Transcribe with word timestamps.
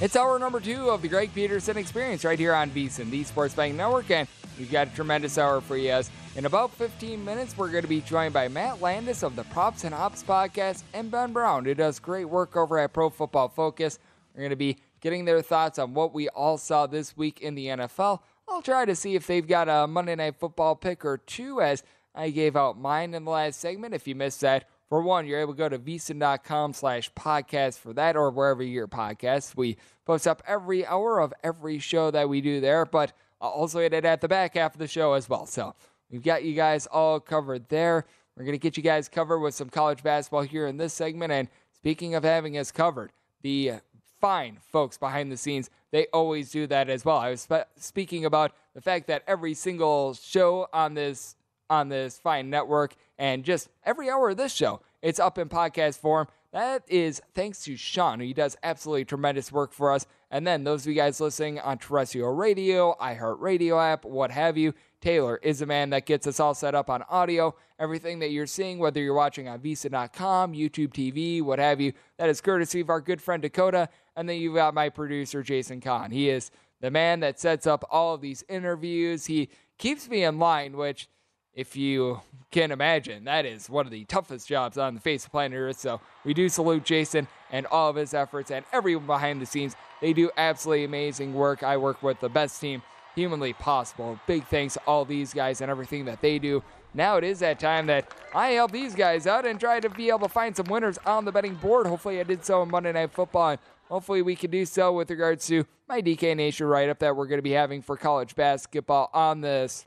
It's 0.00 0.16
hour 0.16 0.38
number 0.38 0.60
two 0.60 0.88
of 0.88 1.02
the 1.02 1.08
Greg 1.08 1.34
Peterson 1.34 1.76
Experience 1.76 2.24
right 2.24 2.38
here 2.38 2.54
on 2.54 2.70
VSIN, 2.70 3.10
the 3.10 3.22
Sports 3.22 3.52
Betting 3.52 3.76
Network, 3.76 4.10
and 4.10 4.26
we've 4.58 4.72
got 4.72 4.88
a 4.88 4.94
tremendous 4.94 5.36
hour 5.36 5.60
for 5.60 5.76
you. 5.76 5.90
As 5.90 6.10
in 6.36 6.46
about 6.46 6.70
15 6.70 7.22
minutes, 7.22 7.54
we're 7.54 7.70
going 7.70 7.82
to 7.82 7.88
be 7.88 8.00
joined 8.00 8.32
by 8.32 8.48
Matt 8.48 8.80
Landis 8.80 9.22
of 9.22 9.36
the 9.36 9.44
Props 9.44 9.84
and 9.84 9.94
Ops 9.94 10.22
podcast 10.22 10.84
and 10.94 11.10
Ben 11.10 11.34
Brown, 11.34 11.66
who 11.66 11.74
does 11.74 11.98
great 11.98 12.24
work 12.24 12.56
over 12.56 12.78
at 12.78 12.94
Pro 12.94 13.10
Football 13.10 13.50
Focus. 13.50 13.98
We're 14.34 14.40
going 14.40 14.48
to 14.48 14.56
be 14.56 14.78
getting 15.02 15.26
their 15.26 15.42
thoughts 15.42 15.78
on 15.78 15.92
what 15.92 16.14
we 16.14 16.30
all 16.30 16.56
saw 16.56 16.86
this 16.86 17.14
week 17.14 17.42
in 17.42 17.54
the 17.54 17.66
NFL. 17.66 18.20
I'll 18.48 18.62
try 18.62 18.86
to 18.86 18.96
see 18.96 19.16
if 19.16 19.26
they've 19.26 19.46
got 19.46 19.68
a 19.68 19.86
Monday 19.86 20.14
Night 20.14 20.36
Football 20.40 20.76
pick 20.76 21.04
or 21.04 21.18
two, 21.18 21.60
as 21.60 21.82
I 22.14 22.30
gave 22.30 22.56
out 22.56 22.80
mine 22.80 23.12
in 23.12 23.26
the 23.26 23.30
last 23.30 23.60
segment. 23.60 23.92
If 23.92 24.08
you 24.08 24.14
missed 24.14 24.40
that, 24.40 24.66
for 24.90 25.00
one, 25.00 25.24
you're 25.24 25.40
able 25.40 25.54
to 25.54 25.58
go 25.58 25.68
to 25.68 25.78
vsin.com 25.78 26.72
slash 26.72 27.12
podcast 27.14 27.78
for 27.78 27.92
that 27.92 28.16
or 28.16 28.30
wherever 28.32 28.62
your 28.62 28.88
podcast. 28.88 29.56
We 29.56 29.76
post 30.04 30.26
up 30.26 30.42
every 30.48 30.84
hour 30.84 31.20
of 31.20 31.32
every 31.44 31.78
show 31.78 32.10
that 32.10 32.28
we 32.28 32.40
do 32.40 32.60
there, 32.60 32.84
but 32.84 33.12
I'll 33.40 33.50
also 33.50 33.78
hit 33.78 33.94
it 33.94 34.04
at 34.04 34.20
the 34.20 34.26
back 34.26 34.56
half 34.56 34.74
of 34.74 34.80
the 34.80 34.88
show 34.88 35.12
as 35.12 35.28
well. 35.28 35.46
So 35.46 35.76
we've 36.10 36.24
got 36.24 36.42
you 36.42 36.54
guys 36.54 36.88
all 36.88 37.20
covered 37.20 37.68
there. 37.68 38.04
We're 38.36 38.42
going 38.42 38.58
to 38.58 38.58
get 38.58 38.76
you 38.76 38.82
guys 38.82 39.08
covered 39.08 39.38
with 39.38 39.54
some 39.54 39.70
college 39.70 40.02
basketball 40.02 40.42
here 40.42 40.66
in 40.66 40.76
this 40.76 40.92
segment. 40.92 41.32
And 41.32 41.48
speaking 41.72 42.16
of 42.16 42.24
having 42.24 42.58
us 42.58 42.72
covered, 42.72 43.12
the 43.42 43.74
fine 44.20 44.58
folks 44.72 44.98
behind 44.98 45.30
the 45.30 45.36
scenes, 45.36 45.70
they 45.92 46.08
always 46.12 46.50
do 46.50 46.66
that 46.66 46.90
as 46.90 47.04
well. 47.04 47.18
I 47.18 47.30
was 47.30 47.42
spe- 47.42 47.68
speaking 47.76 48.24
about 48.24 48.52
the 48.74 48.80
fact 48.80 49.06
that 49.06 49.22
every 49.28 49.54
single 49.54 50.14
show 50.14 50.66
on 50.72 50.94
this 50.94 51.36
on 51.70 51.88
this 51.88 52.18
fine 52.18 52.50
network 52.50 52.96
and 53.20 53.44
just 53.44 53.68
every 53.84 54.08
hour 54.08 54.30
of 54.30 54.38
this 54.38 54.54
show, 54.54 54.80
it's 55.02 55.20
up 55.20 55.36
in 55.36 55.50
podcast 55.50 55.98
form. 55.98 56.26
That 56.52 56.82
is 56.88 57.20
thanks 57.34 57.62
to 57.64 57.76
Sean, 57.76 58.18
who 58.18 58.32
does 58.32 58.56
absolutely 58.62 59.04
tremendous 59.04 59.52
work 59.52 59.72
for 59.72 59.92
us. 59.92 60.06
And 60.30 60.46
then 60.46 60.64
those 60.64 60.82
of 60.82 60.86
you 60.88 60.94
guys 60.94 61.20
listening 61.20 61.60
on 61.60 61.76
terrestrial 61.76 62.34
radio, 62.34 62.96
iHeartRadio 62.98 63.92
app, 63.92 64.06
what 64.06 64.30
have 64.30 64.56
you, 64.56 64.72
Taylor 65.02 65.38
is 65.42 65.58
the 65.58 65.66
man 65.66 65.90
that 65.90 66.06
gets 66.06 66.26
us 66.26 66.40
all 66.40 66.54
set 66.54 66.74
up 66.74 66.88
on 66.88 67.02
audio. 67.10 67.54
Everything 67.78 68.20
that 68.20 68.30
you're 68.30 68.46
seeing, 68.46 68.78
whether 68.78 69.02
you're 69.02 69.12
watching 69.12 69.48
on 69.48 69.60
vsin.com, 69.60 70.54
YouTube 70.54 70.92
TV, 70.92 71.42
what 71.42 71.58
have 71.58 71.78
you, 71.78 71.92
that 72.16 72.30
is 72.30 72.40
courtesy 72.40 72.80
of 72.80 72.88
our 72.88 73.02
good 73.02 73.20
friend 73.20 73.42
Dakota. 73.42 73.90
And 74.16 74.26
then 74.26 74.40
you've 74.40 74.54
got 74.54 74.72
my 74.72 74.88
producer, 74.88 75.42
Jason 75.42 75.82
Kahn. 75.82 76.10
He 76.10 76.30
is 76.30 76.50
the 76.80 76.90
man 76.90 77.20
that 77.20 77.38
sets 77.38 77.66
up 77.66 77.84
all 77.90 78.14
of 78.14 78.22
these 78.22 78.44
interviews. 78.48 79.26
He 79.26 79.50
keeps 79.76 80.08
me 80.08 80.24
in 80.24 80.38
line, 80.38 80.74
which 80.74 81.08
if 81.54 81.76
you 81.76 82.20
can 82.50 82.70
imagine, 82.70 83.24
that 83.24 83.44
is 83.44 83.68
one 83.68 83.86
of 83.86 83.92
the 83.92 84.04
toughest 84.04 84.48
jobs 84.48 84.78
on 84.78 84.94
the 84.94 85.00
face 85.00 85.24
of 85.24 85.32
planet 85.32 85.58
Earth. 85.58 85.78
So 85.78 86.00
we 86.24 86.34
do 86.34 86.48
salute 86.48 86.84
Jason 86.84 87.28
and 87.50 87.66
all 87.66 87.90
of 87.90 87.96
his 87.96 88.14
efforts 88.14 88.50
and 88.50 88.64
everyone 88.72 89.06
behind 89.06 89.40
the 89.40 89.46
scenes. 89.46 89.74
They 90.00 90.12
do 90.12 90.30
absolutely 90.36 90.84
amazing 90.84 91.34
work. 91.34 91.62
I 91.62 91.76
work 91.76 92.02
with 92.02 92.20
the 92.20 92.28
best 92.28 92.60
team 92.60 92.82
humanly 93.14 93.52
possible. 93.52 94.18
Big 94.26 94.46
thanks 94.46 94.74
to 94.74 94.80
all 94.86 95.04
these 95.04 95.34
guys 95.34 95.60
and 95.60 95.70
everything 95.70 96.04
that 96.06 96.20
they 96.20 96.38
do. 96.38 96.62
Now 96.94 97.16
it 97.16 97.24
is 97.24 97.38
that 97.40 97.60
time 97.60 97.86
that 97.86 98.12
I 98.34 98.50
help 98.50 98.72
these 98.72 98.94
guys 98.94 99.26
out 99.26 99.46
and 99.46 99.60
try 99.60 99.80
to 99.80 99.88
be 99.88 100.08
able 100.08 100.20
to 100.20 100.28
find 100.28 100.56
some 100.56 100.66
winners 100.66 100.98
on 101.06 101.24
the 101.24 101.32
betting 101.32 101.54
board. 101.54 101.86
Hopefully, 101.86 102.20
I 102.20 102.24
did 102.24 102.44
so 102.44 102.62
on 102.62 102.70
Monday 102.70 102.92
Night 102.92 103.12
Football. 103.12 103.58
Hopefully, 103.88 104.22
we 104.22 104.34
can 104.34 104.50
do 104.50 104.64
so 104.64 104.92
with 104.92 105.10
regards 105.10 105.46
to 105.48 105.66
my 105.88 106.00
DK 106.00 106.36
Nation 106.36 106.66
write 106.66 106.88
up 106.88 106.98
that 107.00 107.14
we're 107.14 107.26
going 107.26 107.38
to 107.38 107.42
be 107.42 107.52
having 107.52 107.82
for 107.82 107.96
college 107.96 108.34
basketball 108.34 109.10
on 109.12 109.40
this 109.40 109.86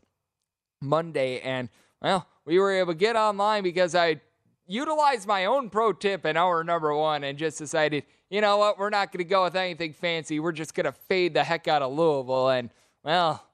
Monday. 0.84 1.40
And, 1.40 1.70
well, 2.02 2.28
we 2.46 2.60
were 2.60 2.72
able 2.72 2.94
to 2.94 3.00
get 3.00 3.16
online 3.16 3.64
because 3.64 3.96
I 3.96 4.22
utilized 4.68 5.28
my 5.28 5.46
own 5.46 5.70
pro 5.70 5.94
tip 5.94 6.26
in 6.26 6.38
hour 6.38 6.64
number 6.64 6.94
one 6.96 7.24
and 7.24 7.38
just 7.38 7.58
decided, 7.58 8.04
you 8.30 8.42
know 8.42 8.58
what, 8.58 8.78
we're 8.78 8.90
not 8.90 9.12
going 9.12 9.24
to 9.24 9.30
go 9.30 9.44
with 9.44 9.56
anything 9.56 9.94
fancy. 9.94 10.40
We're 10.40 10.52
just 10.52 10.76
going 10.76 10.86
to 10.86 10.92
fade 10.92 11.34
the 11.34 11.44
heck 11.44 11.68
out 11.68 11.82
of 11.82 11.94
Louisville. 11.94 12.50
And, 12.50 12.70
well, 13.04 13.46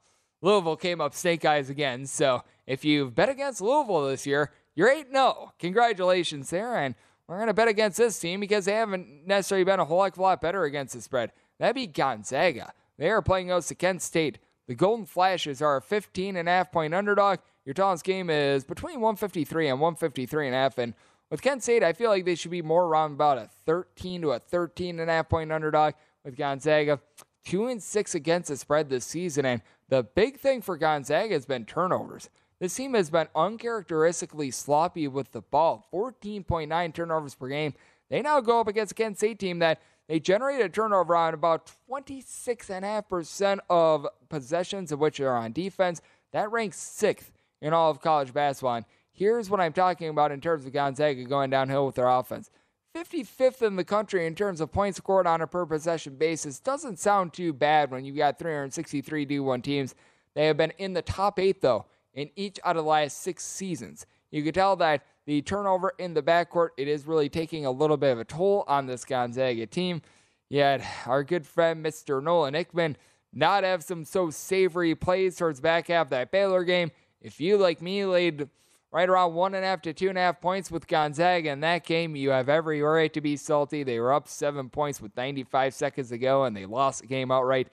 Louisville 0.42 0.78
came 0.78 1.02
up 1.02 1.14
snake 1.14 1.46
eyes 1.46 1.70
again. 1.70 2.06
So 2.06 2.44
if 2.66 2.86
you've 2.86 3.16
bet 3.16 3.30
against 3.30 3.62
Louisville 3.62 4.08
this 4.08 4.26
year, 4.26 4.52
you're 4.76 4.90
8 4.90 5.08
0. 5.12 5.54
Congratulations 5.60 6.50
there. 6.50 6.76
And 6.78 6.96
we're 7.28 7.38
going 7.38 7.48
to 7.48 7.54
bet 7.54 7.68
against 7.68 7.98
this 7.98 8.18
team 8.18 8.40
because 8.40 8.66
they 8.66 8.74
haven't 8.74 9.28
necessarily 9.28 9.66
been 9.66 9.80
a 9.80 9.86
whole 9.86 10.04
heck 10.04 10.14
of 10.14 10.20
a 10.20 10.22
lot 10.22 10.42
better 10.42 10.64
against 10.64 10.94
the 10.94 11.02
spread. 11.02 11.32
That'd 11.60 11.76
be 11.76 11.88
Gonzaga. 11.88 12.74
They 12.98 13.10
are 13.10 13.22
playing 13.22 13.50
to 13.50 13.76
Kent 13.76 14.02
State. 14.02 14.40
The 14.70 14.76
Golden 14.76 15.08
Flashes 15.08 15.64
are 15.64 15.78
a 15.78 15.82
15 15.82 16.36
and 16.38 16.48
a 16.48 16.52
half 16.52 16.72
point 16.72 16.94
underdog. 16.94 17.40
Your 17.66 17.74
tallest 17.74 18.04
game 18.04 18.30
is 18.30 18.64
between 18.64 19.02
153 19.02 19.68
and 19.68 19.82
153 19.82 20.46
and 20.46 20.56
a 20.56 20.60
half. 20.60 20.78
And 20.78 20.94
with 21.32 21.42
Kent 21.42 21.64
State, 21.64 21.84
I 21.84 21.92
feel 21.92 22.12
like 22.12 22.24
they 22.24 22.36
should 22.36 22.52
be 22.52 22.62
more 22.62 22.86
around 22.86 23.14
about 23.14 23.40
a 23.40 23.50
13 23.66 24.22
to 24.22 24.34
a 24.34 24.38
13 24.38 25.00
and 25.00 25.10
a 25.10 25.14
half 25.14 25.28
point 25.28 25.52
underdog. 25.52 25.96
With 26.24 26.38
Gonzaga, 26.38 27.00
two 27.44 27.66
and 27.66 27.82
six 27.82 28.14
against 28.14 28.50
the 28.50 28.58
spread 28.58 28.92
this 28.92 29.06
season. 29.06 29.44
And 29.44 29.64
the 29.88 30.04
big 30.04 30.38
thing 30.40 30.62
for 30.62 30.78
Gonzaga 30.78 31.34
has 31.34 31.48
been 31.48 31.66
turnovers. 31.66 32.30
This 32.60 32.76
team 32.76 32.94
has 32.94 33.10
been 33.10 33.28
uncharacteristically 33.36 34.52
sloppy 34.52 35.08
with 35.08 35.32
the 35.32 35.42
ball, 35.42 35.88
14.9 35.92 36.94
turnovers 36.94 37.34
per 37.34 37.48
game. 37.48 37.74
They 38.12 38.22
now 38.22 38.40
go 38.40 38.60
up 38.60 38.68
against 38.68 38.92
a 38.92 38.96
Kent 38.96 39.18
State 39.18 39.40
team 39.40 39.58
that 39.60 39.82
they 40.10 40.20
generate 40.20 40.60
a 40.60 40.68
turnover 40.68 41.16
on 41.16 41.36
about 41.36 41.72
26.5% 41.88 43.60
of 43.70 44.08
possessions 44.28 44.92
of 44.92 45.00
which 45.00 45.20
are 45.20 45.38
on 45.38 45.52
defense. 45.52 46.02
That 46.32 46.52
ranks 46.52 46.78
sixth 46.78 47.32
in 47.62 47.74
all 47.74 47.92
of 47.92 48.02
college 48.02 48.34
basketball. 48.34 48.78
And 48.78 48.86
here's 49.12 49.52
what 49.52 49.62
I'm 49.62 49.72
talking 49.72 50.10
about 50.10 50.32
in 50.32 50.42
terms 50.42 50.66
of 50.66 50.74
Gonzaga 50.74 51.24
going 51.26 51.52
downhill 51.52 51.86
with 51.86 51.94
their 51.94 52.08
offense. 52.08 52.50
55th 52.96 53.62
in 53.62 53.76
the 53.76 53.84
country 53.84 54.26
in 54.26 54.34
terms 54.34 54.62
of 54.62 54.72
points 54.72 54.98
scored 54.98 55.28
on 55.28 55.42
a 55.42 55.48
per 55.48 55.64
possession 55.68 56.16
basis 56.16 56.60
doesn't 56.60 56.98
sound 56.98 57.32
too 57.32 57.54
bad 57.54 57.92
when 57.92 58.04
you 58.04 58.14
got 58.14 58.40
363 58.40 59.28
D1 59.28 59.62
teams. 59.62 59.94
They 60.34 60.48
have 60.48 60.58
been 60.58 60.74
in 60.80 60.94
the 60.94 61.04
top 61.04 61.38
eight, 61.38 61.62
though, 61.62 61.86
in 62.16 62.32
each 62.36 62.60
out 62.66 62.78
of 62.78 62.84
the 62.84 62.90
last 62.90 63.22
six 63.22 63.46
seasons. 63.46 64.08
You 64.32 64.42
can 64.42 64.54
tell 64.54 64.76
that 64.78 65.04
the 65.30 65.44
turnover 65.44 65.94
in 66.00 66.16
the 66.16 66.24
backcourt, 66.24 66.70
it 66.76 66.88
is 66.88 67.06
really 67.06 67.30
taking 67.30 67.64
a 67.64 67.70
little 67.70 67.98
bit 67.98 68.14
of 68.14 68.20
a 68.20 68.26
toll 68.26 68.64
on 68.68 68.88
this 68.88 69.06
Gonzaga 69.06 69.68
team. 69.68 70.02
Yet 70.50 70.84
our 71.06 71.24
good 71.24 71.46
friend 71.46 71.86
Mr. 71.86 72.24
Nolan 72.24 72.56
Hickman 72.56 72.98
not 73.32 73.64
have 73.64 73.84
some 73.84 74.06
so 74.06 74.32
savory 74.32 74.96
plays 74.96 75.38
towards 75.38 75.62
back 75.62 75.90
half 75.90 76.10
that 76.10 76.32
Baylor 76.32 76.64
game. 76.64 76.90
If 77.22 77.40
you, 77.40 77.58
like 77.58 77.80
me, 77.80 78.06
laid 78.06 78.50
right 78.92 79.08
around 79.08 79.36
one 79.36 79.54
and 79.54 79.64
a 79.64 79.68
half 79.68 79.84
to 79.84 79.94
two 79.94 80.10
and 80.10 80.18
a 80.18 80.22
half 80.22 80.42
points 80.42 80.72
with 80.72 80.88
Gonzaga 80.88 81.52
in 81.52 81.60
that 81.60 81.86
game, 81.86 82.16
you 82.16 82.32
have 82.32 82.50
every 82.50 82.82
right 82.82 83.14
to 83.14 83.22
be 83.22 83.38
salty. 83.38 83.84
They 83.84 84.00
were 84.00 84.12
up 84.12 84.28
seven 84.28 84.68
points 84.68 85.00
with 85.00 85.16
95 85.16 85.76
seconds 85.76 86.10
to 86.10 86.18
go, 86.18 86.46
and 86.46 86.58
they 86.58 86.66
lost 86.66 87.02
the 87.02 87.08
game 87.08 87.30
outright 87.30 87.68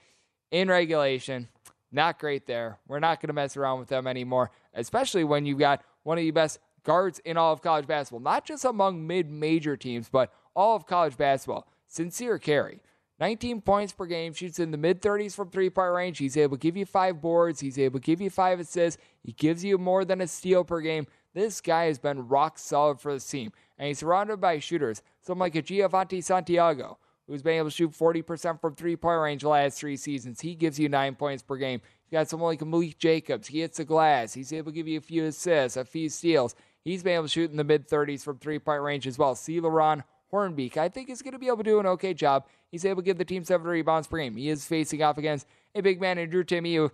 in 0.50 0.68
regulation. 0.68 1.48
Not 1.90 2.18
great 2.18 2.46
there. 2.46 2.80
We're 2.86 3.00
not 3.00 3.22
going 3.22 3.28
to 3.28 3.32
mess 3.32 3.56
around 3.56 3.78
with 3.78 3.88
them 3.88 4.06
anymore, 4.06 4.50
especially 4.74 5.24
when 5.24 5.46
you've 5.46 5.58
got 5.58 5.82
one 6.02 6.18
of 6.18 6.22
the 6.22 6.30
best 6.32 6.58
guards 6.86 7.18
in 7.24 7.36
all 7.36 7.52
of 7.52 7.60
college 7.60 7.86
basketball, 7.86 8.20
not 8.20 8.46
just 8.46 8.64
among 8.64 9.06
mid 9.06 9.28
major 9.28 9.76
teams, 9.76 10.08
but 10.08 10.32
all 10.54 10.76
of 10.76 10.86
college 10.86 11.16
basketball. 11.18 11.66
Sincere 11.88 12.38
Carry. 12.38 12.80
19 13.18 13.62
points 13.62 13.92
per 13.92 14.04
game, 14.04 14.34
shoots 14.34 14.58
in 14.58 14.70
the 14.70 14.78
mid 14.78 15.02
30s 15.02 15.34
from 15.34 15.50
three 15.50 15.70
point 15.70 15.92
range. 15.92 16.18
He's 16.18 16.36
able 16.36 16.56
to 16.56 16.60
give 16.60 16.76
you 16.76 16.86
five 16.86 17.20
boards. 17.20 17.60
He's 17.60 17.78
able 17.78 17.98
to 17.98 18.04
give 18.04 18.20
you 18.20 18.30
five 18.30 18.60
assists. 18.60 19.02
He 19.22 19.32
gives 19.32 19.64
you 19.64 19.78
more 19.78 20.04
than 20.04 20.20
a 20.20 20.26
steal 20.26 20.64
per 20.64 20.80
game. 20.80 21.06
This 21.34 21.60
guy 21.60 21.86
has 21.86 21.98
been 21.98 22.28
rock 22.28 22.58
solid 22.58 23.00
for 23.00 23.12
the 23.12 23.20
team. 23.20 23.52
And 23.78 23.88
he's 23.88 23.98
surrounded 23.98 24.40
by 24.40 24.58
shooters, 24.58 25.02
someone 25.20 25.46
like 25.46 25.54
a 25.54 25.62
Giovanni 25.62 26.20
Santiago, 26.20 26.98
who's 27.26 27.42
been 27.42 27.58
able 27.58 27.68
to 27.68 27.74
shoot 27.74 27.92
40% 27.92 28.60
from 28.60 28.74
three 28.74 28.96
point 28.96 29.20
range 29.20 29.42
the 29.42 29.48
last 29.48 29.78
three 29.78 29.96
seasons. 29.96 30.40
He 30.40 30.54
gives 30.54 30.78
you 30.78 30.88
nine 30.88 31.14
points 31.14 31.42
per 31.42 31.56
game. 31.56 31.80
You 32.10 32.18
got 32.18 32.28
someone 32.28 32.50
like 32.50 32.64
Malik 32.64 32.98
Jacobs. 32.98 33.48
He 33.48 33.60
hits 33.60 33.78
the 33.78 33.84
glass. 33.84 34.34
He's 34.34 34.52
able 34.52 34.70
to 34.70 34.76
give 34.76 34.88
you 34.88 34.98
a 34.98 35.02
few 35.02 35.24
assists, 35.24 35.76
a 35.76 35.84
few 35.84 36.08
steals. 36.08 36.54
He's 36.86 37.02
been 37.02 37.14
able 37.14 37.24
to 37.24 37.28
shoot 37.28 37.50
in 37.50 37.56
the 37.56 37.64
mid 37.64 37.88
30s 37.88 38.22
from 38.22 38.38
three 38.38 38.60
point 38.60 38.80
range 38.80 39.08
as 39.08 39.18
well. 39.18 39.34
Cli'Ron 39.34 40.04
Hornbeak, 40.32 40.76
I 40.76 40.88
think, 40.88 41.10
is 41.10 41.20
going 41.20 41.32
to 41.32 41.38
be 41.38 41.48
able 41.48 41.56
to 41.58 41.62
do 41.64 41.80
an 41.80 41.86
okay 41.86 42.14
job. 42.14 42.46
He's 42.70 42.84
able 42.84 43.02
to 43.02 43.04
give 43.04 43.18
the 43.18 43.24
team 43.24 43.42
seven 43.42 43.66
rebounds 43.66 44.06
per 44.06 44.18
game. 44.18 44.36
He 44.36 44.48
is 44.48 44.64
facing 44.64 45.02
off 45.02 45.18
against 45.18 45.48
a 45.74 45.80
big 45.80 46.00
man 46.00 46.16
in 46.16 46.30
Drew 46.30 46.44
Timme, 46.44 46.76
who, 46.76 46.92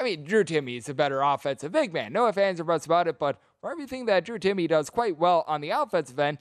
I 0.00 0.02
mean, 0.02 0.24
Drew 0.24 0.44
Timme 0.44 0.78
is 0.78 0.88
a 0.88 0.94
better 0.94 1.20
offensive 1.20 1.72
big 1.72 1.92
man. 1.92 2.14
No 2.14 2.32
fans 2.32 2.58
or 2.58 2.64
buts 2.64 2.86
about 2.86 3.06
it, 3.06 3.18
but 3.18 3.38
for 3.60 3.70
everything 3.70 4.06
that 4.06 4.24
Drew 4.24 4.38
Timme 4.38 4.66
does 4.66 4.88
quite 4.88 5.18
well 5.18 5.44
on 5.46 5.60
the 5.60 5.70
offensive 5.70 6.18
end, 6.18 6.38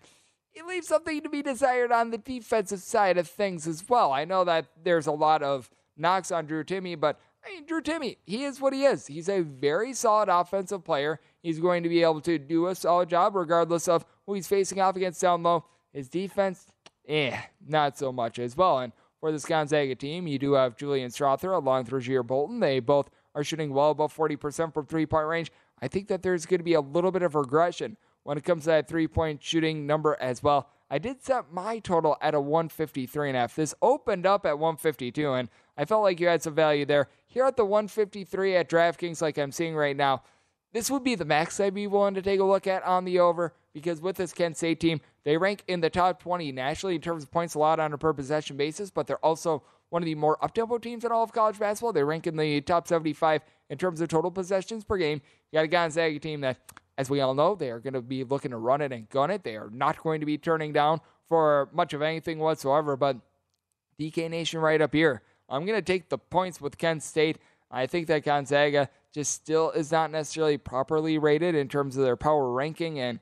it 0.54 0.66
leaves 0.66 0.88
something 0.88 1.22
to 1.24 1.30
be 1.30 1.42
desired 1.42 1.92
on 1.92 2.12
the 2.12 2.18
defensive 2.18 2.80
side 2.80 3.18
of 3.18 3.28
things 3.28 3.68
as 3.68 3.84
well. 3.90 4.14
I 4.14 4.24
know 4.24 4.46
that 4.46 4.68
there's 4.82 5.08
a 5.08 5.12
lot 5.12 5.44
of 5.44 5.70
knocks 5.98 6.32
on 6.32 6.46
Drew 6.46 6.64
Timme, 6.64 6.98
but 6.98 7.20
I 7.46 7.52
mean, 7.52 7.66
Drew 7.66 7.82
Timme, 7.82 8.18
he 8.26 8.44
is 8.44 8.62
what 8.62 8.74
he 8.74 8.86
is. 8.86 9.08
He's 9.08 9.28
a 9.28 9.42
very 9.42 9.94
solid 9.94 10.30
offensive 10.30 10.84
player. 10.84 11.20
He's 11.42 11.60
going 11.60 11.84
to 11.84 11.90
be 11.90 12.02
able 12.02 12.22
to 12.22 12.40
do 12.40 12.68
a 12.68 12.76
solid 12.76 13.10
job 13.10 13.36
regardless 13.36 13.88
of 13.88 14.06
who 14.26 14.34
he's 14.34 14.48
facing 14.48 14.80
off 14.80 14.96
against 14.96 15.22
down 15.22 15.44
low. 15.44 15.66
His 15.92 16.08
defense, 16.08 16.68
eh, 17.08 17.38
not 17.68 17.98
so 17.98 18.12
much 18.12 18.40
as 18.40 18.56
well. 18.56 18.80
And 18.80 18.94
for 19.20 19.32
this 19.32 19.46
Gonzaga 19.46 19.96
team, 19.96 20.26
you 20.28 20.40
do 20.40 20.54
have 20.54 20.78
Julian 20.78 21.10
Strawther 21.10 21.56
along 21.56 21.84
with 21.84 21.94
Rasir 21.94 22.26
Bolton. 22.26 22.60
They 22.60 22.80
both 22.80 23.10
are 23.36 23.44
shooting 23.44 23.74
well 23.74 23.92
above 23.92 24.16
40% 24.16 24.74
from 24.74 24.86
three 24.86 25.06
point 25.06 25.28
range. 25.28 25.52
I 25.82 25.88
think 25.90 26.08
that 26.08 26.24
there's 26.24 26.46
going 26.46 26.60
to 26.60 26.64
be 26.64 26.76
a 26.76 26.82
little 26.82 27.12
bit 27.12 27.24
of 27.24 27.36
regression 27.36 27.98
when 28.24 28.38
it 28.38 28.46
comes 28.46 28.64
to 28.64 28.70
that 28.70 28.88
three 28.88 29.08
point 29.08 29.44
shooting 29.44 29.86
number 29.86 30.18
as 30.22 30.42
well. 30.42 30.70
I 30.90 31.00
did 31.00 31.24
set 31.24 31.52
my 31.52 31.80
total 31.80 32.18
at 32.22 32.36
a 32.36 32.40
153 32.40 33.30
and 33.30 33.38
a 33.38 33.42
half. 33.42 33.56
This 33.56 33.74
opened 33.82 34.26
up 34.26 34.46
at 34.46 34.60
152, 34.60 35.34
and 35.34 35.50
I 35.78 35.86
felt 35.86 36.04
like 36.04 36.20
you 36.20 36.28
had 36.28 36.44
some 36.44 36.56
value 36.56 36.86
there. 36.86 37.08
Here 37.28 37.46
at 37.46 37.58
the 37.58 37.66
153 37.66 38.56
at 38.56 38.70
DraftKings, 38.70 39.22
like 39.22 39.38
I'm 39.38 39.52
seeing 39.52 39.76
right 39.76 39.96
now, 39.96 40.22
this 40.72 40.90
would 40.90 41.04
be 41.04 41.16
the 41.16 41.26
max 41.26 41.60
I'd 41.60 41.74
be 41.74 41.88
willing 41.88 42.16
to 42.16 42.22
take 42.22 42.40
a 42.40 42.44
look 42.44 42.68
at 42.68 42.84
on 42.84 43.06
the 43.06 43.20
over 43.20 43.54
because 43.74 44.02
with 44.02 44.18
this 44.18 44.34
Kent 44.34 44.58
State 44.58 44.80
team, 44.80 45.02
they 45.24 45.38
rank 45.38 45.64
in 45.68 45.82
the 45.82 45.90
top 45.90 46.22
20 46.22 46.52
nationally 46.52 46.96
in 46.96 47.02
terms 47.02 47.24
of 47.24 47.32
points 47.32 47.56
allowed 47.56 47.80
on 47.80 47.94
a 47.94 47.98
per 47.98 48.14
possession 48.14 48.58
basis, 48.58 48.92
but 48.92 49.08
they're 49.08 49.24
also 49.24 49.64
one 49.90 50.02
of 50.02 50.06
the 50.06 50.16
more 50.16 50.44
up-tempo 50.44 50.80
teams 50.80 51.06
in 51.06 51.12
all 51.12 51.24
of 51.24 51.32
college 51.32 51.60
basketball. 51.60 51.94
They 51.94 52.04
rank 52.04 52.26
in 52.26 52.36
the 52.36 52.62
top 52.62 52.88
75 52.88 53.44
in 53.70 53.78
terms 53.78 54.02
of 54.02 54.10
total 54.10 54.32
possessions 54.32 54.84
per 54.84 54.98
game. 54.98 55.22
You 55.52 55.58
got 55.58 55.66
a 55.66 55.68
Gonzaga 55.68 56.20
team 56.20 56.42
that, 56.42 56.58
as 56.98 57.10
we 57.10 57.22
all 57.22 57.36
know, 57.36 57.54
they 57.54 57.70
are 57.70 57.80
going 57.80 57.94
to 57.94 58.02
be 58.02 58.24
looking 58.24 58.52
to 58.52 58.58
run 58.58 58.82
it 58.82 58.92
and 58.92 59.08
gun 59.10 59.30
it. 59.30 59.44
They 59.44 59.56
are 59.56 59.70
not 59.72 60.02
going 60.02 60.20
to 60.20 60.26
be 60.26 60.40
turning 60.40 60.74
down 60.74 61.02
for 61.30 61.70
much 61.72 61.94
of 61.94 62.02
anything 62.02 62.40
whatsoever, 62.40 62.98
but 62.98 63.18
DK 64.00 64.30
Nation 64.30 64.60
right 64.60 64.82
up 64.82 64.94
here 64.94 65.22
I'm 65.54 65.66
going 65.66 65.78
to 65.78 65.84
take 65.84 66.10
the 66.10 66.18
points 66.18 66.60
with 66.60 66.80
Kent 66.80 67.04
State. 67.04 67.38
I 67.70 67.86
think 67.86 68.08
that 68.08 68.26
Gonzaga 68.26 68.90
just 69.14 69.32
still 69.32 69.70
is 69.72 69.92
not 69.92 70.10
necessarily 70.10 70.58
properly 70.58 71.20
rated 71.20 71.54
in 71.54 71.68
terms 71.68 71.96
of 71.96 72.04
their 72.04 72.16
power 72.16 72.52
ranking. 72.52 73.00
And 73.00 73.20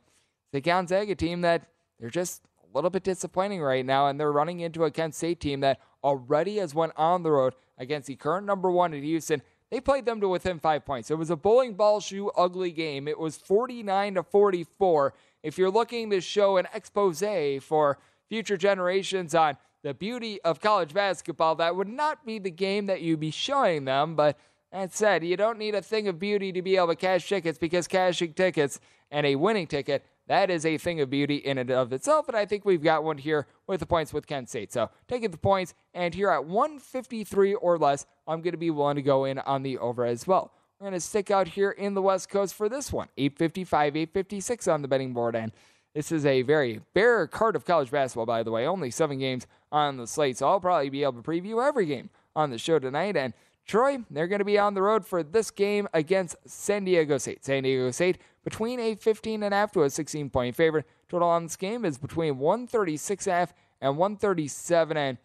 the 0.54 0.62
Gonzaga 0.62 1.14
team 1.16 1.42
that 1.42 1.68
they're 2.00 2.10
just 2.10 2.44
a 2.64 2.76
little 2.76 2.90
bit 2.90 3.04
disappointing 3.04 3.62
right 3.62 3.86
now. 3.86 4.08
And 4.08 4.18
they're 4.18 4.32
running 4.32 4.62
into 4.62 4.86
a 4.86 4.92
Kent 4.92 5.14
State 5.14 5.42
team 5.42 5.60
that 5.60 5.82
already 6.04 6.58
has 6.58 6.74
went 6.74 6.94
on 6.96 7.24
the 7.24 7.32
road 7.32 7.54
against 7.78 8.08
the 8.08 8.16
current 8.16 8.48
number 8.48 8.72
one 8.72 8.94
in 8.94 9.04
Houston. 9.04 9.42
They 9.70 9.82
played 9.82 10.06
them 10.06 10.22
to 10.22 10.30
within 10.30 10.60
five 10.60 10.86
points. 10.86 11.12
It 11.12 11.18
was 11.18 11.30
a 11.30 11.36
bowling 11.36 11.74
ball 11.74 12.00
shoe 12.00 12.30
ugly 12.38 12.72
game. 12.72 13.08
It 13.08 13.20
was 13.20 13.38
49 13.38 14.16
to 14.16 14.24
44. 14.24 15.14
If 15.44 15.58
you're 15.58 15.70
looking 15.70 16.10
to 16.12 16.22
show 16.22 16.58
an 16.58 16.68
expose 16.74 17.24
for 17.62 17.98
future 18.30 18.58
generations 18.58 19.36
on 19.36 19.58
the 19.84 19.94
beauty 19.94 20.42
of 20.42 20.60
college 20.60 20.94
basketball, 20.94 21.56
that 21.56 21.76
would 21.76 21.88
not 21.88 22.26
be 22.26 22.40
the 22.40 22.52
game 22.52 22.86
that 22.86 23.02
you'd 23.02 23.20
be 23.20 23.32
showing 23.32 23.86
them. 23.86 24.16
But 24.16 24.38
that 24.72 24.94
said, 24.94 25.24
you 25.24 25.36
don't 25.38 25.58
need 25.58 25.76
a 25.76 25.82
thing 25.82 26.08
of 26.08 26.20
beauty 26.20 26.52
to 26.52 26.62
be 26.62 26.78
able 26.78 26.88
to 26.88 26.96
cash 26.96 27.28
tickets 27.28 27.58
because 27.58 27.88
cashing 27.88 28.34
tickets 28.34 28.80
and 29.10 29.26
a 29.26 29.36
winning 29.36 29.68
ticket, 29.68 30.06
that 30.28 30.50
is 30.50 30.66
a 30.66 30.78
thing 30.78 31.02
of 31.02 31.10
beauty 31.10 31.36
in 31.36 31.58
and 31.58 31.70
of 31.70 31.92
itself. 31.92 32.28
And 32.30 32.38
I 32.38 32.46
think 32.46 32.64
we've 32.64 32.82
got 32.82 33.04
one 33.04 33.18
here 33.18 33.48
with 33.68 33.82
the 33.82 33.86
points 33.86 34.14
with 34.14 34.28
Kent 34.28 34.50
State. 34.50 34.72
So 34.72 34.90
taking 35.08 35.32
the 35.32 35.38
points, 35.38 35.74
and 35.94 36.14
here 36.14 36.30
at 36.30 36.46
153 36.46 37.56
or 37.56 37.78
less, 37.78 38.06
I'm 38.28 38.42
going 38.42 38.54
to 38.54 38.58
be 38.58 38.70
willing 38.70 38.96
to 38.96 39.02
go 39.02 39.26
in 39.26 39.40
on 39.40 39.64
the 39.64 39.78
over 39.80 40.06
as 40.06 40.26
well. 40.26 40.54
We're 40.80 40.86
going 40.86 40.94
to 40.94 41.06
stick 41.06 41.30
out 41.30 41.50
here 41.50 41.72
in 41.72 41.94
the 41.94 42.02
West 42.02 42.30
Coast 42.30 42.56
for 42.56 42.70
this 42.70 42.94
one 42.94 43.10
855, 43.18 43.96
856 43.96 44.68
on 44.68 44.82
the 44.82 44.88
betting 44.88 45.14
board. 45.14 45.36
And 45.36 45.52
this 45.94 46.12
is 46.12 46.26
a 46.26 46.42
very 46.42 46.82
bare 46.94 47.28
card 47.28 47.56
of 47.56 47.66
college 47.66 47.92
basketball, 47.92 48.26
by 48.26 48.44
the 48.44 48.52
way. 48.52 48.66
Only 48.66 48.92
seven 48.92 49.20
games 49.20 49.46
on 49.72 49.98
the 49.98 50.08
slate, 50.08 50.38
so 50.38 50.48
I'll 50.48 50.60
probably 50.60 50.90
be 50.90 51.04
able 51.04 51.22
to 51.22 51.22
preview 51.22 51.66
every 51.66 51.86
game 51.86 52.10
on 52.36 52.50
the 52.50 52.58
show 52.58 52.80
tonight. 52.80 53.18
And 53.18 53.34
Troy, 53.66 54.00
they're 54.10 54.28
going 54.28 54.40
to 54.40 54.46
be 54.46 54.58
on 54.58 54.74
the 54.74 54.82
road 54.82 55.06
for 55.06 55.24
this 55.24 55.52
game 55.52 55.88
against 55.94 56.36
San 56.46 56.86
Diego 56.86 57.18
State. 57.18 57.46
San 57.46 57.64
Diego 57.64 57.92
State 57.92 58.18
between 58.44 58.80
a 58.80 58.96
15 58.96 59.44
and 59.44 59.54
a 59.54 59.58
half 59.58 59.72
to 59.74 59.84
a 59.84 59.90
16 59.90 60.30
point 60.30 60.56
favorite. 60.56 60.86
Total 61.10 61.28
on 61.28 61.44
this 61.44 61.56
game 61.56 61.86
is 61.86 61.98
between 61.98 62.38
136 62.38 63.28
and 63.28 63.34
half 63.34 63.54
and 63.82 63.98
137. 63.98 64.98
And 64.98 65.18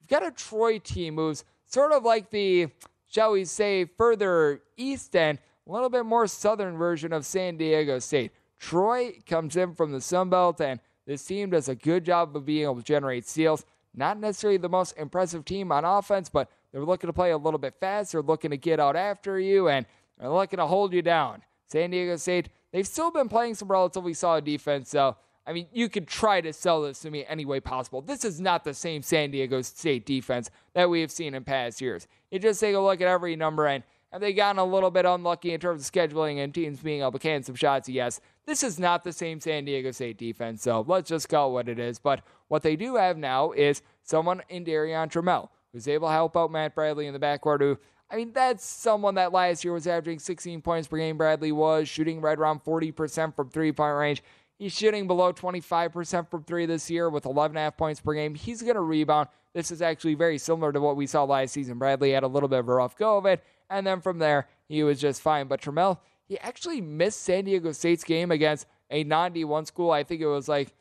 you've 0.00 0.08
got 0.08 0.26
a 0.26 0.30
Troy 0.30 0.78
team 0.78 1.16
who's 1.16 1.44
sort 1.66 1.92
of 1.92 2.04
like 2.04 2.30
the, 2.30 2.68
shall 3.08 3.32
we 3.32 3.44
say, 3.44 3.84
further 3.84 4.62
east 4.76 5.14
and 5.16 5.38
a 5.66 5.72
little 5.72 5.90
bit 5.90 6.04
more 6.04 6.26
southern 6.26 6.76
version 6.76 7.12
of 7.12 7.24
San 7.24 7.56
Diego 7.56 7.98
State. 7.98 8.32
Troy 8.62 9.18
comes 9.26 9.56
in 9.56 9.74
from 9.74 9.90
the 9.90 10.00
Sun 10.00 10.30
Belt, 10.30 10.60
and 10.60 10.78
this 11.04 11.24
team 11.24 11.50
does 11.50 11.68
a 11.68 11.74
good 11.74 12.04
job 12.04 12.36
of 12.36 12.46
being 12.46 12.62
able 12.62 12.76
to 12.76 12.82
generate 12.82 13.26
steals. 13.26 13.66
Not 13.92 14.20
necessarily 14.20 14.56
the 14.56 14.68
most 14.68 14.96
impressive 14.96 15.44
team 15.44 15.72
on 15.72 15.84
offense, 15.84 16.28
but 16.28 16.48
they're 16.70 16.84
looking 16.84 17.08
to 17.08 17.12
play 17.12 17.32
a 17.32 17.36
little 17.36 17.58
bit 17.58 17.74
fast. 17.80 18.12
They're 18.12 18.22
looking 18.22 18.52
to 18.52 18.56
get 18.56 18.78
out 18.78 18.94
after 18.94 19.40
you, 19.40 19.68
and 19.68 19.84
they're 20.16 20.30
looking 20.30 20.58
to 20.58 20.66
hold 20.66 20.92
you 20.92 21.02
down. 21.02 21.42
San 21.66 21.90
Diego 21.90 22.14
State, 22.16 22.50
they've 22.70 22.86
still 22.86 23.10
been 23.10 23.28
playing 23.28 23.56
some 23.56 23.66
relatively 23.66 24.14
solid 24.14 24.44
defense, 24.44 24.88
so 24.88 25.16
I 25.44 25.52
mean, 25.52 25.66
you 25.72 25.88
could 25.88 26.06
try 26.06 26.40
to 26.40 26.52
sell 26.52 26.82
this 26.82 27.00
to 27.00 27.10
me 27.10 27.24
any 27.28 27.44
way 27.44 27.58
possible. 27.58 28.00
This 28.00 28.24
is 28.24 28.40
not 28.40 28.62
the 28.62 28.74
same 28.74 29.02
San 29.02 29.32
Diego 29.32 29.60
State 29.62 30.06
defense 30.06 30.50
that 30.74 30.88
we 30.88 31.00
have 31.00 31.10
seen 31.10 31.34
in 31.34 31.42
past 31.42 31.80
years. 31.80 32.06
You 32.30 32.38
just 32.38 32.60
take 32.60 32.76
a 32.76 32.78
look 32.78 33.00
at 33.00 33.08
every 33.08 33.34
number, 33.34 33.66
and 33.66 33.82
have 34.12 34.20
they 34.20 34.32
gotten 34.32 34.58
a 34.58 34.64
little 34.64 34.90
bit 34.90 35.06
unlucky 35.06 35.52
in 35.52 35.60
terms 35.60 35.80
of 35.80 35.92
scheduling 35.92 36.42
and 36.42 36.54
teams 36.54 36.80
being 36.80 37.00
able 37.00 37.12
to 37.12 37.18
can 37.18 37.42
some 37.42 37.54
shots? 37.54 37.88
Yes. 37.88 38.20
This 38.46 38.62
is 38.62 38.78
not 38.78 39.04
the 39.04 39.12
same 39.12 39.40
San 39.40 39.64
Diego 39.64 39.90
State 39.90 40.18
defense, 40.18 40.62
so 40.62 40.84
let's 40.86 41.08
just 41.08 41.28
call 41.28 41.50
it 41.50 41.52
what 41.52 41.68
it 41.68 41.78
is. 41.78 41.98
But 41.98 42.22
what 42.48 42.62
they 42.62 42.76
do 42.76 42.96
have 42.96 43.16
now 43.16 43.52
is 43.52 43.82
someone 44.02 44.42
in 44.48 44.64
Darrion 44.64 45.08
Trammell 45.10 45.48
who's 45.72 45.88
able 45.88 46.08
to 46.08 46.12
help 46.12 46.36
out 46.36 46.52
Matt 46.52 46.74
Bradley 46.74 47.06
in 47.06 47.14
the 47.14 47.20
backcourt 47.20 47.60
who 47.60 47.78
I 48.10 48.16
mean, 48.16 48.32
that's 48.34 48.62
someone 48.62 49.14
that 49.14 49.32
last 49.32 49.64
year 49.64 49.72
was 49.72 49.86
averaging 49.86 50.18
16 50.18 50.60
points 50.60 50.86
per 50.86 50.98
game. 50.98 51.16
Bradley 51.16 51.50
was 51.50 51.88
shooting 51.88 52.20
right 52.20 52.38
around 52.38 52.62
40% 52.62 53.34
from 53.34 53.48
three 53.48 53.72
point 53.72 53.96
range. 53.96 54.22
He's 54.58 54.74
shooting 54.74 55.06
below 55.06 55.32
25% 55.32 56.30
from 56.30 56.44
three 56.44 56.66
this 56.66 56.90
year 56.90 57.08
with 57.08 57.24
11.5 57.24 57.76
points 57.78 58.00
per 58.00 58.12
game. 58.12 58.34
He's 58.34 58.60
going 58.60 58.74
to 58.74 58.82
rebound, 58.82 59.28
this 59.54 59.70
is 59.70 59.82
actually 59.82 60.14
very 60.14 60.38
similar 60.38 60.72
to 60.72 60.80
what 60.80 60.96
we 60.96 61.06
saw 61.06 61.24
last 61.24 61.52
season. 61.52 61.78
Bradley 61.78 62.12
had 62.12 62.22
a 62.22 62.28
little 62.28 62.48
bit 62.48 62.60
of 62.60 62.68
a 62.68 62.74
rough 62.74 62.96
go 62.96 63.18
of 63.18 63.26
it, 63.26 63.42
and 63.68 63.86
then 63.86 64.00
from 64.00 64.18
there, 64.18 64.48
he 64.68 64.82
was 64.82 65.00
just 65.00 65.20
fine. 65.20 65.46
But 65.46 65.60
Trammell, 65.60 65.98
he 66.26 66.38
actually 66.38 66.80
missed 66.80 67.22
San 67.22 67.44
Diego 67.44 67.72
State's 67.72 68.04
game 68.04 68.30
against 68.30 68.66
a 68.90 69.04
non 69.04 69.32
D1 69.32 69.66
school. 69.66 69.90
I 69.90 70.04
think 70.04 70.20
it 70.20 70.26
was 70.26 70.48
like 70.48 70.74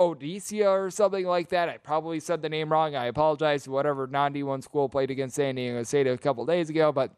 Odesia 0.00 0.70
or 0.70 0.90
something 0.90 1.26
like 1.26 1.50
that. 1.50 1.68
I 1.68 1.76
probably 1.76 2.20
said 2.20 2.40
the 2.40 2.48
name 2.48 2.72
wrong. 2.72 2.94
I 2.94 3.06
apologize 3.06 3.64
to 3.64 3.70
whatever 3.70 4.06
non 4.06 4.32
D1 4.32 4.62
school 4.62 4.88
played 4.88 5.10
against 5.10 5.36
San 5.36 5.56
Diego 5.56 5.82
State 5.82 6.06
a 6.06 6.16
couple 6.16 6.46
days 6.46 6.70
ago, 6.70 6.92
but 6.92 7.12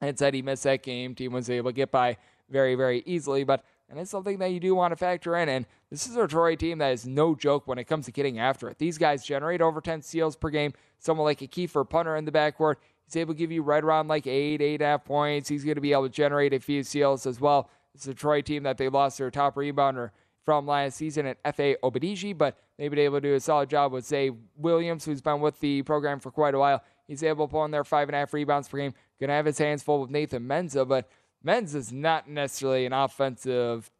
it 0.00 0.18
said 0.18 0.34
he 0.34 0.42
missed 0.42 0.64
that 0.64 0.82
game. 0.82 1.14
Team 1.14 1.32
was 1.32 1.50
able 1.50 1.70
to 1.70 1.74
get 1.74 1.90
by 1.90 2.16
very, 2.48 2.74
very 2.74 3.02
easily. 3.06 3.42
But 3.42 3.64
and 3.94 4.00
it's 4.00 4.10
something 4.10 4.38
that 4.38 4.50
you 4.50 4.58
do 4.58 4.74
want 4.74 4.90
to 4.90 4.96
factor 4.96 5.36
in. 5.36 5.48
And 5.48 5.66
this 5.88 6.08
is 6.08 6.16
a 6.16 6.26
Troy 6.26 6.56
team 6.56 6.78
that 6.78 6.92
is 6.92 7.06
no 7.06 7.36
joke 7.36 7.68
when 7.68 7.78
it 7.78 7.84
comes 7.84 8.06
to 8.06 8.12
getting 8.12 8.40
after 8.40 8.68
it. 8.68 8.78
These 8.78 8.98
guys 8.98 9.24
generate 9.24 9.60
over 9.60 9.80
10 9.80 10.02
steals 10.02 10.34
per 10.34 10.50
game. 10.50 10.72
Someone 10.98 11.24
like 11.24 11.42
a 11.42 11.46
Kiefer 11.46 11.88
Punter 11.88 12.16
in 12.16 12.24
the 12.24 12.32
backcourt, 12.32 12.74
he's 13.04 13.14
able 13.14 13.34
to 13.34 13.38
give 13.38 13.52
you 13.52 13.62
right 13.62 13.84
around 13.84 14.08
like 14.08 14.26
eight, 14.26 14.60
eight 14.60 14.80
and 14.80 14.82
a 14.82 14.86
half 14.86 15.04
points. 15.04 15.48
He's 15.48 15.62
going 15.62 15.76
to 15.76 15.80
be 15.80 15.92
able 15.92 16.08
to 16.08 16.08
generate 16.08 16.52
a 16.52 16.58
few 16.58 16.82
steals 16.82 17.24
as 17.24 17.40
well. 17.40 17.70
It's 17.94 18.08
a 18.08 18.14
Troy 18.14 18.42
team 18.42 18.64
that 18.64 18.78
they 18.78 18.88
lost 18.88 19.18
their 19.18 19.30
top 19.30 19.54
rebounder 19.54 20.10
from 20.44 20.66
last 20.66 20.96
season 20.96 21.26
at 21.26 21.40
Efe 21.44 21.76
Odigie, 21.84 22.36
but 22.36 22.58
they've 22.76 22.90
been 22.90 22.98
able 22.98 23.18
to 23.18 23.28
do 23.28 23.34
a 23.34 23.40
solid 23.40 23.70
job 23.70 23.92
with, 23.92 24.04
Zay, 24.04 24.32
Williams, 24.56 25.04
who's 25.04 25.20
been 25.20 25.40
with 25.40 25.60
the 25.60 25.82
program 25.82 26.18
for 26.18 26.32
quite 26.32 26.54
a 26.54 26.58
while. 26.58 26.82
He's 27.06 27.22
able 27.22 27.46
to 27.46 27.50
pull 27.50 27.64
in 27.64 27.70
there 27.70 27.84
five 27.84 28.08
and 28.08 28.16
a 28.16 28.18
half 28.18 28.34
rebounds 28.34 28.66
per 28.66 28.78
game. 28.78 28.92
Going 29.20 29.28
to 29.28 29.34
have 29.34 29.46
his 29.46 29.58
hands 29.58 29.84
full 29.84 30.00
with 30.00 30.10
Nathan 30.10 30.42
Mensah, 30.42 30.88
but 30.88 31.08
Menz 31.46 31.74
is 31.74 31.92
not 31.92 32.28
necessarily 32.28 32.86
an 32.86 32.92
offensive 32.92 33.90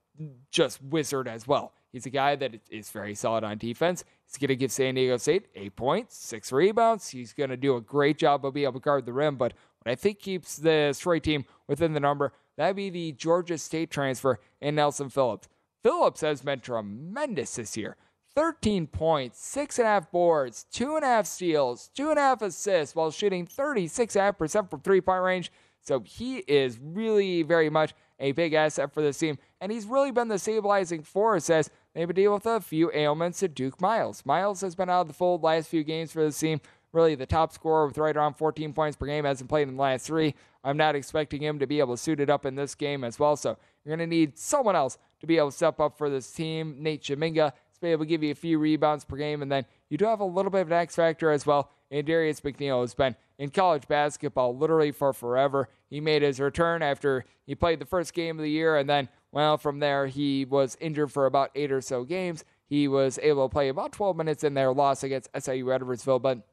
just 0.51 0.83
wizard 0.83 1.29
as 1.29 1.47
well. 1.47 1.73
He's 1.93 2.07
a 2.07 2.11
guy 2.11 2.35
that 2.37 2.55
is 2.71 2.91
very 2.91 3.15
solid 3.15 3.45
on 3.45 3.59
defense. 3.59 4.05
He's 4.27 4.39
going 4.39 4.49
to 4.49 4.57
give 4.57 4.73
San 4.73 4.95
Diego 4.95 5.17
State 5.17 5.47
eight 5.55 5.77
points, 5.77 6.17
six 6.17 6.51
rebounds. 6.51 7.09
He's 7.09 7.33
going 7.33 7.51
to 7.51 7.57
do 7.57 7.77
a 7.77 7.81
great 7.81 8.19
job 8.19 8.45
of 8.45 8.55
being 8.55 8.65
able 8.65 8.81
to 8.81 8.85
guard 8.85 9.07
the 9.07 9.13
rim. 9.13 9.37
But 9.37 9.53
what 9.83 9.93
I 9.93 9.95
think 9.95 10.19
keeps 10.19 10.57
the 10.57 10.97
Troy 10.99 11.19
team 11.19 11.45
within 11.69 11.93
the 11.93 12.01
number, 12.01 12.33
that'd 12.57 12.77
be 12.77 12.91
the 12.91 13.13
Georgia 13.13 13.59
State 13.59 13.91
transfer 13.91 14.41
in 14.61 14.75
Nelson 14.75 15.09
Phillips. 15.09 15.49
Phillips 15.83 16.23
has 16.23 16.43
been 16.43 16.61
tremendous 16.61 17.57
this 17.57 17.77
year. 17.77 17.97
13 18.35 18.89
points, 18.89 19.39
six 19.39 19.79
and 19.79 19.87
a 19.87 19.91
half 19.91 20.11
boards, 20.11 20.67
two 20.73 20.97
and 20.97 21.05
a 21.05 21.09
half 21.09 21.27
steals, 21.27 21.91
two 21.95 22.11
and 22.11 22.19
a 22.19 22.23
half 22.23 22.43
assists 22.43 22.97
while 22.97 23.13
shooting 23.13 23.47
36.5% 23.47 24.69
from 24.69 24.81
three 24.81 25.01
point 25.01 25.23
range. 25.23 25.53
So 25.85 26.00
he 26.00 26.38
is 26.38 26.79
really 26.83 27.43
very 27.43 27.71
much 27.71 27.95
a 28.19 28.33
big 28.33 28.55
asset 28.55 28.93
for 28.93 29.03
this 29.03 29.19
team. 29.19 29.38
And 29.61 29.71
he's 29.71 29.87
really 29.87 30.11
been 30.11 30.29
the 30.29 30.38
stabilizing 30.38 31.03
force 31.03 31.50
as 31.50 31.71
they've 31.95 32.07
been 32.07 32.17
dealing 32.17 32.35
with 32.35 32.47
a 32.47 32.61
few 32.61 32.91
ailments 32.93 33.41
to 33.41 33.49
Duke 33.49 33.81
Miles. 33.81 34.25
Miles 34.25 34.61
has 34.62 34.75
been 34.75 34.91
out 34.91 35.03
of 35.03 35.09
the 35.09 35.14
fold 35.14 35.43
last 35.43 35.69
few 35.69 35.85
games 35.85 36.12
for 36.12 36.23
this 36.23 36.38
team. 36.38 36.61
Really, 36.93 37.17
the 37.17 37.26
top 37.26 37.53
scorer 37.53 37.88
with 37.88 37.99
right 37.99 38.17
around 38.17 38.35
14 38.35 38.73
points 38.73 38.97
per 38.97 39.07
game 39.07 39.25
hasn't 39.25 39.50
played 39.50 39.69
in 39.69 39.75
the 39.76 39.83
last 39.83 40.07
three. 40.07 40.35
I'm 40.62 40.76
not 40.76 40.95
expecting 40.95 41.43
him 41.43 41.59
to 41.59 41.67
be 41.67 41.81
able 41.81 41.97
to 41.97 42.03
suit 42.03 42.21
it 42.21 42.31
up 42.31 42.47
in 42.47 42.55
this 42.55 42.75
game 42.76 43.03
as 43.03 43.19
well. 43.19 43.37
So 43.37 43.59
you're 43.85 43.97
going 43.97 44.09
to 44.09 44.17
need 44.17 44.38
someone 44.38 44.76
else 44.76 44.97
to 45.21 45.26
be 45.26 45.37
able 45.37 45.50
to 45.50 45.57
step 45.57 45.81
up 45.81 45.99
for 45.99 46.09
this 46.09 46.31
team. 46.31 46.76
Nate 46.79 47.03
Chaminga 47.03 47.53
to 47.75 47.81
be 47.81 47.88
able 47.88 48.05
to 48.05 48.09
give 48.09 48.23
you 48.23 48.31
a 48.31 48.37
few 48.37 48.59
rebounds 48.59 49.05
per 49.05 49.17
game. 49.17 49.43
And 49.43 49.50
then 49.50 49.67
you 49.91 49.99
do 49.99 50.05
have 50.05 50.21
a 50.21 50.25
little 50.25 50.50
bit 50.50 50.62
of 50.62 50.69
an 50.69 50.79
X 50.79 50.95
factor 50.95 51.31
as 51.31 51.45
well. 51.45 51.71
And 51.91 52.07
Darius 52.07 52.41
McNeil 52.41 52.81
has 52.81 52.95
been 52.95 53.17
in 53.38 53.50
college 53.50 53.88
basketball 53.88 54.57
literally 54.57 54.93
for 54.93 55.12
forever. 55.12 55.69
He 55.91 56.00
made 56.00 56.23
his 56.23 56.41
return 56.41 56.83
after 56.83 57.25
he 57.47 57.55
played 57.55 57.81
the 57.81 57.87
first 57.87 58.14
game 58.14 58.38
of 58.38 58.43
the 58.43 58.50
year, 58.50 58.76
and 58.76 58.88
then, 58.88 59.09
well, 59.33 59.59
from 59.59 59.81
there, 59.81 60.07
he 60.07 60.45
was 60.45 60.76
injured 60.81 61.12
for 61.12 61.26
about 61.26 61.50
eight 61.55 61.73
or 61.73 61.81
so 61.81 62.05
games. 62.05 62.45
He 62.67 62.88
was 62.88 63.19
able 63.23 63.49
to 63.49 63.53
play 63.53 63.69
about 63.69 63.93
12 63.93 64.17
minutes 64.17 64.45
in 64.45 64.55
their 64.55 64.73
loss 64.73 65.03
against 65.03 65.31
SIU 65.38 65.67
Edwardsville, 65.67 66.23
but 66.23 66.47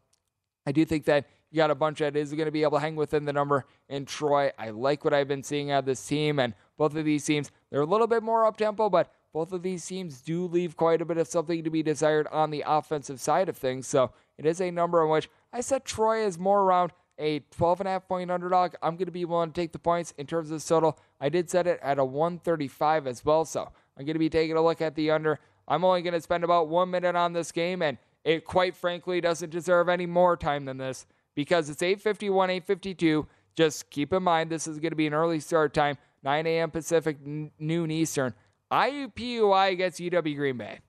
I 0.66 0.72
do 0.72 0.86
think 0.86 1.06
that 1.06 1.28
you 1.50 1.58
got 1.58 1.72
a 1.72 1.76
bunch 1.76 2.00
that 2.00 2.16
is 2.16 2.32
going 2.32 2.46
to 2.46 2.52
be 2.52 2.64
able 2.64 2.78
to 2.78 2.80
hang 2.80 2.96
within 2.96 3.26
the 3.26 3.34
number 3.34 3.66
in 3.90 4.06
Troy. 4.06 4.52
I 4.58 4.70
like 4.70 5.04
what 5.04 5.14
I've 5.14 5.28
been 5.28 5.44
seeing 5.44 5.72
out 5.72 5.80
of 5.80 5.86
this 5.86 6.06
team, 6.06 6.40
and 6.40 6.54
both 6.78 6.96
of 6.96 7.06
these 7.06 7.26
teams, 7.26 7.52
they're 7.70 7.82
a 7.82 7.86
little 7.86 8.08
bit 8.08 8.24
more 8.24 8.46
up 8.46 8.58
tempo, 8.58 8.90
but 8.90 9.12
both 9.34 9.52
of 9.54 9.62
these 9.62 9.86
teams 9.86 10.22
do 10.22 10.46
leave 10.48 10.76
quite 10.76 11.02
a 11.02 11.06
bit 11.06 11.18
of 11.18 11.28
something 11.28 11.64
to 11.64 11.70
be 11.70 11.84
desired 11.84 12.28
on 12.32 12.52
the 12.52 12.64
offensive 12.66 13.20
side 13.20 13.50
of 13.50 13.58
things. 13.58 13.88
So 13.88 14.12
it 14.42 14.48
is 14.48 14.60
a 14.60 14.72
number 14.72 15.04
in 15.04 15.10
which 15.10 15.30
I 15.54 15.62
set 15.62 15.86
Troy 15.86 16.26
as 16.26 16.40
more 16.40 16.62
around 16.62 16.94
a 17.20 17.42
12 17.52 17.82
and 17.82 17.88
a 17.88 17.92
half 17.92 18.08
point 18.08 18.32
underdog. 18.32 18.74
I'm 18.82 18.96
going 18.96 19.06
to 19.06 19.12
be 19.12 19.24
willing 19.24 19.52
to 19.52 19.62
take 19.62 19.72
the 19.72 19.78
points 19.78 20.16
in 20.18 20.26
terms 20.26 20.50
of 20.50 20.60
the 20.60 20.68
total. 20.68 20.98
I 21.20 21.30
did 21.30 21.48
set 21.48 21.68
it 21.68 21.80
at 21.84 22.00
a 22.00 22.04
135 22.04 23.06
as 23.06 23.24
well. 23.24 23.46
So 23.46 23.70
I'm 23.96 24.04
going 24.04 24.16
to 24.16 24.20
be 24.20 24.32
taking 24.32 24.58
a 24.58 24.62
look 24.64 24.82
at 24.82 24.96
the 24.96 25.12
under. 25.12 25.38
I'm 25.68 25.86
only 25.86 26.02
going 26.02 26.16
to 26.16 26.22
spend 26.22 26.44
about 26.44 26.70
one 26.70 26.90
minute 26.90 27.16
on 27.16 27.34
this 27.34 27.52
game, 27.52 27.84
and 27.84 28.00
it 28.24 28.44
quite 28.44 28.76
frankly 28.76 29.22
doesn't 29.22 29.52
deserve 29.52 29.88
any 29.90 30.08
more 30.08 30.36
time 30.36 30.66
than 30.66 30.78
this 30.78 31.06
because 31.36 31.70
it's 31.70 31.84
851, 31.84 32.50
852. 32.50 33.28
Just 33.56 33.92
keep 33.92 34.12
in 34.12 34.24
mind 34.24 34.50
this 34.50 34.66
is 34.66 34.80
going 34.80 34.92
to 34.92 34.96
be 34.96 35.06
an 35.06 35.14
early 35.14 35.40
start 35.40 35.76
time, 35.76 36.00
9 36.24 36.48
a.m. 36.48 36.72
Pacific, 36.72 37.20
noon 37.24 37.92
Eastern. 37.92 38.34
IUPUI 38.72 39.72
against 39.72 40.00
UW 40.00 40.36
Green 40.36 40.58
Bay. 40.58 40.80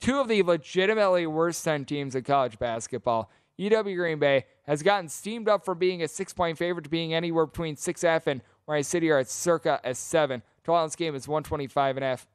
Two 0.00 0.20
of 0.20 0.28
the 0.28 0.42
legitimately 0.42 1.26
worst 1.26 1.64
10 1.64 1.84
teams 1.84 2.14
in 2.14 2.22
college 2.22 2.58
basketball. 2.58 3.30
UW 3.58 3.96
Green 3.96 4.18
Bay 4.18 4.44
has 4.64 4.82
gotten 4.82 5.08
steamed 5.08 5.48
up 5.48 5.64
from 5.64 5.78
being 5.78 6.02
a 6.02 6.08
six 6.08 6.32
point 6.32 6.58
favorite 6.58 6.82
to 6.82 6.90
being 6.90 7.14
anywhere 7.14 7.46
between 7.46 7.76
6F 7.76 8.26
and 8.26 8.42
where 8.66 8.76
I 8.76 8.82
sit 8.82 9.02
here 9.02 9.16
at 9.16 9.30
circa 9.30 9.80
a 9.82 9.94
7. 9.94 10.42
Total 10.64 10.88
game 10.88 11.14
is 11.14 11.26
125 11.26 11.96
and 11.96 12.04
half. 12.04 12.26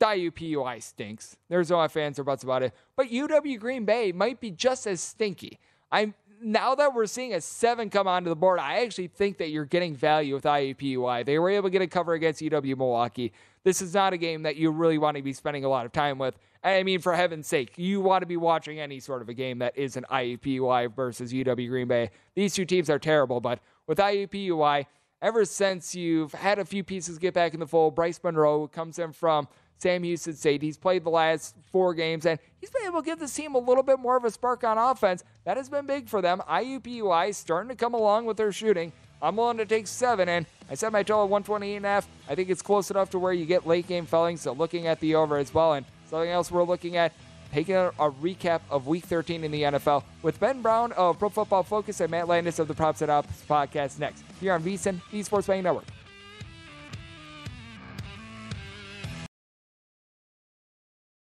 IUPUI 0.00 0.82
stinks. 0.82 1.36
There's 1.48 1.70
no 1.70 1.86
fans 1.88 2.18
or 2.18 2.24
buts 2.24 2.42
about 2.42 2.62
it. 2.62 2.72
But 2.96 3.10
UW 3.10 3.58
Green 3.58 3.84
Bay 3.84 4.12
might 4.12 4.40
be 4.40 4.50
just 4.50 4.86
as 4.86 5.00
stinky. 5.00 5.58
I'm 5.92 6.14
now 6.42 6.74
that 6.74 6.94
we're 6.94 7.06
seeing 7.06 7.34
a 7.34 7.40
seven 7.40 7.90
come 7.90 8.08
onto 8.08 8.30
the 8.30 8.36
board, 8.36 8.58
I 8.58 8.82
actually 8.82 9.08
think 9.08 9.38
that 9.38 9.50
you're 9.50 9.66
getting 9.66 9.94
value 9.94 10.34
with 10.34 10.44
IUPUI. 10.44 11.26
They 11.26 11.38
were 11.38 11.50
able 11.50 11.68
to 11.68 11.70
get 11.70 11.82
a 11.82 11.86
cover 11.86 12.14
against 12.14 12.40
UW 12.40 12.78
Milwaukee. 12.78 13.32
This 13.62 13.82
is 13.82 13.92
not 13.92 14.14
a 14.14 14.16
game 14.16 14.42
that 14.44 14.56
you 14.56 14.70
really 14.70 14.96
want 14.96 15.18
to 15.18 15.22
be 15.22 15.34
spending 15.34 15.64
a 15.64 15.68
lot 15.68 15.84
of 15.84 15.92
time 15.92 16.18
with. 16.18 16.38
I 16.62 16.82
mean, 16.82 17.00
for 17.00 17.14
heaven's 17.14 17.46
sake, 17.46 17.72
you 17.76 18.00
want 18.00 18.22
to 18.22 18.26
be 18.26 18.36
watching 18.36 18.80
any 18.80 19.00
sort 19.00 19.22
of 19.22 19.28
a 19.28 19.34
game 19.34 19.60
that 19.60 19.76
is 19.78 19.96
an 19.96 20.04
IUPUI 20.10 20.94
versus 20.94 21.32
UW 21.32 21.68
Green 21.68 21.88
Bay. 21.88 22.10
These 22.34 22.54
two 22.54 22.66
teams 22.66 22.90
are 22.90 22.98
terrible, 22.98 23.40
but 23.40 23.60
with 23.86 23.98
IUPUI, 23.98 24.84
ever 25.22 25.44
since 25.46 25.94
you've 25.94 26.32
had 26.32 26.58
a 26.58 26.64
few 26.64 26.84
pieces 26.84 27.18
get 27.18 27.32
back 27.32 27.54
in 27.54 27.60
the 27.60 27.66
fold, 27.66 27.94
Bryce 27.94 28.20
Monroe 28.22 28.68
comes 28.68 28.98
in 28.98 29.12
from 29.12 29.48
Sam 29.78 30.02
Houston 30.02 30.34
State. 30.34 30.60
He's 30.60 30.76
played 30.76 31.04
the 31.04 31.10
last 31.10 31.56
four 31.72 31.94
games, 31.94 32.26
and 32.26 32.38
he's 32.60 32.70
been 32.70 32.84
able 32.84 33.00
to 33.00 33.06
give 33.06 33.18
this 33.18 33.34
team 33.34 33.54
a 33.54 33.58
little 33.58 33.82
bit 33.82 33.98
more 33.98 34.18
of 34.18 34.24
a 34.24 34.30
spark 34.30 34.62
on 34.62 34.76
offense. 34.76 35.24
That 35.44 35.56
has 35.56 35.70
been 35.70 35.86
big 35.86 36.08
for 36.08 36.20
them. 36.20 36.42
IUPUI 36.46 37.34
starting 37.34 37.70
to 37.70 37.74
come 37.74 37.94
along 37.94 38.26
with 38.26 38.36
their 38.36 38.52
shooting. 38.52 38.92
I'm 39.22 39.36
willing 39.36 39.58
to 39.58 39.66
take 39.66 39.86
seven, 39.86 40.28
and 40.28 40.44
I 40.70 40.74
set 40.74 40.92
my 40.92 41.02
total 41.02 41.24
at 41.24 41.30
128 41.30 41.76
and. 41.76 41.86
I 41.86 42.34
think 42.34 42.50
it's 42.50 42.62
close 42.62 42.90
enough 42.90 43.10
to 43.10 43.18
where 43.18 43.32
you 43.32 43.46
get 43.46 43.66
late 43.66 43.86
game 43.86 44.04
felling, 44.06 44.36
so 44.36 44.52
looking 44.52 44.86
at 44.86 45.00
the 45.00 45.14
over 45.14 45.36
as 45.36 45.52
well. 45.52 45.74
And 45.74 45.86
something 46.10 46.30
else 46.30 46.50
we're 46.50 46.64
looking 46.64 46.96
at, 46.96 47.12
taking 47.52 47.74
a, 47.74 47.90
recap 47.98 48.60
of 48.68 48.86
Week 48.86 49.04
13 49.04 49.44
in 49.44 49.50
the 49.50 49.62
NFL 49.62 50.04
with 50.22 50.38
Ben 50.38 50.60
Brown 50.60 50.92
of 50.92 51.18
Pro 51.18 51.28
Football 51.28 51.62
Focus 51.62 52.00
and 52.00 52.10
Matt 52.10 52.28
Landis 52.28 52.58
of 52.58 52.68
the 52.68 52.74
Props 52.74 53.02
and 53.02 53.10
Ops 53.10 53.42
podcast 53.48 53.98
next 53.98 54.24
here 54.40 54.52
on 54.52 54.62
VSIN, 54.62 55.00
the 55.10 55.22
Sports 55.22 55.46
Betting 55.46 55.62
Network. 55.62 55.86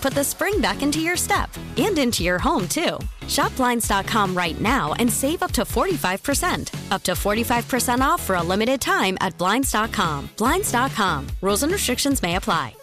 put 0.00 0.14
the 0.14 0.24
spring 0.24 0.60
back 0.60 0.82
into 0.82 1.00
your 1.00 1.16
step 1.16 1.50
and 1.76 1.98
into 1.98 2.22
your 2.22 2.38
home, 2.38 2.66
too. 2.68 2.98
Shop 3.28 3.54
Blinds.com 3.56 4.34
right 4.34 4.60
now 4.60 4.94
and 4.94 5.12
save 5.12 5.42
up 5.42 5.52
to 5.52 5.62
45%. 5.62 6.92
Up 6.92 7.02
to 7.02 7.12
45% 7.12 8.00
off 8.00 8.22
for 8.22 8.36
a 8.36 8.42
limited 8.42 8.80
time 8.80 9.16
at 9.20 9.36
Blinds.com. 9.38 10.30
Blinds.com. 10.36 11.26
Rules 11.40 11.62
and 11.62 11.72
restrictions 11.72 12.22
may 12.22 12.36
apply. 12.36 12.74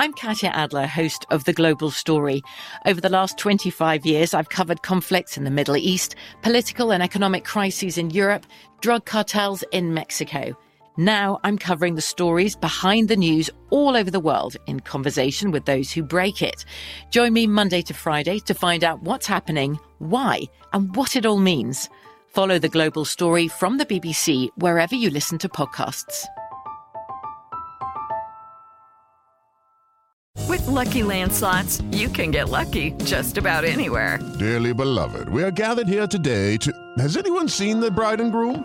I'm 0.00 0.12
Katya 0.12 0.50
Adler, 0.50 0.86
host 0.86 1.26
of 1.32 1.42
The 1.42 1.52
Global 1.52 1.90
Story. 1.90 2.40
Over 2.86 3.00
the 3.00 3.08
last 3.08 3.36
25 3.36 4.06
years, 4.06 4.32
I've 4.32 4.48
covered 4.48 4.82
conflicts 4.82 5.36
in 5.36 5.42
the 5.42 5.50
Middle 5.50 5.76
East, 5.76 6.14
political 6.40 6.92
and 6.92 7.02
economic 7.02 7.44
crises 7.44 7.98
in 7.98 8.10
Europe, 8.10 8.46
drug 8.80 9.06
cartels 9.06 9.64
in 9.72 9.94
Mexico. 9.94 10.56
Now 10.98 11.38
I'm 11.44 11.58
covering 11.58 11.94
the 11.94 12.00
stories 12.00 12.56
behind 12.56 13.08
the 13.08 13.16
news 13.16 13.48
all 13.70 13.96
over 13.96 14.10
the 14.10 14.18
world 14.18 14.56
in 14.66 14.80
conversation 14.80 15.52
with 15.52 15.64
those 15.64 15.92
who 15.92 16.02
break 16.02 16.42
it. 16.42 16.64
Join 17.10 17.32
me 17.32 17.46
Monday 17.46 17.82
to 17.82 17.94
Friday 17.94 18.40
to 18.40 18.52
find 18.52 18.82
out 18.82 19.04
what's 19.04 19.28
happening, 19.28 19.78
why, 19.98 20.42
and 20.72 20.96
what 20.96 21.14
it 21.14 21.24
all 21.24 21.38
means. 21.38 21.88
Follow 22.26 22.58
the 22.58 22.68
global 22.68 23.04
story 23.04 23.46
from 23.46 23.78
the 23.78 23.86
BBC 23.86 24.48
wherever 24.56 24.96
you 24.96 25.08
listen 25.10 25.38
to 25.38 25.48
podcasts. 25.48 26.26
With 30.48 30.66
Lucky 30.66 31.04
Land 31.04 31.32
slots, 31.32 31.80
you 31.92 32.08
can 32.08 32.32
get 32.32 32.48
lucky 32.48 32.90
just 33.04 33.38
about 33.38 33.64
anywhere. 33.64 34.18
Dearly 34.40 34.74
beloved, 34.74 35.28
we 35.28 35.44
are 35.44 35.52
gathered 35.52 35.86
here 35.86 36.08
today 36.08 36.56
to. 36.56 36.72
Has 36.98 37.16
anyone 37.16 37.48
seen 37.48 37.78
the 37.78 37.90
bride 37.92 38.20
and 38.20 38.32
groom? 38.32 38.64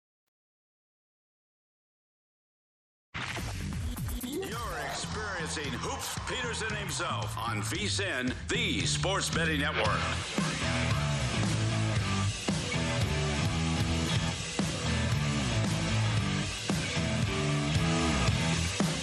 Peterson 6.31 6.73
himself 6.77 7.37
on 7.37 7.61
VSIN, 7.61 8.33
the 8.47 8.85
Sports 8.85 9.29
Betting 9.29 9.59
Network. 9.59 9.85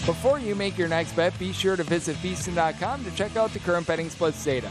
Before 0.07 0.39
you 0.39 0.55
make 0.55 0.79
your 0.79 0.89
next 0.89 1.13
bet, 1.13 1.39
be 1.39 1.53
sure 1.53 1.77
to 1.77 1.83
visit 1.85 2.17
VSIN.com 2.17 3.05
to 3.05 3.11
check 3.11 3.37
out 3.37 3.53
the 3.53 3.59
current 3.59 3.87
betting 3.87 4.09
splits 4.09 4.43
data. 4.43 4.71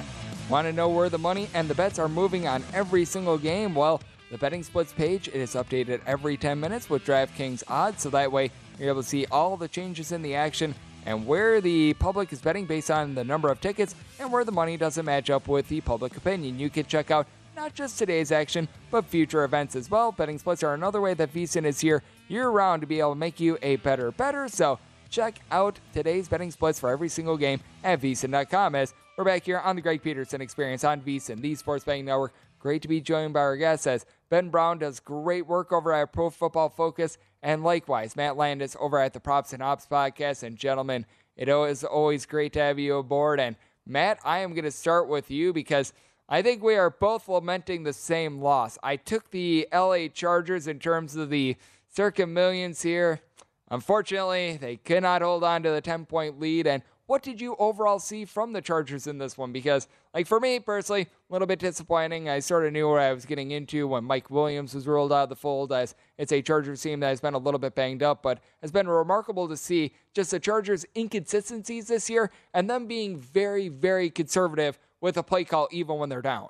Want 0.50 0.66
to 0.66 0.74
know 0.74 0.90
where 0.90 1.10
the 1.10 1.20
money 1.20 1.48
and 1.54 1.70
the 1.70 1.76
bets 1.76 2.00
are 2.00 2.10
moving 2.10 2.48
on 2.48 2.64
every 2.74 3.06
single 3.06 3.38
game? 3.38 3.76
Well, 3.76 4.02
the 4.32 4.38
betting 4.40 4.64
splits 4.64 4.94
page 4.94 5.28
it 5.28 5.36
is 5.36 5.54
updated 5.54 6.02
every 6.08 6.38
10 6.38 6.60
minutes 6.60 6.90
with 6.90 7.06
DraftKings 7.06 7.62
odds, 7.68 8.02
so 8.02 8.10
that 8.10 8.32
way 8.32 8.50
you're 8.80 8.90
able 8.90 9.04
to 9.04 9.08
see 9.08 9.28
all 9.28 9.58
the 9.58 9.68
changes 9.68 10.12
in 10.12 10.24
the 10.24 10.34
action 10.34 10.74
and 11.08 11.26
where 11.26 11.62
the 11.62 11.94
public 11.94 12.32
is 12.34 12.42
betting 12.42 12.66
based 12.66 12.92
on 12.92 13.16
the 13.16 13.24
number 13.24 13.50
of 13.50 13.62
tickets 13.62 13.96
and 14.20 14.30
where 14.30 14.44
the 14.44 14.52
money 14.52 14.76
doesn't 14.76 15.06
match 15.06 15.30
up 15.30 15.48
with 15.48 15.68
the 15.70 15.80
public 15.82 16.16
opinion. 16.18 16.60
You 16.60 16.70
can 16.70 16.86
check 16.86 17.10
out 17.10 17.26
not 17.56 17.74
just 17.74 17.98
today's 17.98 18.32
action, 18.32 18.68
but 18.92 19.06
future 19.06 19.46
events 19.46 19.76
as 19.76 19.90
well. 19.90 20.12
Betting 20.12 20.38
splits 20.38 20.64
are 20.64 20.74
another 20.74 21.00
way 21.00 21.14
that 21.14 21.34
VSIN 21.34 21.66
is 21.66 21.80
here 21.80 22.04
year 22.28 22.50
round 22.50 22.82
to 22.82 22.88
be 22.88 23.00
able 23.00 23.14
to 23.14 23.20
make 23.20 23.40
you 23.40 23.58
a 23.62 23.78
better 23.78 24.12
better. 24.12 24.50
So 24.50 24.80
check 25.10 25.40
out 25.50 25.80
today's 25.94 26.28
betting 26.28 26.52
splits 26.52 26.78
for 26.78 26.90
every 26.90 27.10
single 27.10 27.38
game 27.38 27.62
at 27.86 28.02
VSIN.com 28.02 28.76
as 28.76 28.94
we're 29.18 29.24
back 29.24 29.46
here 29.46 29.60
on 29.60 29.78
the 29.78 29.82
Greg 29.82 30.04
Peterson 30.04 30.42
Experience 30.42 30.84
on 30.84 31.00
VSIN, 31.02 31.40
the 31.40 31.56
Sports 31.56 31.86
Betting 31.86 32.06
Network. 32.06 32.34
Great 32.60 32.82
to 32.82 32.90
be 32.90 33.00
joined 33.00 33.34
by 33.34 33.40
our 33.40 33.56
guests 33.56 33.88
as 33.88 34.06
Ben 34.30 34.50
Brown 34.50 34.80
does 34.80 35.00
great 35.00 35.48
work 35.48 35.72
over 35.72 35.94
at 35.94 36.12
Pro 36.12 36.30
Football 36.30 36.68
Focus, 36.68 37.18
and 37.42 37.64
likewise 37.64 38.16
Matt 38.16 38.38
Landis 38.38 38.76
over 38.80 39.00
at 39.00 39.14
the 39.14 39.20
Props 39.20 39.54
and 39.54 39.64
Ops 39.64 39.88
podcast. 39.90 40.44
And 40.44 40.58
gentlemen, 40.58 41.06
it 41.36 41.50
is 41.50 41.84
always 41.84 42.26
great 42.26 42.54
to 42.54 42.60
have 42.60 42.80
you 42.80 42.98
aboard. 42.98 43.40
And 43.40 43.56
Matt, 43.86 44.20
I 44.26 44.40
am 44.40 44.54
going 44.54 44.66
to 44.66 44.72
start 44.72 45.08
with 45.08 45.32
you 45.32 45.54
because 45.54 45.94
I 46.30 46.42
think 46.42 46.62
we 46.62 46.76
are 46.76 46.90
both 46.90 47.30
lamenting 47.30 47.84
the 47.84 47.94
same 47.94 48.42
loss. 48.42 48.78
I 48.84 48.98
took 48.98 49.32
the 49.32 49.68
LA 49.74 50.08
Chargers 50.08 50.68
in 50.68 50.80
terms 50.80 51.16
of 51.16 51.30
the 51.30 51.56
circa 51.94 52.28
millions 52.28 52.82
here. 52.82 53.22
Unfortunately, 53.70 54.58
they 54.58 54.78
could 54.78 55.04
not 55.04 55.22
hold 55.22 55.44
on 55.44 55.64
to 55.64 55.70
the 55.70 55.82
10 55.82 56.06
point 56.06 56.40
lead. 56.40 56.68
And 56.68 56.84
what 57.06 57.24
did 57.24 57.40
you 57.40 57.56
overall 57.60 58.00
see 58.00 58.26
from 58.26 58.52
the 58.52 58.62
Chargers 58.62 59.08
in 59.08 59.18
this 59.18 59.38
one? 59.38 59.52
Because, 59.54 59.88
like, 60.18 60.26
for 60.26 60.40
me 60.40 60.60
personally, 60.60 61.04
a 61.04 61.32
little 61.32 61.46
bit 61.46 61.60
disappointing. 61.60 62.28
I 62.28 62.40
sort 62.40 62.66
of 62.66 62.74
knew 62.74 62.90
what 62.90 63.02
I 63.02 63.14
was 63.14 63.24
getting 63.24 63.52
into 63.52 63.88
when 63.88 64.04
Mike 64.04 64.32
Williams 64.32 64.74
was 64.74 64.88
ruled 64.88 65.14
out 65.14 65.26
of 65.26 65.30
the 65.30 65.36
fold, 65.36 65.72
as 65.72 65.94
it's 66.18 66.32
a 66.32 66.42
Chargers 66.42 66.82
team 66.82 67.02
that 67.02 67.10
has 67.10 67.22
been 67.22 67.36
a 67.36 67.38
little 67.38 67.60
bit 67.60 67.76
banged 67.76 68.02
up, 68.02 68.24
but 68.24 68.40
has 68.64 68.72
been 68.72 68.88
remarkable 68.88 69.48
to 69.48 69.56
see 69.56 69.94
just 70.16 70.32
the 70.32 70.40
Chargers' 70.40 70.88
inconsistencies 70.96 71.88
this 71.88 72.10
year 72.10 72.32
and 72.56 72.68
them 72.68 72.88
being 72.88 73.16
very, 73.16 73.70
very 73.70 74.10
conservative 74.10 74.80
with 75.02 75.18
a 75.18 75.24
play 75.24 75.44
call 75.44 75.68
even 75.72 75.98
when 75.98 76.10
they're 76.10 76.24
down. 76.24 76.50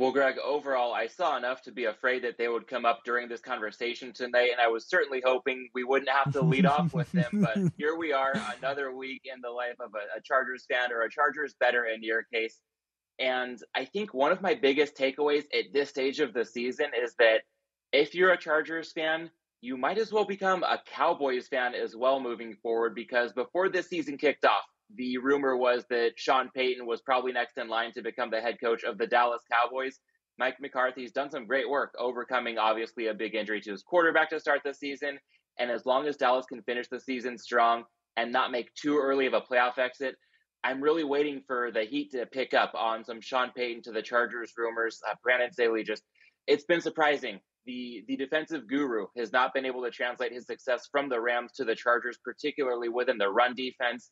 Well, 0.00 0.12
Greg, 0.12 0.36
overall, 0.42 0.94
I 0.94 1.08
saw 1.08 1.36
enough 1.36 1.60
to 1.64 1.72
be 1.72 1.84
afraid 1.84 2.24
that 2.24 2.38
they 2.38 2.48
would 2.48 2.66
come 2.66 2.86
up 2.86 3.00
during 3.04 3.28
this 3.28 3.42
conversation 3.42 4.14
tonight, 4.14 4.48
and 4.50 4.58
I 4.58 4.66
was 4.66 4.88
certainly 4.88 5.22
hoping 5.22 5.68
we 5.74 5.84
wouldn't 5.84 6.08
have 6.08 6.32
to 6.32 6.40
lead 6.40 6.64
off 6.64 6.94
with 6.94 7.12
them. 7.12 7.28
But 7.34 7.58
here 7.76 7.94
we 7.98 8.10
are, 8.10 8.32
another 8.56 8.96
week 8.96 9.20
in 9.30 9.42
the 9.42 9.50
life 9.50 9.74
of 9.78 9.90
a, 9.94 10.18
a 10.18 10.22
Chargers 10.22 10.64
fan 10.64 10.90
or 10.90 11.02
a 11.02 11.10
Chargers 11.10 11.54
better 11.60 11.84
in 11.84 12.02
your 12.02 12.22
case. 12.32 12.58
And 13.18 13.62
I 13.74 13.84
think 13.84 14.14
one 14.14 14.32
of 14.32 14.40
my 14.40 14.54
biggest 14.54 14.96
takeaways 14.96 15.44
at 15.52 15.74
this 15.74 15.90
stage 15.90 16.20
of 16.20 16.32
the 16.32 16.46
season 16.46 16.86
is 16.98 17.14
that 17.18 17.42
if 17.92 18.14
you're 18.14 18.32
a 18.32 18.38
Chargers 18.38 18.92
fan, 18.92 19.28
you 19.60 19.76
might 19.76 19.98
as 19.98 20.10
well 20.10 20.24
become 20.24 20.62
a 20.62 20.80
Cowboys 20.86 21.46
fan 21.46 21.74
as 21.74 21.94
well 21.94 22.20
moving 22.20 22.56
forward 22.62 22.94
because 22.94 23.34
before 23.34 23.68
this 23.68 23.90
season 23.90 24.16
kicked 24.16 24.46
off, 24.46 24.64
the 24.96 25.18
rumor 25.18 25.56
was 25.56 25.84
that 25.90 26.12
Sean 26.16 26.50
Payton 26.54 26.86
was 26.86 27.00
probably 27.00 27.32
next 27.32 27.58
in 27.58 27.68
line 27.68 27.92
to 27.92 28.02
become 28.02 28.30
the 28.30 28.40
head 28.40 28.58
coach 28.62 28.84
of 28.84 28.98
the 28.98 29.06
Dallas 29.06 29.42
Cowboys. 29.50 30.00
Mike 30.38 30.56
McCarthy's 30.60 31.12
done 31.12 31.30
some 31.30 31.46
great 31.46 31.68
work 31.68 31.94
overcoming 31.98 32.58
obviously 32.58 33.06
a 33.06 33.14
big 33.14 33.34
injury 33.34 33.60
to 33.60 33.72
his 33.72 33.82
quarterback 33.82 34.30
to 34.30 34.40
start 34.40 34.60
the 34.64 34.74
season. 34.74 35.18
And 35.58 35.70
as 35.70 35.84
long 35.84 36.06
as 36.06 36.16
Dallas 36.16 36.46
can 36.46 36.62
finish 36.62 36.88
the 36.88 37.00
season 37.00 37.36
strong 37.36 37.84
and 38.16 38.32
not 38.32 38.50
make 38.50 38.74
too 38.74 38.98
early 38.98 39.26
of 39.26 39.34
a 39.34 39.40
playoff 39.40 39.78
exit, 39.78 40.16
I'm 40.64 40.82
really 40.82 41.04
waiting 41.04 41.42
for 41.46 41.70
the 41.70 41.84
Heat 41.84 42.12
to 42.12 42.26
pick 42.26 42.54
up 42.54 42.72
on 42.74 43.04
some 43.04 43.20
Sean 43.20 43.50
Payton 43.54 43.82
to 43.82 43.92
the 43.92 44.02
Chargers 44.02 44.52
rumors. 44.56 45.00
Uh, 45.08 45.14
Brandon 45.22 45.52
Staley 45.52 45.84
just, 45.84 46.02
it's 46.46 46.64
been 46.64 46.80
surprising. 46.80 47.40
The, 47.66 48.04
the 48.08 48.16
defensive 48.16 48.66
guru 48.66 49.06
has 49.16 49.32
not 49.32 49.52
been 49.52 49.66
able 49.66 49.84
to 49.84 49.90
translate 49.90 50.32
his 50.32 50.46
success 50.46 50.88
from 50.90 51.08
the 51.08 51.20
Rams 51.20 51.52
to 51.56 51.64
the 51.64 51.74
Chargers, 51.74 52.18
particularly 52.24 52.88
within 52.88 53.18
the 53.18 53.28
run 53.28 53.54
defense. 53.54 54.10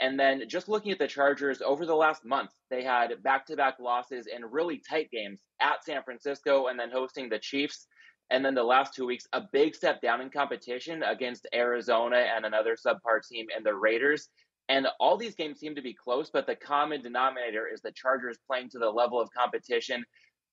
And 0.00 0.18
then 0.18 0.48
just 0.48 0.68
looking 0.68 0.92
at 0.92 0.98
the 0.98 1.06
Chargers 1.06 1.60
over 1.60 1.84
the 1.84 1.94
last 1.94 2.24
month, 2.24 2.50
they 2.70 2.82
had 2.82 3.22
back 3.22 3.44
to 3.46 3.56
back 3.56 3.78
losses 3.78 4.26
in 4.26 4.44
really 4.44 4.78
tight 4.88 5.10
games 5.10 5.42
at 5.60 5.84
San 5.84 6.02
Francisco 6.02 6.68
and 6.68 6.80
then 6.80 6.90
hosting 6.90 7.28
the 7.28 7.38
Chiefs. 7.38 7.86
And 8.30 8.44
then 8.44 8.54
the 8.54 8.62
last 8.62 8.94
two 8.94 9.04
weeks, 9.04 9.26
a 9.32 9.42
big 9.52 9.74
step 9.74 10.00
down 10.00 10.22
in 10.22 10.30
competition 10.30 11.02
against 11.02 11.46
Arizona 11.52 12.28
and 12.34 12.46
another 12.46 12.76
subpar 12.76 13.26
team 13.28 13.46
and 13.54 13.66
the 13.66 13.74
Raiders. 13.74 14.28
And 14.70 14.86
all 15.00 15.16
these 15.16 15.34
games 15.34 15.58
seem 15.58 15.74
to 15.74 15.82
be 15.82 15.92
close, 15.92 16.30
but 16.30 16.46
the 16.46 16.54
common 16.54 17.02
denominator 17.02 17.66
is 17.66 17.80
the 17.82 17.92
Chargers 17.92 18.38
playing 18.46 18.70
to 18.70 18.78
the 18.78 18.88
level 18.88 19.20
of 19.20 19.28
competition 19.36 20.04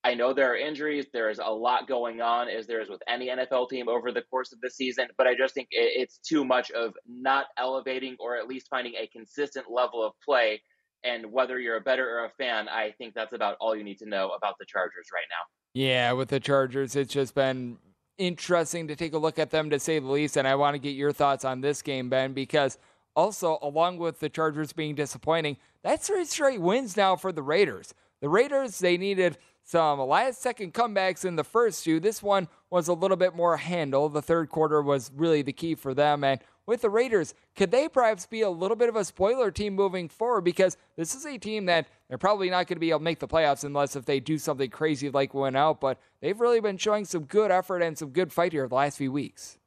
I 0.04 0.14
know 0.14 0.34
there 0.34 0.52
are 0.52 0.56
injuries. 0.56 1.08
There's 1.12 1.40
a 1.40 1.52
lot 1.52 1.88
going 1.88 2.22
on, 2.22 2.48
as 2.48 2.68
there 2.68 2.82
is 2.82 2.90
with 2.90 3.02
any 3.08 3.28
NFL 3.28 3.70
team 3.70 3.90
over 3.90 4.12
the 4.12 4.22
course 4.22 4.54
of 4.54 4.62
the 4.62 4.70
season. 4.70 5.08
But 5.18 5.28
I 5.28 5.36
just 5.36 5.54
think 5.54 5.68
it's 5.72 6.20
too 6.20 6.46
much 6.46 6.72
of 6.72 6.94
not 7.08 7.48
elevating 7.58 8.16
or 8.20 8.38
at 8.38 8.48
least 8.48 8.68
finding 8.70 8.94
a 8.96 9.08
consistent 9.08 9.66
level 9.70 10.06
of 10.06 10.14
play. 10.24 10.62
And 11.04 11.32
whether 11.32 11.60
you're 11.60 11.78
a 11.78 11.82
better 11.82 12.10
or 12.10 12.26
a 12.26 12.30
fan, 12.38 12.70
I 12.70 12.94
think 12.98 13.14
that's 13.14 13.34
about 13.34 13.58
all 13.60 13.76
you 13.76 13.84
need 13.84 14.00
to 14.00 14.10
know 14.10 14.30
about 14.30 14.56
the 14.60 14.66
Chargers 14.66 15.08
right 15.14 15.26
now. 15.30 15.46
Yeah, 15.74 16.14
with 16.14 16.30
the 16.30 16.40
Chargers, 16.40 16.96
it's 16.96 17.14
just 17.14 17.36
been 17.36 17.78
interesting 18.18 18.88
to 18.88 18.96
take 18.96 19.14
a 19.14 19.18
look 19.18 19.38
at 19.38 19.52
them 19.52 19.70
to 19.70 19.80
say 19.80 20.00
the 20.00 20.08
least. 20.08 20.38
And 20.38 20.48
I 20.48 20.56
want 20.56 20.76
to 20.76 20.80
get 20.80 20.96
your 20.96 21.12
thoughts 21.12 21.46
on 21.46 21.62
this 21.62 21.82
game, 21.82 22.10
Ben, 22.10 22.34
because 22.34 22.78
also, 23.16 23.58
along 23.62 23.98
with 23.98 24.20
the 24.20 24.30
Chargers 24.30 24.74
being 24.74 24.96
disappointing, 24.96 25.58
that's 25.84 26.08
three 26.08 26.26
straight 26.26 26.62
wins 26.62 26.96
now 26.96 27.16
for 27.16 27.32
the 27.32 27.42
Raiders. 27.42 27.94
The 28.22 28.30
Raiders, 28.30 28.80
they 28.80 28.98
needed 28.98 29.38
some 29.68 30.00
last 30.00 30.42
second 30.42 30.74
comebacks 30.74 31.26
in 31.26 31.36
the 31.36 31.44
first 31.44 31.84
two. 31.84 32.00
This 32.00 32.24
one 32.24 32.48
was 32.70 32.88
a 32.88 32.94
little 32.94 33.18
bit 33.18 33.36
more 33.36 33.58
handle. 33.58 34.08
The 34.08 34.22
third 34.22 34.50
quarter 34.50 34.82
was 34.82 35.12
really 35.14 35.42
the 35.42 35.52
key 35.52 35.76
for 35.76 35.94
them. 35.94 36.24
And 36.24 36.40
with 36.66 36.82
the 36.82 36.90
Raiders, 36.90 37.34
could 37.54 37.70
they 37.70 37.90
perhaps 37.90 38.26
be 38.26 38.42
a 38.42 38.50
little 38.50 38.78
bit 38.78 38.88
of 38.88 38.96
a 38.96 39.04
spoiler 39.04 39.52
team 39.52 39.76
moving 39.76 40.08
forward? 40.08 40.46
Because 40.46 40.78
this 40.96 41.14
is 41.14 41.26
a 41.26 41.38
team 41.38 41.66
that 41.66 41.88
they're 42.08 42.18
probably 42.18 42.50
not 42.50 42.68
going 42.68 42.78
to 42.78 42.80
be 42.80 42.92
able 42.92 43.00
to 43.00 43.04
make 43.04 43.20
the 43.20 43.28
playoffs 43.28 43.66
unless 43.66 43.98
if 43.98 44.06
they 44.06 44.22
do 44.22 44.38
something 44.38 44.70
crazy 44.70 45.10
like 45.10 45.34
win 45.34 45.58
out. 45.58 45.82
But 45.82 46.00
they've 46.22 46.40
really 46.40 46.62
been 46.62 46.78
showing 46.78 47.04
some 47.04 47.26
good 47.26 47.52
effort 47.52 47.82
and 47.82 47.98
some 47.98 48.12
good 48.12 48.32
fight 48.32 48.54
here 48.54 48.66
the 48.70 48.76
last 48.76 48.98
few 48.98 49.12
weeks. 49.12 49.58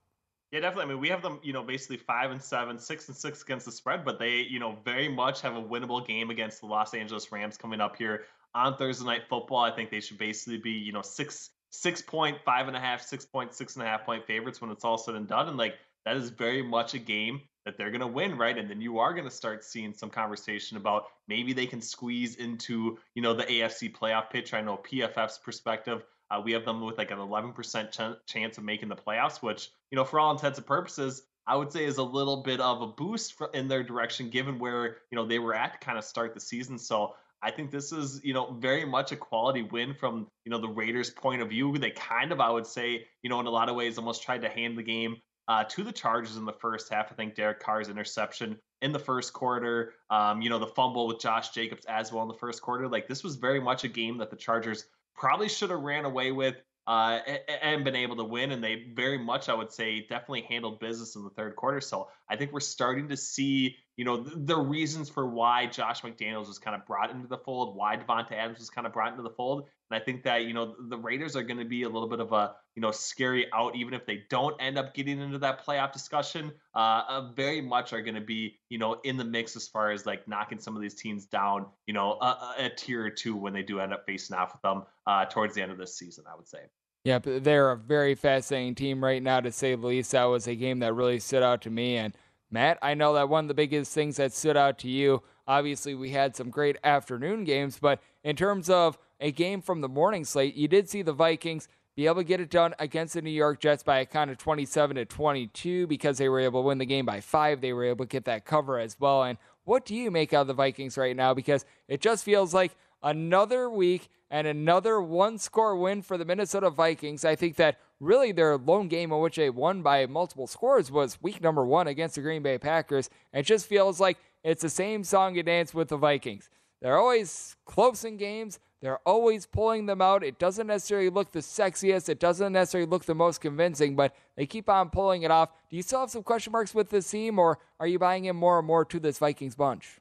Yeah, 0.50 0.60
definitely. 0.60 0.84
I 0.84 0.94
mean, 0.94 1.00
we 1.00 1.08
have 1.10 1.20
them, 1.20 1.40
you 1.42 1.52
know, 1.52 1.62
basically 1.62 1.98
five 1.98 2.30
and 2.30 2.42
seven, 2.42 2.78
six 2.78 3.06
and 3.08 3.16
six 3.16 3.42
against 3.42 3.66
the 3.66 3.72
spread, 3.72 4.04
but 4.04 4.18
they, 4.18 4.38
you 4.40 4.58
know, 4.58 4.78
very 4.82 5.08
much 5.08 5.42
have 5.42 5.56
a 5.56 5.62
winnable 5.62 6.04
game 6.04 6.30
against 6.30 6.60
the 6.60 6.66
Los 6.66 6.94
Angeles 6.94 7.30
Rams 7.30 7.56
coming 7.58 7.82
up 7.82 7.96
here 7.96 8.24
on 8.54 8.76
Thursday 8.76 9.04
night 9.04 9.22
football. 9.28 9.58
I 9.58 9.70
think 9.70 9.90
they 9.90 10.00
should 10.00 10.18
basically 10.18 10.58
be, 10.58 10.72
you 10.72 10.92
know, 10.92 11.02
six 11.02 11.50
six 11.70 12.02
point 12.02 12.38
five 12.44 12.68
and 12.68 12.76
a 12.76 12.80
half, 12.80 13.02
six 13.02 13.24
point 13.24 13.54
six 13.54 13.76
and 13.76 13.84
a 13.84 13.86
half 13.86 14.04
point 14.04 14.26
favorites 14.26 14.60
when 14.60 14.70
it's 14.70 14.84
all 14.84 14.98
said 14.98 15.14
and 15.14 15.28
done. 15.28 15.48
And 15.48 15.56
like 15.56 15.76
that 16.04 16.16
is 16.16 16.30
very 16.30 16.62
much 16.62 16.94
a 16.94 16.98
game 16.98 17.40
that 17.64 17.76
they're 17.76 17.90
gonna 17.90 18.06
win, 18.06 18.36
right? 18.36 18.56
And 18.56 18.68
then 18.68 18.80
you 18.80 18.98
are 18.98 19.14
gonna 19.14 19.30
start 19.30 19.64
seeing 19.64 19.92
some 19.92 20.10
conversation 20.10 20.76
about 20.76 21.04
maybe 21.28 21.52
they 21.52 21.66
can 21.66 21.80
squeeze 21.80 22.36
into, 22.36 22.98
you 23.14 23.22
know, 23.22 23.34
the 23.34 23.44
AFC 23.44 23.94
playoff 23.94 24.30
picture. 24.30 24.56
I 24.56 24.62
know 24.62 24.78
PFF's 24.78 25.38
perspective. 25.38 26.04
Uh, 26.30 26.40
we 26.44 26.52
have 26.52 26.64
them 26.64 26.80
with 26.80 26.96
like 26.96 27.10
an 27.10 27.18
11% 27.18 27.90
ch- 27.90 28.26
chance 28.32 28.56
of 28.56 28.62
making 28.62 28.88
the 28.88 28.94
playoffs, 28.94 29.42
which, 29.42 29.70
you 29.90 29.96
know, 29.96 30.04
for 30.04 30.20
all 30.20 30.30
intents 30.30 30.58
and 30.58 30.66
purposes, 30.66 31.24
I 31.50 31.56
would 31.56 31.72
say 31.72 31.84
is 31.84 31.98
a 31.98 32.02
little 32.04 32.42
bit 32.42 32.60
of 32.60 32.80
a 32.80 32.86
boost 32.86 33.32
for, 33.32 33.50
in 33.52 33.66
their 33.66 33.82
direction, 33.82 34.30
given 34.30 34.58
where 34.58 34.98
you 35.10 35.16
know 35.16 35.26
they 35.26 35.40
were 35.40 35.54
at 35.54 35.72
to 35.72 35.84
kind 35.84 35.98
of 35.98 36.04
start 36.04 36.32
the 36.32 36.40
season. 36.40 36.78
So 36.78 37.14
I 37.42 37.50
think 37.50 37.70
this 37.70 37.92
is, 37.92 38.20
you 38.22 38.34
know, 38.34 38.52
very 38.52 38.84
much 38.84 39.12
a 39.12 39.16
quality 39.16 39.62
win 39.62 39.94
from, 39.94 40.26
you 40.44 40.50
know, 40.50 40.58
the 40.58 40.68
Raiders' 40.68 41.10
point 41.10 41.40
of 41.40 41.48
view. 41.48 41.76
They 41.78 41.90
kind 41.90 42.32
of, 42.32 42.40
I 42.40 42.50
would 42.50 42.66
say, 42.66 43.06
you 43.22 43.30
know, 43.30 43.40
in 43.40 43.46
a 43.46 43.50
lot 43.50 43.68
of 43.68 43.76
ways 43.76 43.96
almost 43.96 44.22
tried 44.22 44.42
to 44.42 44.48
hand 44.48 44.76
the 44.76 44.82
game 44.82 45.16
uh, 45.48 45.64
to 45.64 45.82
the 45.82 45.92
Chargers 45.92 46.36
in 46.36 46.44
the 46.44 46.52
first 46.52 46.92
half. 46.92 47.10
I 47.10 47.14
think 47.14 47.34
Derek 47.34 47.60
Carr's 47.60 47.88
interception 47.88 48.58
in 48.82 48.92
the 48.92 48.98
first 48.98 49.32
quarter, 49.32 49.94
um, 50.10 50.42
you 50.42 50.50
know, 50.50 50.58
the 50.58 50.66
fumble 50.66 51.06
with 51.06 51.18
Josh 51.18 51.50
Jacobs 51.50 51.84
as 51.86 52.12
well 52.12 52.22
in 52.22 52.28
the 52.28 52.34
first 52.34 52.62
quarter. 52.62 52.88
Like 52.88 53.08
this 53.08 53.24
was 53.24 53.36
very 53.36 53.60
much 53.60 53.84
a 53.84 53.88
game 53.88 54.18
that 54.18 54.30
the 54.30 54.36
Chargers 54.36 54.86
probably 55.14 55.48
should 55.48 55.70
have 55.70 55.80
ran 55.80 56.04
away 56.04 56.32
with 56.32 56.56
uh, 56.86 57.20
and 57.62 57.84
been 57.84 57.96
able 57.96 58.16
to 58.16 58.24
win. 58.24 58.52
And 58.52 58.62
they 58.62 58.86
very 58.94 59.18
much, 59.18 59.48
I 59.48 59.54
would 59.54 59.72
say, 59.72 60.00
definitely 60.00 60.42
handled 60.42 60.80
business 60.80 61.16
in 61.16 61.24
the 61.24 61.30
third 61.30 61.56
quarter. 61.56 61.80
So 61.80 62.08
I 62.28 62.36
think 62.36 62.52
we're 62.52 62.60
starting 62.60 63.08
to 63.08 63.16
see, 63.16 63.76
you 63.96 64.04
know, 64.04 64.22
the, 64.22 64.36
the 64.36 64.56
reasons 64.56 65.08
for 65.08 65.26
why 65.26 65.66
Josh 65.66 66.02
McDaniels 66.02 66.48
was 66.48 66.58
kind 66.58 66.74
of 66.74 66.86
brought 66.86 67.10
into 67.10 67.28
the 67.28 67.38
fold, 67.38 67.76
why 67.76 67.96
Davante 67.96 68.32
Adams 68.32 68.58
was 68.58 68.70
kind 68.70 68.86
of 68.86 68.92
brought 68.92 69.12
into 69.12 69.22
the 69.22 69.30
fold. 69.30 69.68
And 69.90 70.00
I 70.00 70.04
think 70.04 70.22
that, 70.24 70.44
you 70.44 70.54
know, 70.54 70.74
the 70.78 70.96
Raiders 70.96 71.36
are 71.36 71.42
going 71.42 71.58
to 71.58 71.64
be 71.64 71.82
a 71.82 71.88
little 71.88 72.08
bit 72.08 72.20
of 72.20 72.32
a, 72.32 72.54
you 72.76 72.82
know, 72.82 72.90
scary 72.90 73.46
out, 73.52 73.74
even 73.74 73.94
if 73.94 74.06
they 74.06 74.22
don't 74.30 74.54
end 74.60 74.78
up 74.78 74.94
getting 74.94 75.20
into 75.20 75.38
that 75.38 75.64
playoff 75.66 75.92
discussion, 75.92 76.52
uh, 76.74 77.02
uh 77.08 77.32
very 77.32 77.60
much 77.60 77.92
are 77.92 78.02
going 78.02 78.14
to 78.14 78.20
be, 78.20 78.58
you 78.68 78.78
know, 78.78 79.00
in 79.04 79.16
the 79.16 79.24
mix 79.24 79.56
as 79.56 79.68
far 79.68 79.90
as 79.90 80.06
like 80.06 80.26
knocking 80.28 80.58
some 80.58 80.76
of 80.76 80.82
these 80.82 80.94
teams 80.94 81.26
down, 81.26 81.66
you 81.86 81.94
know, 81.94 82.12
a, 82.20 82.54
a 82.58 82.70
tier 82.70 83.04
or 83.04 83.10
two 83.10 83.34
when 83.36 83.52
they 83.52 83.62
do 83.62 83.80
end 83.80 83.92
up 83.92 84.04
facing 84.06 84.36
off 84.36 84.52
with 84.52 84.62
them 84.62 84.84
uh, 85.06 85.24
towards 85.24 85.54
the 85.54 85.62
end 85.62 85.72
of 85.72 85.78
this 85.78 85.96
season, 85.96 86.24
I 86.30 86.36
would 86.36 86.48
say. 86.48 86.60
Yep, 87.04 87.24
they're 87.42 87.70
a 87.70 87.76
very 87.76 88.14
fascinating 88.14 88.74
team 88.74 89.02
right 89.02 89.22
now, 89.22 89.40
to 89.40 89.50
say 89.50 89.74
the 89.74 89.86
least. 89.86 90.12
That 90.12 90.24
was 90.24 90.46
a 90.46 90.54
game 90.54 90.80
that 90.80 90.92
really 90.92 91.18
stood 91.18 91.42
out 91.42 91.62
to 91.62 91.70
me. 91.70 91.96
And 91.96 92.14
Matt, 92.50 92.78
I 92.82 92.92
know 92.92 93.14
that 93.14 93.28
one 93.28 93.44
of 93.44 93.48
the 93.48 93.54
biggest 93.54 93.92
things 93.92 94.16
that 94.16 94.32
stood 94.32 94.56
out 94.56 94.78
to 94.80 94.88
you, 94.88 95.22
obviously, 95.50 95.96
we 95.96 96.10
had 96.10 96.36
some 96.36 96.48
great 96.48 96.76
afternoon 96.84 97.42
games, 97.42 97.78
but 97.80 98.00
in 98.22 98.36
terms 98.36 98.70
of 98.70 98.96
a 99.18 99.32
game 99.32 99.60
from 99.60 99.80
the 99.80 99.88
morning 99.88 100.24
slate, 100.24 100.54
you 100.54 100.68
did 100.68 100.88
see 100.88 101.02
the 101.02 101.12
Vikings 101.12 101.68
be 101.96 102.06
able 102.06 102.16
to 102.16 102.24
get 102.24 102.40
it 102.40 102.50
done 102.50 102.72
against 102.78 103.14
the 103.14 103.22
New 103.22 103.30
York 103.30 103.60
Jets 103.60 103.82
by 103.82 103.98
a 103.98 104.06
count 104.06 104.30
of 104.30 104.38
27 104.38 104.94
to 104.94 105.04
22 105.04 105.88
because 105.88 106.18
they 106.18 106.28
were 106.28 106.38
able 106.38 106.62
to 106.62 106.68
win 106.68 106.78
the 106.78 106.86
game 106.86 107.04
by 107.04 107.20
five. 107.20 107.60
They 107.60 107.72
were 107.72 107.84
able 107.84 108.04
to 108.04 108.08
get 108.08 108.26
that 108.26 108.44
cover 108.44 108.78
as 108.78 108.96
well. 109.00 109.24
And 109.24 109.38
what 109.64 109.84
do 109.84 109.96
you 109.96 110.10
make 110.12 110.32
out 110.32 110.42
of 110.42 110.46
the 110.46 110.54
Vikings 110.54 110.96
right 110.96 111.16
now? 111.16 111.34
Because 111.34 111.64
it 111.88 112.00
just 112.00 112.24
feels 112.24 112.54
like 112.54 112.76
another 113.02 113.68
week 113.68 114.08
and 114.30 114.46
another 114.46 115.00
one 115.00 115.36
score 115.36 115.76
win 115.76 116.00
for 116.02 116.16
the 116.16 116.24
Minnesota 116.24 116.70
Vikings. 116.70 117.24
I 117.24 117.34
think 117.34 117.56
that 117.56 117.78
really 117.98 118.32
their 118.32 118.56
lone 118.56 118.88
game 118.88 119.12
in 119.12 119.18
which 119.18 119.36
they 119.36 119.50
won 119.50 119.82
by 119.82 120.06
multiple 120.06 120.46
scores 120.46 120.90
was 120.90 121.20
week 121.20 121.42
number 121.42 121.66
one 121.66 121.88
against 121.88 122.14
the 122.14 122.20
Green 122.22 122.42
Bay 122.42 122.56
Packers. 122.56 123.10
It 123.32 123.42
just 123.42 123.66
feels 123.66 124.00
like 124.00 124.16
it's 124.42 124.62
the 124.62 124.68
same 124.68 125.04
song 125.04 125.36
and 125.36 125.46
dance 125.46 125.74
with 125.74 125.88
the 125.88 125.96
Vikings. 125.96 126.48
They're 126.80 126.98
always 126.98 127.56
close 127.66 128.04
in 128.04 128.16
games. 128.16 128.58
They're 128.80 129.00
always 129.04 129.44
pulling 129.44 129.84
them 129.84 130.00
out. 130.00 130.24
It 130.24 130.38
doesn't 130.38 130.66
necessarily 130.66 131.10
look 131.10 131.32
the 131.32 131.40
sexiest. 131.40 132.08
It 132.08 132.18
doesn't 132.18 132.54
necessarily 132.54 132.88
look 132.88 133.04
the 133.04 133.14
most 133.14 133.42
convincing, 133.42 133.94
but 133.94 134.16
they 134.36 134.46
keep 134.46 134.70
on 134.70 134.88
pulling 134.88 135.22
it 135.22 135.30
off. 135.30 135.50
Do 135.68 135.76
you 135.76 135.82
still 135.82 136.00
have 136.00 136.10
some 136.10 136.22
question 136.22 136.52
marks 136.52 136.74
with 136.74 136.88
this 136.88 137.10
team, 137.10 137.38
or 137.38 137.58
are 137.78 137.86
you 137.86 137.98
buying 137.98 138.24
in 138.24 138.36
more 138.36 138.58
and 138.58 138.66
more 138.66 138.86
to 138.86 138.98
this 138.98 139.18
Vikings 139.18 139.54
bunch? 139.54 139.99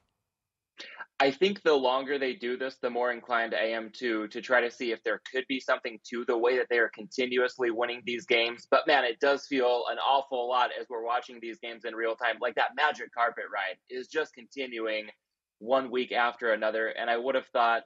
I 1.22 1.30
think 1.30 1.62
the 1.62 1.74
longer 1.74 2.18
they 2.18 2.32
do 2.32 2.56
this, 2.56 2.78
the 2.80 2.88
more 2.88 3.12
inclined 3.12 3.54
I 3.54 3.66
am 3.66 3.90
to 3.98 4.26
to 4.28 4.40
try 4.40 4.62
to 4.62 4.70
see 4.70 4.90
if 4.90 5.02
there 5.04 5.20
could 5.30 5.44
be 5.48 5.60
something 5.60 6.00
to 6.08 6.24
the 6.24 6.38
way 6.38 6.56
that 6.56 6.68
they 6.70 6.78
are 6.78 6.88
continuously 6.94 7.70
winning 7.70 8.00
these 8.06 8.24
games. 8.24 8.66
But 8.70 8.86
man, 8.86 9.04
it 9.04 9.20
does 9.20 9.46
feel 9.46 9.84
an 9.90 9.98
awful 9.98 10.48
lot 10.48 10.70
as 10.80 10.86
we're 10.88 11.04
watching 11.04 11.38
these 11.38 11.58
games 11.58 11.84
in 11.84 11.94
real 11.94 12.16
time. 12.16 12.36
Like 12.40 12.54
that 12.54 12.74
magic 12.74 13.12
carpet 13.12 13.44
ride 13.52 13.76
is 13.90 14.08
just 14.08 14.32
continuing 14.32 15.08
one 15.58 15.90
week 15.90 16.10
after 16.10 16.54
another. 16.54 16.86
And 16.88 17.10
I 17.10 17.18
would 17.18 17.34
have 17.34 17.48
thought 17.52 17.82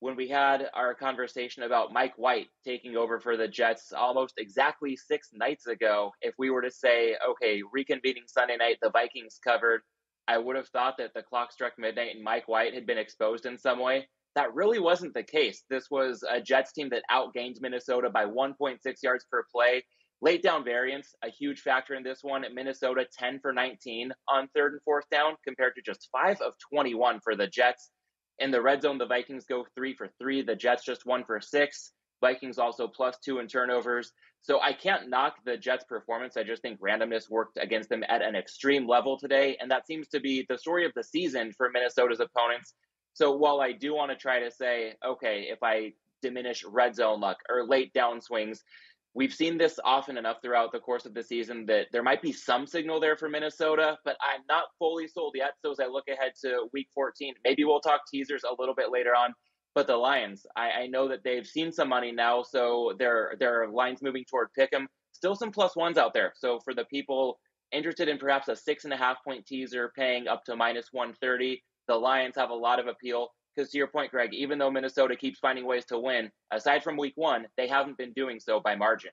when 0.00 0.16
we 0.16 0.26
had 0.26 0.68
our 0.74 0.94
conversation 0.94 1.62
about 1.62 1.92
Mike 1.92 2.14
White 2.16 2.48
taking 2.64 2.96
over 2.96 3.20
for 3.20 3.36
the 3.36 3.46
Jets 3.46 3.92
almost 3.92 4.34
exactly 4.36 4.96
six 4.96 5.30
nights 5.32 5.68
ago, 5.68 6.10
if 6.22 6.34
we 6.38 6.50
were 6.50 6.62
to 6.62 6.72
say, 6.72 7.16
okay, 7.30 7.62
reconvening 7.62 8.26
Sunday 8.26 8.56
night, 8.56 8.78
the 8.82 8.90
Vikings 8.90 9.38
covered 9.42 9.82
I 10.26 10.38
would 10.38 10.56
have 10.56 10.68
thought 10.68 10.96
that 10.98 11.12
the 11.14 11.22
clock 11.22 11.52
struck 11.52 11.72
midnight 11.78 12.14
and 12.14 12.24
Mike 12.24 12.48
White 12.48 12.74
had 12.74 12.86
been 12.86 12.98
exposed 12.98 13.46
in 13.46 13.58
some 13.58 13.78
way. 13.78 14.08
That 14.34 14.54
really 14.54 14.80
wasn't 14.80 15.14
the 15.14 15.22
case. 15.22 15.64
This 15.70 15.90
was 15.90 16.24
a 16.28 16.40
Jets 16.40 16.72
team 16.72 16.88
that 16.90 17.04
outgained 17.10 17.60
Minnesota 17.60 18.10
by 18.10 18.24
1.6 18.24 18.78
yards 19.02 19.24
per 19.30 19.44
play. 19.52 19.84
Late 20.22 20.42
down 20.42 20.64
variance, 20.64 21.14
a 21.22 21.28
huge 21.28 21.60
factor 21.60 21.94
in 21.94 22.02
this 22.02 22.20
one. 22.22 22.44
At 22.44 22.54
Minnesota 22.54 23.06
10 23.18 23.40
for 23.40 23.52
19 23.52 24.12
on 24.28 24.48
third 24.54 24.72
and 24.72 24.82
fourth 24.82 25.04
down, 25.10 25.34
compared 25.46 25.74
to 25.76 25.82
just 25.82 26.08
5 26.10 26.40
of 26.40 26.54
21 26.72 27.20
for 27.20 27.36
the 27.36 27.46
Jets. 27.46 27.90
In 28.38 28.50
the 28.50 28.62
red 28.62 28.82
zone, 28.82 28.98
the 28.98 29.06
Vikings 29.06 29.44
go 29.44 29.66
3 29.74 29.94
for 29.94 30.08
3. 30.18 30.42
The 30.42 30.56
Jets 30.56 30.84
just 30.84 31.06
1 31.06 31.24
for 31.24 31.40
6. 31.40 31.92
Vikings 32.24 32.58
also 32.58 32.88
plus 32.88 33.18
2 33.22 33.38
in 33.38 33.46
turnovers. 33.46 34.12
So 34.40 34.58
I 34.60 34.72
can't 34.72 35.10
knock 35.10 35.34
the 35.44 35.58
Jets' 35.58 35.84
performance. 35.84 36.38
I 36.38 36.42
just 36.42 36.62
think 36.62 36.80
randomness 36.80 37.28
worked 37.28 37.58
against 37.60 37.90
them 37.90 38.02
at 38.08 38.22
an 38.22 38.34
extreme 38.34 38.88
level 38.88 39.18
today. 39.18 39.58
And 39.60 39.70
that 39.70 39.86
seems 39.86 40.08
to 40.08 40.20
be 40.20 40.46
the 40.48 40.56
story 40.56 40.86
of 40.86 40.92
the 40.96 41.04
season 41.04 41.52
for 41.52 41.68
Minnesota's 41.70 42.20
opponents. 42.20 42.72
So 43.12 43.36
while 43.36 43.60
I 43.60 43.72
do 43.72 43.94
want 43.94 44.10
to 44.10 44.16
try 44.16 44.40
to 44.40 44.50
say, 44.50 44.94
okay, 45.04 45.48
if 45.50 45.58
I 45.62 45.92
diminish 46.22 46.64
red 46.64 46.94
zone 46.94 47.20
luck 47.20 47.36
or 47.50 47.66
late 47.66 47.92
down 47.92 48.22
swings, 48.22 48.64
we've 49.12 49.34
seen 49.34 49.58
this 49.58 49.78
often 49.84 50.16
enough 50.16 50.38
throughout 50.42 50.72
the 50.72 50.80
course 50.80 51.04
of 51.04 51.12
the 51.12 51.22
season 51.22 51.66
that 51.66 51.88
there 51.92 52.02
might 52.02 52.22
be 52.22 52.32
some 52.32 52.66
signal 52.66 53.00
there 53.00 53.16
for 53.16 53.28
Minnesota, 53.28 53.98
but 54.04 54.16
I'm 54.22 54.40
not 54.48 54.64
fully 54.78 55.08
sold 55.08 55.34
yet. 55.36 55.52
So 55.62 55.72
as 55.72 55.78
I 55.78 55.86
look 55.86 56.08
ahead 56.08 56.32
to 56.42 56.68
week 56.72 56.88
14, 56.94 57.34
maybe 57.44 57.64
we'll 57.64 57.80
talk 57.80 58.00
teasers 58.10 58.44
a 58.44 58.54
little 58.58 58.74
bit 58.74 58.90
later 58.90 59.14
on. 59.14 59.34
But 59.74 59.86
the 59.86 59.96
Lions, 59.96 60.46
I, 60.56 60.70
I 60.70 60.86
know 60.86 61.08
that 61.08 61.24
they've 61.24 61.46
seen 61.46 61.72
some 61.72 61.88
money 61.88 62.12
now, 62.12 62.42
so 62.42 62.94
their 62.98 63.34
their 63.40 63.68
lines 63.68 64.02
moving 64.02 64.24
toward 64.30 64.48
Pick'em. 64.58 64.86
Still 65.12 65.34
some 65.34 65.50
plus 65.50 65.74
ones 65.74 65.98
out 65.98 66.14
there. 66.14 66.32
So 66.36 66.60
for 66.64 66.74
the 66.74 66.84
people 66.84 67.38
interested 67.72 68.08
in 68.08 68.18
perhaps 68.18 68.48
a 68.48 68.54
six 68.54 68.84
and 68.84 68.92
a 68.92 68.96
half 68.96 69.16
point 69.24 69.46
teaser, 69.46 69.90
paying 69.96 70.28
up 70.28 70.44
to 70.44 70.54
minus 70.54 70.88
one 70.92 71.12
thirty, 71.20 71.62
the 71.88 71.96
Lions 71.96 72.36
have 72.36 72.50
a 72.50 72.54
lot 72.54 72.78
of 72.78 72.86
appeal. 72.86 73.28
Because 73.56 73.70
to 73.70 73.78
your 73.78 73.86
point, 73.86 74.10
Greg, 74.10 74.34
even 74.34 74.58
though 74.58 74.70
Minnesota 74.70 75.14
keeps 75.14 75.38
finding 75.38 75.64
ways 75.64 75.84
to 75.86 75.98
win, 75.98 76.30
aside 76.52 76.82
from 76.82 76.96
Week 76.96 77.12
One, 77.16 77.46
they 77.56 77.68
haven't 77.68 77.96
been 77.96 78.12
doing 78.12 78.40
so 78.40 78.60
by 78.60 78.74
margin. 78.74 79.12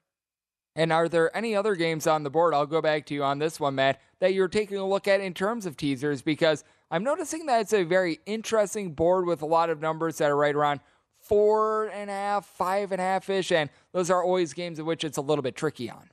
And 0.76 0.91
are 0.93 1.10
there 1.10 1.36
any 1.36 1.56
other 1.56 1.76
games 1.76 2.08
on 2.08 2.24
the 2.24 2.30
board? 2.30 2.54
I'll 2.54 2.65
go 2.65 2.82
back 2.82 3.06
to 3.08 3.13
you 3.13 3.24
on 3.24 3.39
this 3.39 3.60
one, 3.60 3.76
Matt, 3.76 4.00
that 4.19 4.34
you're 4.34 4.47
taking 4.47 4.78
a 4.78 4.88
look 4.88 5.08
at 5.08 5.21
in 5.21 5.34
terms 5.34 5.65
of 5.65 5.76
teasers 5.76 6.21
because 6.21 6.63
I'm 6.91 7.06
noticing 7.06 7.45
that 7.45 7.62
it's 7.62 7.71
a 7.71 7.84
very 7.84 8.19
interesting 8.25 8.91
board 8.91 9.25
with 9.25 9.41
a 9.41 9.45
lot 9.45 9.69
of 9.69 9.80
numbers 9.80 10.17
that 10.17 10.30
are 10.30 10.36
right 10.36 10.54
around 10.54 10.82
four 11.21 11.86
and 11.86 12.10
a 12.10 12.13
half, 12.13 12.45
five 12.45 12.91
and 12.91 12.99
a 12.99 13.04
half 13.04 13.30
ish, 13.30 13.54
and 13.54 13.69
those 13.93 14.12
are 14.12 14.21
always 14.21 14.54
games 14.54 14.77
in 14.77 14.86
which 14.86 15.06
it's 15.06 15.17
a 15.17 15.21
little 15.21 15.41
bit 15.41 15.56
tricky 15.56 15.89
on. 15.89 16.10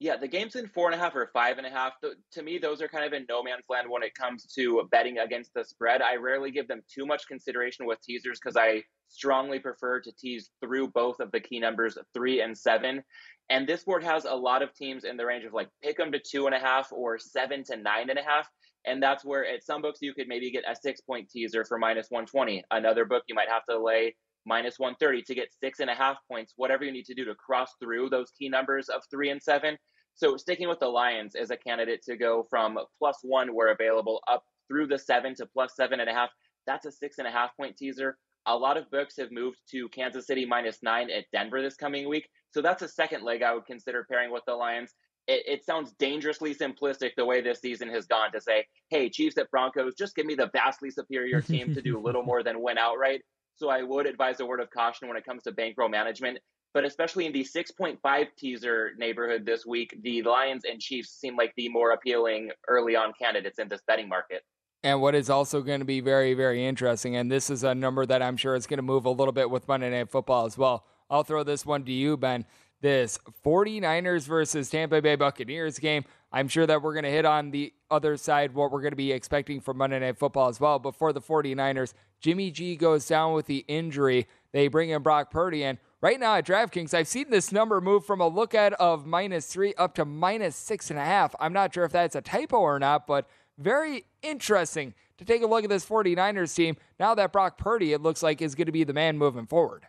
Yeah, 0.00 0.16
the 0.16 0.28
games 0.28 0.54
in 0.54 0.68
four 0.68 0.86
and 0.86 0.94
a 0.94 0.98
half 0.98 1.14
or 1.14 1.28
five 1.34 1.58
and 1.58 1.66
a 1.66 1.70
half, 1.70 1.94
to 2.30 2.42
me, 2.42 2.56
those 2.56 2.80
are 2.80 2.88
kind 2.88 3.04
of 3.04 3.12
in 3.12 3.26
no 3.28 3.42
man's 3.42 3.64
land 3.68 3.90
when 3.90 4.02
it 4.02 4.14
comes 4.14 4.46
to 4.54 4.88
betting 4.90 5.18
against 5.18 5.52
the 5.52 5.64
spread. 5.64 6.00
I 6.00 6.16
rarely 6.16 6.50
give 6.50 6.68
them 6.68 6.82
too 6.88 7.04
much 7.04 7.26
consideration 7.26 7.84
with 7.84 8.00
teasers 8.00 8.38
because 8.40 8.56
I 8.56 8.84
strongly 9.08 9.58
prefer 9.58 10.00
to 10.00 10.12
tease 10.12 10.50
through 10.62 10.88
both 10.88 11.18
of 11.20 11.32
the 11.32 11.40
key 11.40 11.58
numbers 11.58 11.98
three 12.14 12.40
and 12.40 12.56
seven. 12.56 13.02
And 13.50 13.66
this 13.66 13.84
board 13.84 14.04
has 14.04 14.24
a 14.24 14.34
lot 14.34 14.62
of 14.62 14.72
teams 14.72 15.04
in 15.04 15.16
the 15.16 15.26
range 15.26 15.44
of 15.44 15.52
like 15.52 15.68
pick 15.82 15.96
them 15.96 16.12
to 16.12 16.20
two 16.20 16.46
and 16.46 16.54
a 16.54 16.60
half 16.60 16.92
or 16.92 17.18
seven 17.18 17.64
to 17.64 17.76
nine 17.76 18.08
and 18.08 18.18
a 18.18 18.22
half. 18.22 18.48
And 18.86 19.02
that's 19.02 19.24
where 19.24 19.46
at 19.46 19.64
some 19.64 19.82
books 19.82 19.98
you 20.00 20.14
could 20.14 20.28
maybe 20.28 20.50
get 20.50 20.64
a 20.68 20.74
six 20.74 21.00
point 21.00 21.28
teaser 21.30 21.64
for 21.64 21.78
minus 21.78 22.10
120. 22.10 22.64
Another 22.70 23.04
book 23.04 23.24
you 23.28 23.34
might 23.34 23.48
have 23.48 23.64
to 23.68 23.78
lay 23.78 24.14
minus 24.46 24.78
130 24.78 25.22
to 25.22 25.34
get 25.34 25.52
six 25.60 25.80
and 25.80 25.90
a 25.90 25.94
half 25.94 26.16
points, 26.30 26.54
whatever 26.56 26.84
you 26.84 26.92
need 26.92 27.04
to 27.04 27.14
do 27.14 27.24
to 27.24 27.34
cross 27.34 27.72
through 27.80 28.08
those 28.08 28.30
key 28.30 28.48
numbers 28.48 28.88
of 28.88 29.02
three 29.10 29.30
and 29.30 29.42
seven. 29.42 29.76
So 30.14 30.36
sticking 30.36 30.68
with 30.68 30.80
the 30.80 30.88
Lions 30.88 31.36
as 31.36 31.50
a 31.50 31.56
candidate 31.56 32.02
to 32.02 32.16
go 32.16 32.46
from 32.50 32.78
plus 32.98 33.18
one 33.22 33.54
where 33.54 33.72
available 33.72 34.20
up 34.26 34.44
through 34.66 34.88
the 34.88 34.98
seven 34.98 35.34
to 35.36 35.46
plus 35.46 35.76
seven 35.76 36.00
and 36.00 36.10
a 36.10 36.14
half, 36.14 36.30
that's 36.66 36.86
a 36.86 36.92
six 36.92 37.18
and 37.18 37.26
a 37.26 37.30
half 37.30 37.56
point 37.56 37.76
teaser. 37.76 38.18
A 38.46 38.56
lot 38.56 38.76
of 38.76 38.90
books 38.90 39.16
have 39.18 39.30
moved 39.30 39.58
to 39.70 39.88
Kansas 39.90 40.26
City 40.26 40.46
minus 40.46 40.82
nine 40.82 41.10
at 41.10 41.26
Denver 41.32 41.60
this 41.60 41.76
coming 41.76 42.08
week. 42.08 42.28
So 42.50 42.62
that's 42.62 42.82
a 42.82 42.88
second 42.88 43.22
leg 43.22 43.42
I 43.42 43.54
would 43.54 43.66
consider 43.66 44.06
pairing 44.10 44.32
with 44.32 44.44
the 44.46 44.54
Lions. 44.54 44.94
It, 45.28 45.42
it, 45.46 45.64
sounds 45.64 45.92
dangerously 45.98 46.54
simplistic 46.54 47.10
the 47.16 47.24
way 47.24 47.42
this 47.42 47.60
season 47.60 47.90
has 47.90 48.06
gone 48.06 48.32
to 48.32 48.40
say, 48.40 48.64
hey, 48.88 49.10
Chiefs 49.10 49.36
at 49.36 49.50
Broncos, 49.50 49.94
just 49.94 50.16
give 50.16 50.24
me 50.24 50.34
the 50.34 50.48
vastly 50.54 50.90
superior 50.90 51.42
team 51.42 51.74
to 51.74 51.82
do 51.82 51.98
a 51.98 52.00
little 52.00 52.22
more 52.24 52.42
than 52.42 52.62
win 52.62 52.78
outright. 52.78 53.20
So 53.56 53.68
I 53.68 53.82
would 53.82 54.06
advise 54.06 54.40
a 54.40 54.46
word 54.46 54.60
of 54.60 54.70
caution 54.70 55.06
when 55.06 55.18
it 55.18 55.26
comes 55.26 55.42
to 55.42 55.52
bankroll 55.52 55.90
management. 55.90 56.38
But 56.74 56.84
especially 56.84 57.26
in 57.26 57.32
the 57.32 57.44
6.5 57.44 58.26
teaser 58.38 58.92
neighborhood 58.96 59.44
this 59.44 59.66
week, 59.66 59.98
the 60.02 60.22
Lions 60.22 60.64
and 60.64 60.80
Chiefs 60.80 61.10
seem 61.10 61.36
like 61.36 61.52
the 61.56 61.68
more 61.68 61.90
appealing 61.90 62.50
early 62.66 62.96
on 62.96 63.12
candidates 63.20 63.58
in 63.58 63.68
this 63.68 63.80
betting 63.86 64.08
market. 64.08 64.42
And 64.84 65.00
what 65.00 65.14
is 65.14 65.28
also 65.28 65.60
going 65.62 65.80
to 65.80 65.86
be 65.86 66.00
very, 66.00 66.34
very 66.34 66.64
interesting, 66.64 67.16
and 67.16 67.30
this 67.30 67.50
is 67.50 67.64
a 67.64 67.74
number 67.74 68.06
that 68.06 68.22
I'm 68.22 68.36
sure 68.36 68.54
is 68.54 68.66
going 68.66 68.78
to 68.78 68.82
move 68.82 69.06
a 69.06 69.10
little 69.10 69.32
bit 69.32 69.50
with 69.50 69.66
Monday 69.66 69.90
Night 69.90 70.08
Football 70.08 70.46
as 70.46 70.56
well. 70.56 70.84
I'll 71.10 71.24
throw 71.24 71.42
this 71.42 71.66
one 71.66 71.84
to 71.84 71.92
you, 71.92 72.16
Ben. 72.16 72.44
This 72.80 73.18
49ers 73.44 74.26
versus 74.26 74.70
Tampa 74.70 75.02
Bay 75.02 75.16
Buccaneers 75.16 75.78
game. 75.78 76.04
I'm 76.30 76.46
sure 76.46 76.66
that 76.66 76.82
we're 76.82 76.92
going 76.92 77.04
to 77.04 77.10
hit 77.10 77.24
on 77.24 77.50
the 77.50 77.72
other 77.90 78.16
side 78.16 78.54
what 78.54 78.70
we're 78.70 78.82
going 78.82 78.92
to 78.92 78.96
be 78.96 79.12
expecting 79.12 79.60
from 79.60 79.78
Monday 79.78 79.98
Night 79.98 80.18
Football 80.18 80.48
as 80.48 80.60
well. 80.60 80.78
But 80.78 80.94
for 80.94 81.12
the 81.12 81.20
49ers, 81.20 81.94
Jimmy 82.20 82.50
G 82.50 82.76
goes 82.76 83.06
down 83.06 83.32
with 83.32 83.46
the 83.46 83.64
injury. 83.66 84.28
They 84.52 84.68
bring 84.68 84.90
in 84.90 85.02
Brock 85.02 85.30
Purdy. 85.30 85.64
And 85.64 85.78
right 86.00 86.20
now 86.20 86.36
at 86.36 86.46
DraftKings, 86.46 86.94
I've 86.94 87.08
seen 87.08 87.30
this 87.30 87.50
number 87.50 87.80
move 87.80 88.04
from 88.04 88.20
a 88.20 88.28
look 88.28 88.54
at 88.54 88.74
of 88.74 89.06
minus 89.06 89.46
three 89.46 89.74
up 89.74 89.94
to 89.94 90.04
minus 90.04 90.54
six 90.54 90.90
and 90.90 90.98
a 90.98 91.04
half. 91.04 91.34
I'm 91.40 91.52
not 91.52 91.74
sure 91.74 91.84
if 91.84 91.92
that's 91.92 92.14
a 92.14 92.20
typo 92.20 92.58
or 92.58 92.78
not, 92.78 93.06
but 93.06 93.28
very 93.56 94.04
interesting 94.22 94.94
to 95.16 95.24
take 95.24 95.42
a 95.42 95.46
look 95.46 95.64
at 95.64 95.70
this 95.70 95.84
49ers 95.84 96.54
team 96.54 96.76
now 97.00 97.14
that 97.14 97.32
Brock 97.32 97.58
Purdy, 97.58 97.92
it 97.92 98.00
looks 98.00 98.22
like, 98.22 98.40
is 98.40 98.54
going 98.54 98.66
to 98.66 98.72
be 98.72 98.84
the 98.84 98.92
man 98.92 99.18
moving 99.18 99.46
forward. 99.46 99.86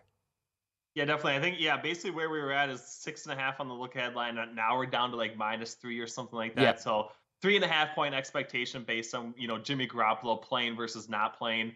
Yeah, 0.99 1.05
definitely. 1.05 1.35
I 1.35 1.39
think 1.39 1.55
yeah, 1.61 1.77
basically 1.77 2.11
where 2.11 2.29
we 2.29 2.41
were 2.41 2.51
at 2.51 2.69
is 2.69 2.81
six 2.81 3.25
and 3.25 3.31
a 3.31 3.41
half 3.41 3.61
on 3.61 3.69
the 3.69 3.73
look 3.73 3.95
ahead 3.95 4.15
line. 4.15 4.37
Now 4.53 4.77
we're 4.77 4.85
down 4.85 5.11
to 5.11 5.15
like 5.15 5.37
minus 5.37 5.75
three 5.75 5.97
or 5.97 6.07
something 6.07 6.35
like 6.35 6.55
that. 6.55 6.61
Yeah. 6.61 6.75
So 6.75 7.11
three 7.41 7.55
and 7.55 7.63
a 7.63 7.69
half 7.69 7.95
point 7.95 8.13
expectation 8.13 8.83
based 8.83 9.15
on 9.15 9.33
you 9.37 9.47
know 9.47 9.57
Jimmy 9.57 9.87
Garoppolo 9.87 10.41
playing 10.41 10.75
versus 10.75 11.07
not 11.07 11.37
playing. 11.37 11.73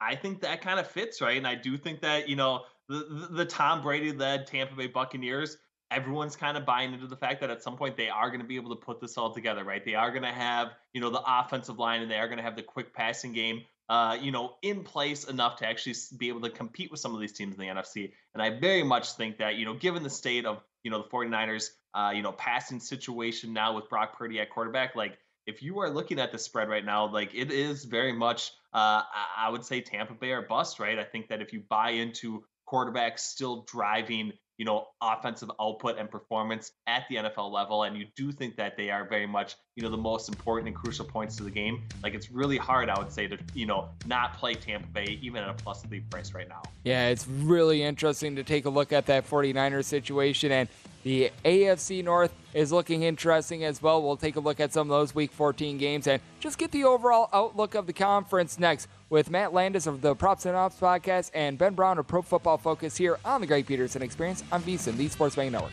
I 0.00 0.16
think 0.16 0.40
that 0.40 0.60
kind 0.60 0.80
of 0.80 0.88
fits 0.88 1.20
right, 1.20 1.36
and 1.36 1.46
I 1.46 1.54
do 1.54 1.76
think 1.76 2.00
that 2.00 2.28
you 2.28 2.34
know 2.34 2.62
the 2.88 3.06
the, 3.28 3.28
the 3.36 3.44
Tom 3.44 3.80
Brady 3.80 4.10
led 4.10 4.48
Tampa 4.48 4.74
Bay 4.74 4.88
Buccaneers 4.88 5.56
everyone's 5.92 6.34
kind 6.34 6.56
of 6.56 6.66
buying 6.66 6.92
into 6.92 7.06
the 7.06 7.16
fact 7.16 7.40
that 7.42 7.50
at 7.50 7.62
some 7.62 7.76
point 7.76 7.96
they 7.96 8.08
are 8.08 8.28
going 8.28 8.40
to 8.40 8.46
be 8.46 8.56
able 8.56 8.70
to 8.70 8.84
put 8.84 9.00
this 9.00 9.16
all 9.16 9.32
together, 9.32 9.62
right? 9.62 9.84
They 9.84 9.94
are 9.94 10.10
going 10.10 10.24
to 10.24 10.32
have, 10.32 10.72
you 10.92 11.00
know, 11.00 11.10
the 11.10 11.22
offensive 11.24 11.78
line 11.78 12.02
and 12.02 12.10
they 12.10 12.16
are 12.16 12.26
going 12.26 12.38
to 12.38 12.42
have 12.42 12.56
the 12.56 12.62
quick 12.62 12.92
passing 12.92 13.32
game, 13.32 13.62
uh, 13.88 14.16
you 14.20 14.30
know, 14.30 14.54
in 14.62 14.82
place 14.82 15.24
enough 15.24 15.56
to 15.56 15.66
actually 15.66 15.94
be 16.16 16.28
able 16.28 16.40
to 16.42 16.50
compete 16.50 16.90
with 16.90 17.00
some 17.00 17.14
of 17.14 17.20
these 17.20 17.32
teams 17.32 17.54
in 17.54 17.60
the 17.60 17.66
NFC. 17.66 18.12
And 18.32 18.42
I 18.42 18.58
very 18.58 18.82
much 18.82 19.12
think 19.12 19.38
that, 19.38 19.56
you 19.56 19.64
know, 19.64 19.74
given 19.74 20.02
the 20.02 20.10
state 20.10 20.46
of, 20.46 20.62
you 20.82 20.90
know, 20.90 21.02
the 21.02 21.08
49ers, 21.08 21.70
uh, 21.94 22.12
you 22.14 22.22
know, 22.22 22.32
passing 22.32 22.80
situation 22.80 23.52
now 23.52 23.74
with 23.74 23.88
Brock 23.88 24.16
Purdy 24.16 24.40
at 24.40 24.50
quarterback, 24.50 24.96
like 24.96 25.18
if 25.46 25.62
you 25.62 25.80
are 25.80 25.90
looking 25.90 26.18
at 26.18 26.32
the 26.32 26.38
spread 26.38 26.68
right 26.68 26.84
now, 26.84 27.06
like 27.06 27.34
it 27.34 27.50
is 27.50 27.84
very 27.84 28.12
much, 28.12 28.52
uh, 28.72 29.02
I 29.36 29.50
would 29.50 29.64
say 29.64 29.80
Tampa 29.80 30.14
Bay 30.14 30.32
or 30.32 30.42
bust, 30.42 30.80
right? 30.80 30.98
I 30.98 31.04
think 31.04 31.28
that 31.28 31.42
if 31.42 31.52
you 31.52 31.62
buy 31.68 31.90
into 31.90 32.44
quarterbacks 32.66 33.20
still 33.20 33.66
driving 33.70 34.32
you 34.58 34.64
know, 34.64 34.86
offensive 35.00 35.50
output 35.60 35.98
and 35.98 36.10
performance 36.10 36.72
at 36.86 37.04
the 37.08 37.16
NFL 37.16 37.50
level. 37.52 37.82
And 37.82 37.96
you 37.96 38.06
do 38.16 38.32
think 38.32 38.56
that 38.56 38.76
they 38.76 38.90
are 38.90 39.06
very 39.08 39.26
much, 39.26 39.56
you 39.76 39.82
know, 39.82 39.90
the 39.90 39.96
most 39.96 40.28
important 40.28 40.68
and 40.68 40.76
crucial 40.76 41.04
points 41.04 41.36
to 41.36 41.42
the 41.42 41.50
game. 41.50 41.82
Like 42.02 42.14
it's 42.14 42.30
really 42.30 42.56
hard, 42.56 42.88
I 42.88 42.98
would 42.98 43.12
say, 43.12 43.26
to, 43.26 43.38
you 43.54 43.66
know, 43.66 43.88
not 44.06 44.34
play 44.34 44.54
Tampa 44.54 44.86
Bay 44.88 45.18
even 45.22 45.42
at 45.42 45.48
a 45.48 45.54
plus 45.54 45.82
three 45.82 46.00
price 46.00 46.34
right 46.34 46.48
now. 46.48 46.62
Yeah, 46.84 47.08
it's 47.08 47.26
really 47.26 47.82
interesting 47.82 48.36
to 48.36 48.44
take 48.44 48.64
a 48.64 48.70
look 48.70 48.92
at 48.92 49.06
that 49.06 49.28
49ers 49.28 49.84
situation. 49.84 50.52
And 50.52 50.68
the 51.04 51.30
AFC 51.44 52.02
North 52.02 52.32
is 52.54 52.72
looking 52.72 53.02
interesting 53.02 53.62
as 53.62 53.80
well. 53.80 54.02
We'll 54.02 54.16
take 54.16 54.36
a 54.36 54.40
look 54.40 54.58
at 54.58 54.72
some 54.72 54.90
of 54.90 54.98
those 54.98 55.14
Week 55.14 55.30
14 55.30 55.76
games 55.76 56.06
and 56.06 56.20
just 56.40 56.58
get 56.58 56.72
the 56.72 56.84
overall 56.84 57.28
outlook 57.32 57.74
of 57.74 57.86
the 57.86 57.92
conference 57.92 58.58
next 58.58 58.88
with 59.10 59.30
Matt 59.30 59.52
Landis 59.52 59.86
of 59.86 60.00
the 60.00 60.14
Props 60.14 60.46
and 60.46 60.56
Ops 60.56 60.80
podcast 60.80 61.30
and 61.34 61.58
Ben 61.58 61.74
Brown 61.74 61.98
of 61.98 62.06
Pro 62.06 62.22
Football 62.22 62.56
Focus 62.56 62.96
here 62.96 63.18
on 63.24 63.42
the 63.42 63.46
Greg 63.46 63.66
Peterson 63.66 64.02
Experience 64.02 64.42
on 64.50 64.62
VSiN, 64.62 64.96
the 64.96 65.08
Sports 65.08 65.36
Betting 65.36 65.52
Network. 65.52 65.72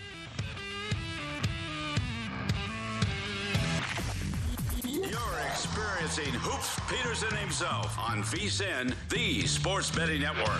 You're 4.84 5.40
experiencing 5.48 6.34
Hoops 6.34 6.78
Peterson 6.90 7.36
himself 7.38 7.98
on 7.98 8.22
VSiN, 8.24 8.94
the 9.10 9.48
Sports 9.48 9.92
Betting 9.92 10.22
Network. 10.22 10.60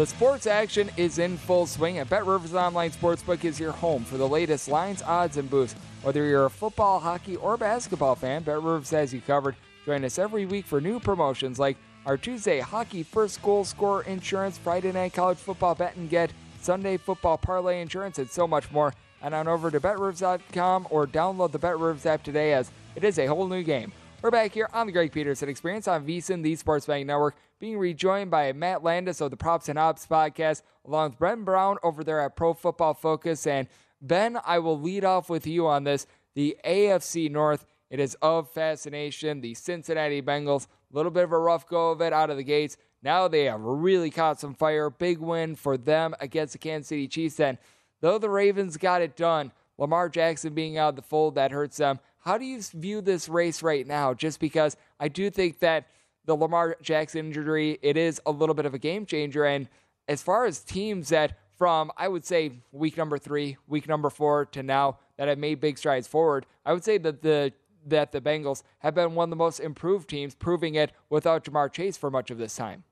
The 0.00 0.06
sports 0.06 0.46
action 0.46 0.88
is 0.96 1.18
in 1.18 1.36
full 1.36 1.66
swing, 1.66 1.98
and 1.98 2.08
BetRivers 2.08 2.54
Online 2.54 2.90
Sportsbook 2.90 3.44
is 3.44 3.60
your 3.60 3.72
home 3.72 4.02
for 4.02 4.16
the 4.16 4.26
latest 4.26 4.66
lines, 4.66 5.02
odds, 5.02 5.36
and 5.36 5.50
boosts. 5.50 5.78
Whether 6.00 6.24
you're 6.24 6.46
a 6.46 6.50
football, 6.50 7.00
hockey, 7.00 7.36
or 7.36 7.58
basketball 7.58 8.14
fan, 8.14 8.42
BetRivers 8.42 8.90
has 8.92 9.12
you 9.12 9.20
covered. 9.20 9.56
Join 9.84 10.02
us 10.06 10.18
every 10.18 10.46
week 10.46 10.64
for 10.64 10.80
new 10.80 11.00
promotions 11.00 11.58
like 11.58 11.76
our 12.06 12.16
Tuesday 12.16 12.60
hockey 12.60 13.02
first 13.02 13.42
goal 13.42 13.62
score 13.62 14.02
insurance, 14.04 14.56
Friday 14.56 14.90
night 14.90 15.12
college 15.12 15.36
football 15.36 15.74
bet 15.74 15.94
and 15.96 16.08
get, 16.08 16.32
Sunday 16.62 16.96
football 16.96 17.36
parlay 17.36 17.82
insurance, 17.82 18.18
and 18.18 18.30
so 18.30 18.46
much 18.46 18.72
more. 18.72 18.94
And 19.20 19.34
on 19.34 19.48
over 19.48 19.70
to 19.70 19.80
BetRivers.com 19.80 20.86
or 20.88 21.06
download 21.06 21.52
the 21.52 21.58
BetRivers 21.58 22.06
app 22.06 22.22
today 22.22 22.54
as 22.54 22.70
it 22.96 23.04
is 23.04 23.18
a 23.18 23.26
whole 23.26 23.46
new 23.46 23.62
game. 23.62 23.92
We're 24.22 24.30
back 24.30 24.52
here 24.52 24.68
on 24.74 24.86
the 24.86 24.92
Greg 24.92 25.12
Peterson 25.12 25.48
Experience 25.48 25.88
on 25.88 26.04
VSiN, 26.04 26.42
the 26.42 26.54
Sports 26.54 26.84
Betting 26.84 27.06
Network, 27.06 27.36
being 27.58 27.78
rejoined 27.78 28.30
by 28.30 28.52
Matt 28.52 28.84
Landis 28.84 29.22
of 29.22 29.30
the 29.30 29.36
Props 29.38 29.70
and 29.70 29.78
Ops 29.78 30.06
podcast, 30.06 30.60
along 30.86 31.12
with 31.12 31.18
Ben 31.18 31.42
Brown 31.42 31.78
over 31.82 32.04
there 32.04 32.20
at 32.20 32.36
Pro 32.36 32.52
Football 32.52 32.92
Focus. 32.92 33.46
And 33.46 33.66
Ben, 34.02 34.38
I 34.44 34.58
will 34.58 34.78
lead 34.78 35.06
off 35.06 35.30
with 35.30 35.46
you 35.46 35.66
on 35.66 35.84
this. 35.84 36.06
The 36.34 36.54
AFC 36.66 37.30
North, 37.30 37.64
it 37.88 37.98
is 37.98 38.14
of 38.20 38.50
fascination. 38.50 39.40
The 39.40 39.54
Cincinnati 39.54 40.20
Bengals, 40.20 40.66
a 40.66 40.96
little 40.96 41.10
bit 41.10 41.24
of 41.24 41.32
a 41.32 41.38
rough 41.38 41.66
go 41.66 41.90
of 41.90 42.02
it 42.02 42.12
out 42.12 42.28
of 42.28 42.36
the 42.36 42.44
gates. 42.44 42.76
Now 43.02 43.26
they 43.26 43.44
have 43.44 43.62
really 43.62 44.10
caught 44.10 44.38
some 44.38 44.52
fire. 44.52 44.90
Big 44.90 45.16
win 45.16 45.56
for 45.56 45.78
them 45.78 46.14
against 46.20 46.52
the 46.52 46.58
Kansas 46.58 46.88
City 46.88 47.08
Chiefs. 47.08 47.40
And 47.40 47.56
though 48.02 48.18
the 48.18 48.28
Ravens 48.28 48.76
got 48.76 49.00
it 49.00 49.16
done, 49.16 49.50
Lamar 49.78 50.10
Jackson 50.10 50.52
being 50.52 50.76
out 50.76 50.90
of 50.90 50.96
the 50.96 51.02
fold, 51.02 51.36
that 51.36 51.52
hurts 51.52 51.78
them. 51.78 52.00
How 52.20 52.38
do 52.38 52.44
you 52.44 52.60
view 52.60 53.00
this 53.00 53.28
race 53.28 53.62
right 53.62 53.86
now? 53.86 54.14
Just 54.14 54.40
because 54.40 54.76
I 54.98 55.08
do 55.08 55.30
think 55.30 55.60
that 55.60 55.86
the 56.26 56.36
Lamar 56.36 56.76
Jackson 56.82 57.26
injury, 57.26 57.78
it 57.82 57.96
is 57.96 58.20
a 58.26 58.30
little 58.30 58.54
bit 58.54 58.66
of 58.66 58.74
a 58.74 58.78
game 58.78 59.06
changer. 59.06 59.44
And 59.44 59.68
as 60.06 60.22
far 60.22 60.44
as 60.44 60.60
teams 60.60 61.08
that 61.08 61.38
from, 61.56 61.90
I 61.96 62.08
would 62.08 62.24
say, 62.24 62.52
week 62.72 62.96
number 62.96 63.18
three, 63.18 63.56
week 63.66 63.88
number 63.88 64.10
four 64.10 64.46
to 64.46 64.62
now 64.62 64.98
that 65.16 65.28
have 65.28 65.38
made 65.38 65.60
big 65.60 65.78
strides 65.78 66.06
forward, 66.06 66.46
I 66.64 66.72
would 66.72 66.84
say 66.84 66.98
that 66.98 67.22
the 67.22 67.52
that 67.86 68.12
the 68.12 68.20
Bengals 68.20 68.62
have 68.80 68.94
been 68.94 69.14
one 69.14 69.24
of 69.24 69.30
the 69.30 69.36
most 69.36 69.58
improved 69.58 70.08
teams, 70.08 70.34
proving 70.34 70.74
it 70.74 70.92
without 71.08 71.44
Ja'Marr 71.44 71.72
Chase 71.72 71.96
for 71.96 72.10
much 72.10 72.30
of 72.30 72.36
this 72.36 72.54
time. 72.54 72.84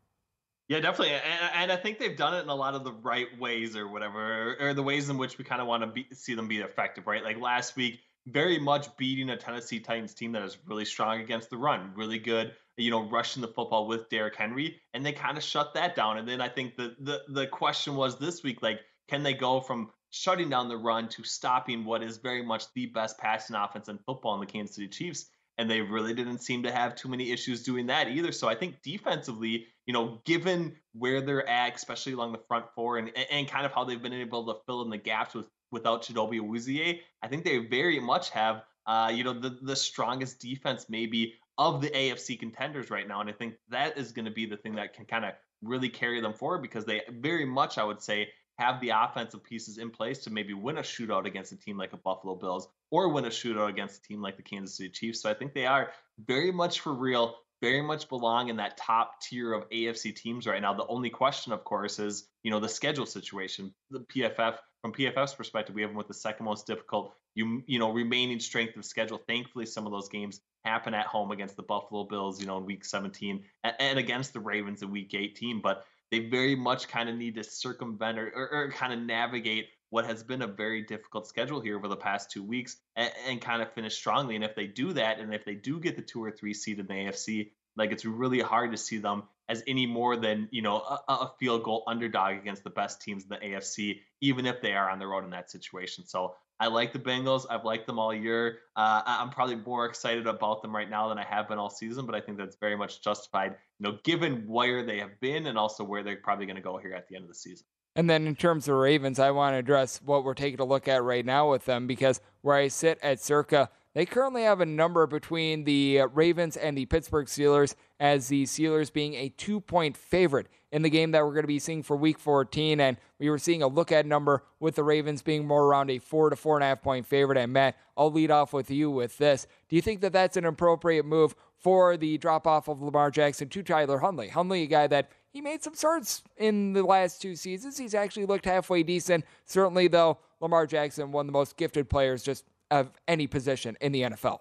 Yeah, 0.69 0.81
definitely, 0.81 1.15
and, 1.15 1.51
and, 1.55 1.73
I 1.73 1.77
think 1.77 1.99
they've 1.99 2.17
done 2.17 2.35
it 2.35 2.43
in 2.43 2.51
a 2.51 2.55
lot 2.55 2.75
of 2.75 2.85
the 2.85 2.93
right 2.93 3.27
ways, 3.39 3.75
or 3.75 3.89
whatever, 3.89 4.57
or, 4.61 4.75
the 4.75 4.83
ways 4.83 5.09
in 5.09 5.17
which 5.17 5.39
we 5.39 5.45
kind 5.45 5.63
of 5.63 5.67
want 5.67 5.83
to 5.83 5.87
be, 5.87 6.07
see 6.13 6.35
them 6.35 6.47
be 6.47 6.59
effective, 6.59 7.07
right? 7.07 7.25
Like 7.25 7.41
last 7.41 7.75
week, 7.75 8.01
very 8.33 8.59
much 8.59 8.95
beating 8.97 9.31
a 9.31 9.37
Tennessee 9.37 9.81
Titans 9.81 10.15
team 10.15 10.33
that 10.33 10.43
is 10.43 10.59
really 10.67 10.85
strong 10.85 11.21
against 11.21 11.51
the 11.51 11.57
run, 11.57 11.93
really 11.95 12.19
good, 12.19 12.55
you 12.77 12.91
know, 12.91 13.09
rushing 13.09 13.43
the 13.43 13.49
football 13.49 13.87
with 13.87 14.09
Derrick 14.09 14.37
Henry, 14.37 14.81
and 14.95 15.05
they 15.05 15.13
kind 15.13 15.37
of 15.37 15.43
shut 15.43 15.75
that 15.75 15.95
down. 15.95 16.19
And 16.19 16.29
then 16.29 16.41
I 16.41 16.49
think 16.49 16.77
the 16.77 16.95
the 17.01 17.23
the 17.29 17.47
question 17.47 17.97
was 17.97 18.19
this 18.19 18.43
week, 18.43 18.63
like, 18.63 18.81
can 19.09 19.23
they 19.23 19.35
go 19.35 19.61
from 19.61 19.91
shutting 20.11 20.49
down 20.49 20.69
the 20.69 20.77
run 20.77 21.09
to 21.09 21.23
stopping 21.25 21.85
what 21.85 22.03
is 22.03 22.17
very 22.19 22.43
much 22.43 22.73
the 22.75 22.87
best 22.87 23.19
passing 23.19 23.57
offense 23.57 23.89
in 23.89 23.99
football 24.07 24.35
in 24.35 24.41
the 24.41 24.47
Kansas 24.47 24.77
City 24.77 24.89
Chiefs? 24.89 25.27
And 25.59 25.69
they 25.69 25.81
really 25.81 26.15
didn't 26.15 26.39
seem 26.39 26.63
to 26.63 26.71
have 26.71 26.95
too 26.95 27.09
many 27.09 27.33
issues 27.33 27.65
doing 27.65 27.87
that 27.87 28.09
either. 28.09 28.31
So 28.31 28.49
I 28.49 28.55
think 28.55 28.81
defensively, 28.83 29.67
you 29.87 29.93
know, 29.93 30.21
given 30.25 30.77
where 30.93 31.21
they're 31.21 31.49
at, 31.49 31.75
especially 31.75 32.13
along 32.13 32.31
the 32.31 32.41
front 32.47 32.67
four 32.77 32.99
and, 32.99 33.11
and 33.33 33.49
kind 33.49 33.67
of 33.67 33.73
how 33.73 33.83
they've 33.83 34.01
been 34.01 34.13
able 34.13 34.47
to 34.47 34.61
fill 34.67 34.83
in 34.83 34.91
the 34.91 34.99
gaps 34.99 35.35
with 35.35 35.47
without 35.71 36.03
Chidobe 36.03 36.41
Awuzie, 36.41 37.01
I 37.23 37.29
think 37.29 37.45
they 37.45 37.59
very 37.59 38.01
much 38.01 38.31
have, 38.31 38.63
uh, 38.87 39.11
you 39.15 39.25
know, 39.25 39.33
the, 39.33 39.59
the 39.63 39.77
strongest 39.77 40.41
defense 40.41 40.87
maybe 40.89 41.35
of 41.59 41.81
the 41.81 41.91
AFC 41.91 42.39
contenders 42.39 42.91
right 42.91 43.07
now. 43.07 43.21
And 43.21 43.29
I 43.29 43.33
think 43.33 43.55
that 43.71 43.99
is 43.99 44.13
going 44.13 44.25
to 44.25 44.31
be 44.31 44.47
the 44.47 44.57
thing 44.57 44.77
that 44.77 44.95
can 44.95 45.05
kind 45.05 45.25
of 45.25 45.33
really 45.63 45.89
carry 45.89 46.21
them 46.21 46.33
forward 46.33 46.63
because 46.63 46.85
they 46.85 47.03
very 47.11 47.45
much, 47.45 47.79
I 47.79 47.85
would 47.85 48.01
say, 48.01 48.29
have 48.59 48.81
the 48.81 48.91
offensive 48.91 49.43
pieces 49.45 49.79
in 49.79 49.91
place 49.91 50.19
to 50.19 50.31
maybe 50.31 50.53
win 50.53 50.79
a 50.79 50.83
shootout 50.83 51.27
against 51.27 51.53
a 51.53 51.57
team 51.57 51.79
like 51.79 51.93
a 51.93 51.97
Buffalo 51.97 52.35
Bills 52.35 52.69
or 52.91 53.09
win 53.09 53.25
a 53.25 53.29
shootout 53.29 53.69
against 53.69 53.99
a 53.99 54.03
team 54.03 54.21
like 54.21 54.37
the 54.37 54.43
Kansas 54.43 54.77
City 54.77 54.91
Chiefs. 54.91 55.23
So 55.23 55.31
I 55.31 55.35
think 55.35 55.55
they 55.55 55.67
are 55.67 55.91
very 56.27 56.51
much 56.51 56.81
for 56.81 56.93
real, 56.93 57.37
very 57.61 57.83
much 57.83 58.09
belong 58.09 58.49
in 58.49 58.57
that 58.57 58.77
top 58.77 59.21
tier 59.21 59.53
of 59.53 59.69
AFC 59.71 60.15
teams 60.15 60.47
right 60.47 60.63
now. 60.63 60.73
The 60.75 60.87
only 60.87 61.11
question, 61.11 61.53
of 61.53 61.65
course, 61.65 61.99
is 61.99 62.29
you 62.43 62.51
know 62.51 62.61
the 62.61 62.69
schedule 62.69 63.07
situation. 63.07 63.73
The 63.91 64.01
PFF 64.01 64.59
from 64.83 64.93
PFF's 64.93 65.35
perspective, 65.35 65.75
we 65.75 65.83
have 65.83 65.91
them 65.91 65.97
with 65.97 66.09
the 66.09 66.15
second 66.15 66.45
most 66.45 66.67
difficult 66.67 67.15
you 67.35 67.63
you 67.67 67.79
know 67.79 67.93
remaining 67.93 68.41
strength 68.41 68.77
of 68.77 68.85
schedule. 68.85 69.21
Thankfully, 69.27 69.67
some 69.67 69.87
of 69.87 69.93
those 69.93 70.09
games 70.09 70.41
happen 70.65 70.95
at 70.95 71.07
home 71.07 71.31
against 71.31 71.57
the 71.57 71.63
Buffalo 71.63 72.05
Bills, 72.05 72.41
you 72.41 72.47
know, 72.47 72.59
in 72.59 72.67
Week 72.67 72.85
17, 72.85 73.43
and, 73.65 73.75
and 73.79 73.99
against 73.99 74.33
the 74.33 74.41
Ravens 74.41 74.83
in 74.83 74.91
Week 74.91 75.15
18. 75.15 75.61
But 75.61 75.85
they 76.11 76.29
very 76.29 76.55
much 76.55 76.89
kind 76.89 77.09
of 77.09 77.17
need 77.17 77.35
to 77.37 77.45
circumvent 77.45 78.19
or, 78.19 78.33
or, 78.35 78.49
or 78.51 78.73
kind 78.73 78.93
of 78.93 79.01
navigate 79.01 79.69
what 79.91 80.07
has 80.07 80.23
been 80.23 80.43
a 80.43 80.47
very 80.47 80.83
difficult 80.83 81.27
schedule 81.27 81.61
here 81.61 81.77
over 81.77 81.89
the 81.89 81.97
past 81.97 82.31
two 82.31 82.43
weeks 82.43 82.77
and, 82.97 83.11
and, 83.27 83.41
kind 83.41 83.63
of 83.63 83.73
finish 83.73 83.95
strongly. 83.95 84.35
And 84.35 84.45
if 84.45 84.55
they 84.55 84.67
do 84.67 84.93
that, 84.93 85.19
and 85.19 85.35
if 85.35 85.45
they 85.45 85.55
do 85.55 85.81
get 85.81 85.97
the 85.97 86.03
two 86.03 86.23
or 86.23 86.31
three 86.31 86.55
seed 86.55 86.79
in 86.79 86.87
the 86.87 86.93
AFC, 86.93 87.51
like 87.77 87.93
it's 87.93 88.05
really 88.05 88.41
hard 88.41 88.73
to 88.73 88.77
see 88.77 88.99
them 88.99 89.23
as 89.49 89.63
any 89.67 89.87
more 89.87 90.17
than 90.17 90.49
you 90.51 90.63
know 90.63 90.77
a, 90.77 91.01
a 91.09 91.33
field 91.39 91.63
goal 91.63 91.85
underdog 91.87 92.37
against 92.37 92.65
the 92.65 92.71
best 92.71 93.01
teams 93.01 93.23
in 93.23 93.29
the 93.31 93.37
AFC, 93.37 94.01
even 94.21 94.47
if 94.47 94.61
they 94.61 94.73
are 94.73 94.91
on 94.91 94.99
the 94.99 95.07
road 95.07 95.25
in 95.25 95.31
that 95.31 95.51
situation. 95.51 96.05
So 96.07 96.35
I 96.61 96.67
like 96.67 96.93
the 96.93 96.99
Bengals. 96.99 97.47
I've 97.49 97.65
liked 97.65 97.87
them 97.87 97.99
all 98.01 98.13
year. 98.13 98.59
Uh, 98.75 99.03
I'm 99.07 99.31
probably 99.31 99.57
more 99.57 99.87
excited 99.87 100.27
about 100.27 100.61
them 100.61 100.75
right 100.75 100.91
now 100.91 101.09
than 101.09 101.19
I 101.19 101.25
have 101.25 101.49
been 101.49 101.59
all 101.59 101.71
season, 101.71 102.05
but 102.05 102.17
I 102.17 102.21
think 102.21 102.37
that's 102.37 102.57
very 102.57 102.77
much 102.77 103.01
justified, 103.03 103.55
you 103.79 103.89
know, 103.89 103.99
given 104.03 104.49
where 104.49 104.85
they 104.85 104.99
have 104.99 105.21
been 105.21 105.47
and 105.47 105.57
also 105.57 105.85
where 105.85 106.03
they're 106.03 106.17
probably 106.17 106.47
going 106.47 106.57
to 106.57 106.63
go 106.63 106.77
here 106.77 106.95
at 106.95 107.09
the 107.09 107.15
end 107.15 107.25
of 107.25 107.29
the 107.29 107.37
season. 107.37 107.65
And 107.99 108.09
then 108.09 108.29
in 108.29 108.37
terms 108.37 108.69
of 108.69 108.77
Ravens, 108.77 109.19
I 109.19 109.33
want 109.33 109.55
to 109.55 109.59
address 109.59 110.01
what 110.05 110.23
we're 110.23 110.35
taking 110.35 110.61
a 110.61 110.65
look 110.65 110.87
at 110.87 111.03
right 111.03 111.27
now 111.27 111.51
with 111.51 111.65
them 111.65 111.89
because 111.89 112.21
where 112.43 112.55
I 112.55 112.69
sit 112.69 112.97
at 113.03 113.19
circa, 113.19 113.71
they 113.93 114.07
currently 114.07 114.45
have 114.45 114.61
a 114.61 114.67
number 114.67 115.05
between 115.09 115.65
the 115.65 116.03
uh, 116.03 116.07
Ravens 116.07 116.57
and 116.57 116.79
the 116.79 116.87
Pittsburgh 116.87 117.27
Steelers, 117.27 117.75
as 117.99 118.29
the 118.29 118.45
Steelers 118.45 118.93
being 118.93 119.15
a 119.15 119.31
two 119.31 119.61
point 119.61 119.97
favorite 119.97 120.47
in 120.71 120.83
the 120.83 120.91
game 120.91 121.11
that 121.11 121.25
we're 121.25 121.33
going 121.33 121.43
to 121.43 121.49
be 121.49 121.59
seeing 121.59 121.83
for 121.83 121.97
week 121.97 122.21
14. 122.21 122.79
And 122.79 122.99
we 123.19 123.31
were 123.31 123.39
seeing 123.39 123.65
a 123.65 123.67
look 123.67 123.91
at 123.91 124.07
number 124.07 124.45
with 124.61 124.77
the 124.77 124.85
Ravens 124.85 125.21
being 125.21 125.45
more 125.45 125.65
around 125.65 125.91
a 125.91 125.99
four 125.99 126.31
to 126.31 126.37
four 126.37 126.57
and 126.57 126.63
a 126.63 126.69
half 126.69 126.81
point 126.81 127.05
favorite. 127.05 127.37
And 127.37 127.53
Matt, 127.53 127.77
I'll 127.97 128.13
lead 128.13 128.31
off 128.31 128.53
with 128.53 128.71
you 128.71 128.93
with 128.93 129.19
this. 129.19 129.49
Do 129.69 129.75
you 129.75 129.83
think 129.83 130.03
that 130.03 130.13
that's 130.13 130.37
an 130.37 130.45
appropriate 130.45 131.05
move 131.05 131.35
for 131.57 131.97
the 131.97 132.17
drop 132.19 132.47
off 132.47 132.69
of 132.69 132.81
Lamar 132.81 133.11
Jackson 133.11 133.49
to 133.49 133.63
Tyler 133.65 133.99
Huntley? 133.99 134.29
Huntley, 134.29 134.63
a 134.63 134.67
guy 134.67 134.87
that 134.87 135.11
he 135.33 135.41
made 135.41 135.63
some 135.63 135.75
starts 135.75 136.23
in 136.37 136.73
the 136.73 136.83
last 136.83 137.21
two 137.21 137.37
seasons. 137.37 137.79
He's 137.79 137.95
actually 137.95 138.27
looked 138.27 138.45
halfway 138.45 138.83
decent. 138.83 139.25
Certainly, 139.45 139.89
though, 139.89 140.19
Lamar 140.41 140.67
Jackson, 140.67 141.13
one 141.13 141.25
of 141.25 141.27
the 141.27 141.33
most 141.33 141.57
gifted 141.57 141.89
players 141.89 142.23
just 142.23 142.45
of 142.71 142.91
any 143.07 143.27
position 143.27 143.77
in 143.81 143.93
the 143.93 144.03
NFL. 144.03 144.41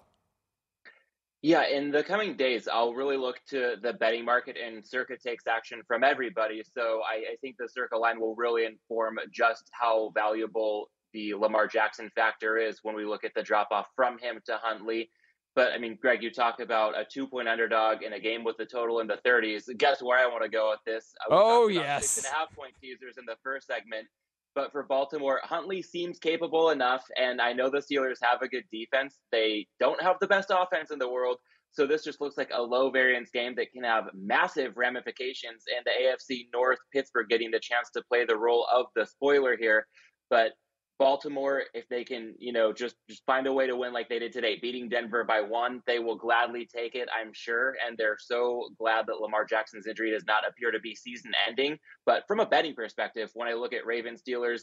Yeah, 1.40 1.68
in 1.68 1.92
the 1.92 2.02
coming 2.02 2.36
days, 2.36 2.66
I'll 2.66 2.94
really 2.94 3.16
look 3.16 3.38
to 3.50 3.76
the 3.80 3.92
betting 3.92 4.24
market 4.24 4.56
and 4.56 4.84
Circa 4.84 5.16
takes 5.16 5.46
action 5.46 5.82
from 5.86 6.02
everybody. 6.02 6.64
So 6.74 7.02
I, 7.08 7.32
I 7.32 7.36
think 7.40 7.56
the 7.58 7.68
Circa 7.68 7.96
line 7.96 8.20
will 8.20 8.34
really 8.34 8.64
inform 8.64 9.18
just 9.32 9.70
how 9.70 10.10
valuable 10.14 10.90
the 11.12 11.34
Lamar 11.34 11.68
Jackson 11.68 12.10
factor 12.16 12.58
is 12.58 12.80
when 12.82 12.96
we 12.96 13.04
look 13.04 13.22
at 13.22 13.34
the 13.34 13.42
drop 13.42 13.68
off 13.70 13.86
from 13.94 14.18
him 14.18 14.40
to 14.46 14.58
Huntley. 14.60 15.10
But 15.58 15.72
I 15.72 15.78
mean, 15.78 15.98
Greg, 16.00 16.22
you 16.22 16.30
talked 16.30 16.60
about 16.60 16.96
a 16.96 17.04
two 17.04 17.26
point 17.26 17.48
underdog 17.48 18.04
in 18.04 18.12
a 18.12 18.20
game 18.20 18.44
with 18.44 18.56
the 18.58 18.64
total 18.64 19.00
in 19.00 19.08
the 19.08 19.18
30s. 19.26 19.64
Guess 19.76 20.00
where 20.00 20.16
I 20.16 20.24
want 20.24 20.44
to 20.44 20.48
go 20.48 20.70
with 20.70 20.78
this? 20.86 21.12
oh, 21.28 21.66
yes. 21.66 22.10
Six 22.10 22.24
and 22.24 22.32
a 22.32 22.38
half 22.38 22.54
point 22.54 22.74
teasers 22.80 23.16
in 23.18 23.24
the 23.26 23.34
first 23.42 23.66
segment. 23.66 24.06
But 24.54 24.70
for 24.70 24.84
Baltimore, 24.84 25.40
Huntley 25.42 25.82
seems 25.82 26.20
capable 26.20 26.70
enough. 26.70 27.04
And 27.16 27.40
I 27.40 27.52
know 27.54 27.70
the 27.70 27.78
Steelers 27.78 28.18
have 28.22 28.40
a 28.40 28.46
good 28.46 28.62
defense. 28.70 29.18
They 29.32 29.66
don't 29.80 30.00
have 30.00 30.18
the 30.20 30.28
best 30.28 30.52
offense 30.56 30.92
in 30.92 31.00
the 31.00 31.10
world. 31.10 31.38
So 31.72 31.88
this 31.88 32.04
just 32.04 32.20
looks 32.20 32.38
like 32.38 32.50
a 32.54 32.62
low 32.62 32.92
variance 32.92 33.30
game 33.30 33.56
that 33.56 33.72
can 33.72 33.82
have 33.82 34.04
massive 34.14 34.76
ramifications. 34.76 35.64
And 35.76 35.84
the 35.84 36.34
AFC 36.34 36.46
North, 36.52 36.78
Pittsburgh 36.92 37.28
getting 37.28 37.50
the 37.50 37.58
chance 37.58 37.90
to 37.94 38.02
play 38.08 38.24
the 38.24 38.36
role 38.36 38.64
of 38.72 38.86
the 38.94 39.04
spoiler 39.04 39.56
here. 39.56 39.88
But 40.30 40.52
Baltimore, 40.98 41.62
if 41.74 41.88
they 41.88 42.04
can, 42.04 42.34
you 42.38 42.52
know, 42.52 42.72
just 42.72 42.96
just 43.08 43.24
find 43.24 43.46
a 43.46 43.52
way 43.52 43.66
to 43.66 43.76
win 43.76 43.92
like 43.92 44.08
they 44.08 44.18
did 44.18 44.32
today, 44.32 44.58
beating 44.60 44.88
Denver 44.88 45.24
by 45.24 45.40
one, 45.40 45.80
they 45.86 45.98
will 45.98 46.16
gladly 46.16 46.66
take 46.66 46.94
it, 46.94 47.08
I'm 47.18 47.32
sure. 47.32 47.76
And 47.86 47.96
they're 47.96 48.18
so 48.18 48.68
glad 48.78 49.06
that 49.06 49.20
Lamar 49.20 49.44
Jackson's 49.44 49.86
injury 49.86 50.10
does 50.10 50.24
not 50.26 50.48
appear 50.48 50.72
to 50.72 50.80
be 50.80 50.94
season 50.94 51.32
ending. 51.46 51.78
But 52.04 52.24
from 52.26 52.40
a 52.40 52.46
betting 52.46 52.74
perspective, 52.74 53.30
when 53.34 53.48
I 53.48 53.54
look 53.54 53.72
at 53.72 53.86
Ravens 53.86 54.22
Steelers, 54.26 54.62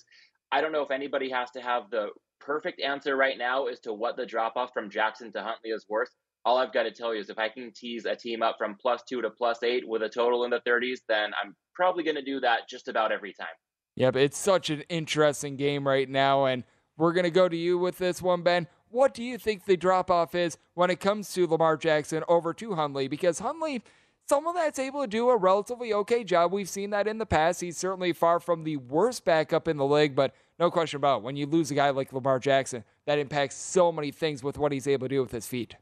I 0.52 0.62
don't 0.62 0.72
know 0.72 0.84
if 0.84 0.92
anybody 0.92 1.30
has 1.30 1.52
to 1.52 1.62
have 1.62 1.90
the 1.90 2.10
perfect 2.40 2.82
answer 2.82 3.16
right 3.16 3.38
now 3.38 3.66
as 3.68 3.80
to 3.82 3.94
what 3.94 4.18
the 4.18 4.26
drop 4.26 4.58
off 4.58 4.72
from 4.74 4.90
Jackson 4.90 5.32
to 5.34 5.42
Huntley 5.42 5.72
is 5.72 5.86
worth. 5.90 6.10
All 6.44 6.58
I've 6.58 6.74
got 6.74 6.84
to 6.84 6.92
tell 6.92 7.14
you 7.14 7.22
is 7.22 7.30
if 7.30 7.40
I 7.40 7.50
can 7.50 7.72
tease 7.74 8.06
a 8.06 8.16
team 8.16 8.44
up 8.44 8.56
from 8.58 8.76
plus 8.80 9.02
two 9.10 9.22
to 9.22 9.30
plus 9.32 9.64
eight 9.64 9.88
with 9.88 10.04
a 10.04 10.10
total 10.10 10.44
in 10.44 10.52
the 10.52 10.62
30s, 10.68 11.00
then 11.10 11.32
I'm 11.42 11.56
probably 11.74 12.04
going 12.04 12.16
to 12.16 12.22
do 12.22 12.40
that 12.42 12.70
just 12.70 12.88
about 12.88 13.12
every 13.12 13.34
time. 13.34 13.48
Yeah, 13.96 14.12
but 14.12 14.22
it's 14.22 14.38
such 14.38 14.70
an 14.70 14.82
interesting 14.90 15.56
game 15.56 15.88
right 15.88 16.10
now, 16.10 16.46
and 16.46 16.64
we're 16.98 17.14
going 17.14 17.24
to 17.24 17.32
go 17.32 17.48
to 17.48 17.56
you 17.56 17.78
with 17.78 17.98
this 17.98 18.22
one, 18.22 18.42
Ben. 18.42 18.68
What 18.90 19.14
do 19.14 19.24
you 19.24 19.38
think 19.38 19.66
the 19.66 19.78
drop 19.78 20.12
off 20.12 20.36
is 20.36 20.58
when 20.74 20.90
it 20.90 21.00
comes 21.00 21.34
to 21.34 21.48
Lamar 21.48 21.78
Jackson 21.78 22.24
over 22.28 22.54
to 22.54 22.76
Huntley? 22.76 23.08
Because 23.08 23.40
Huntley, 23.40 23.84
someone 24.28 24.56
that's 24.56 24.80
able 24.80 25.02
to 25.02 25.08
do 25.08 25.30
a 25.30 25.38
relatively 25.38 25.94
okay 25.94 26.24
job. 26.24 26.52
We've 26.52 26.70
seen 26.70 26.90
that 26.92 27.08
in 27.08 27.18
the 27.18 27.26
past. 27.26 27.62
He's 27.62 27.78
certainly 27.78 28.14
far 28.14 28.40
from 28.40 28.64
the 28.64 28.78
worst 28.78 29.26
backup 29.26 29.68
in 29.68 29.78
the 29.78 29.86
league, 29.86 30.16
but 30.16 30.34
no 30.60 30.72
question 30.72 30.98
about 30.98 31.18
it, 31.18 31.24
when 31.24 31.36
you 31.36 31.46
lose 31.46 31.72
a 31.72 31.76
guy 31.76 31.90
like 31.90 32.14
Lamar 32.14 32.40
Jackson, 32.40 32.84
that 33.06 33.20
impacts 33.20 33.56
so 33.56 33.92
many 33.92 34.12
things 34.12 34.44
with 34.44 34.58
what 34.58 34.72
he's 34.72 34.88
able 34.88 35.08
to 35.08 35.16
do 35.16 35.22
with 35.22 35.32
his 35.32 35.48
feet. 35.48 35.76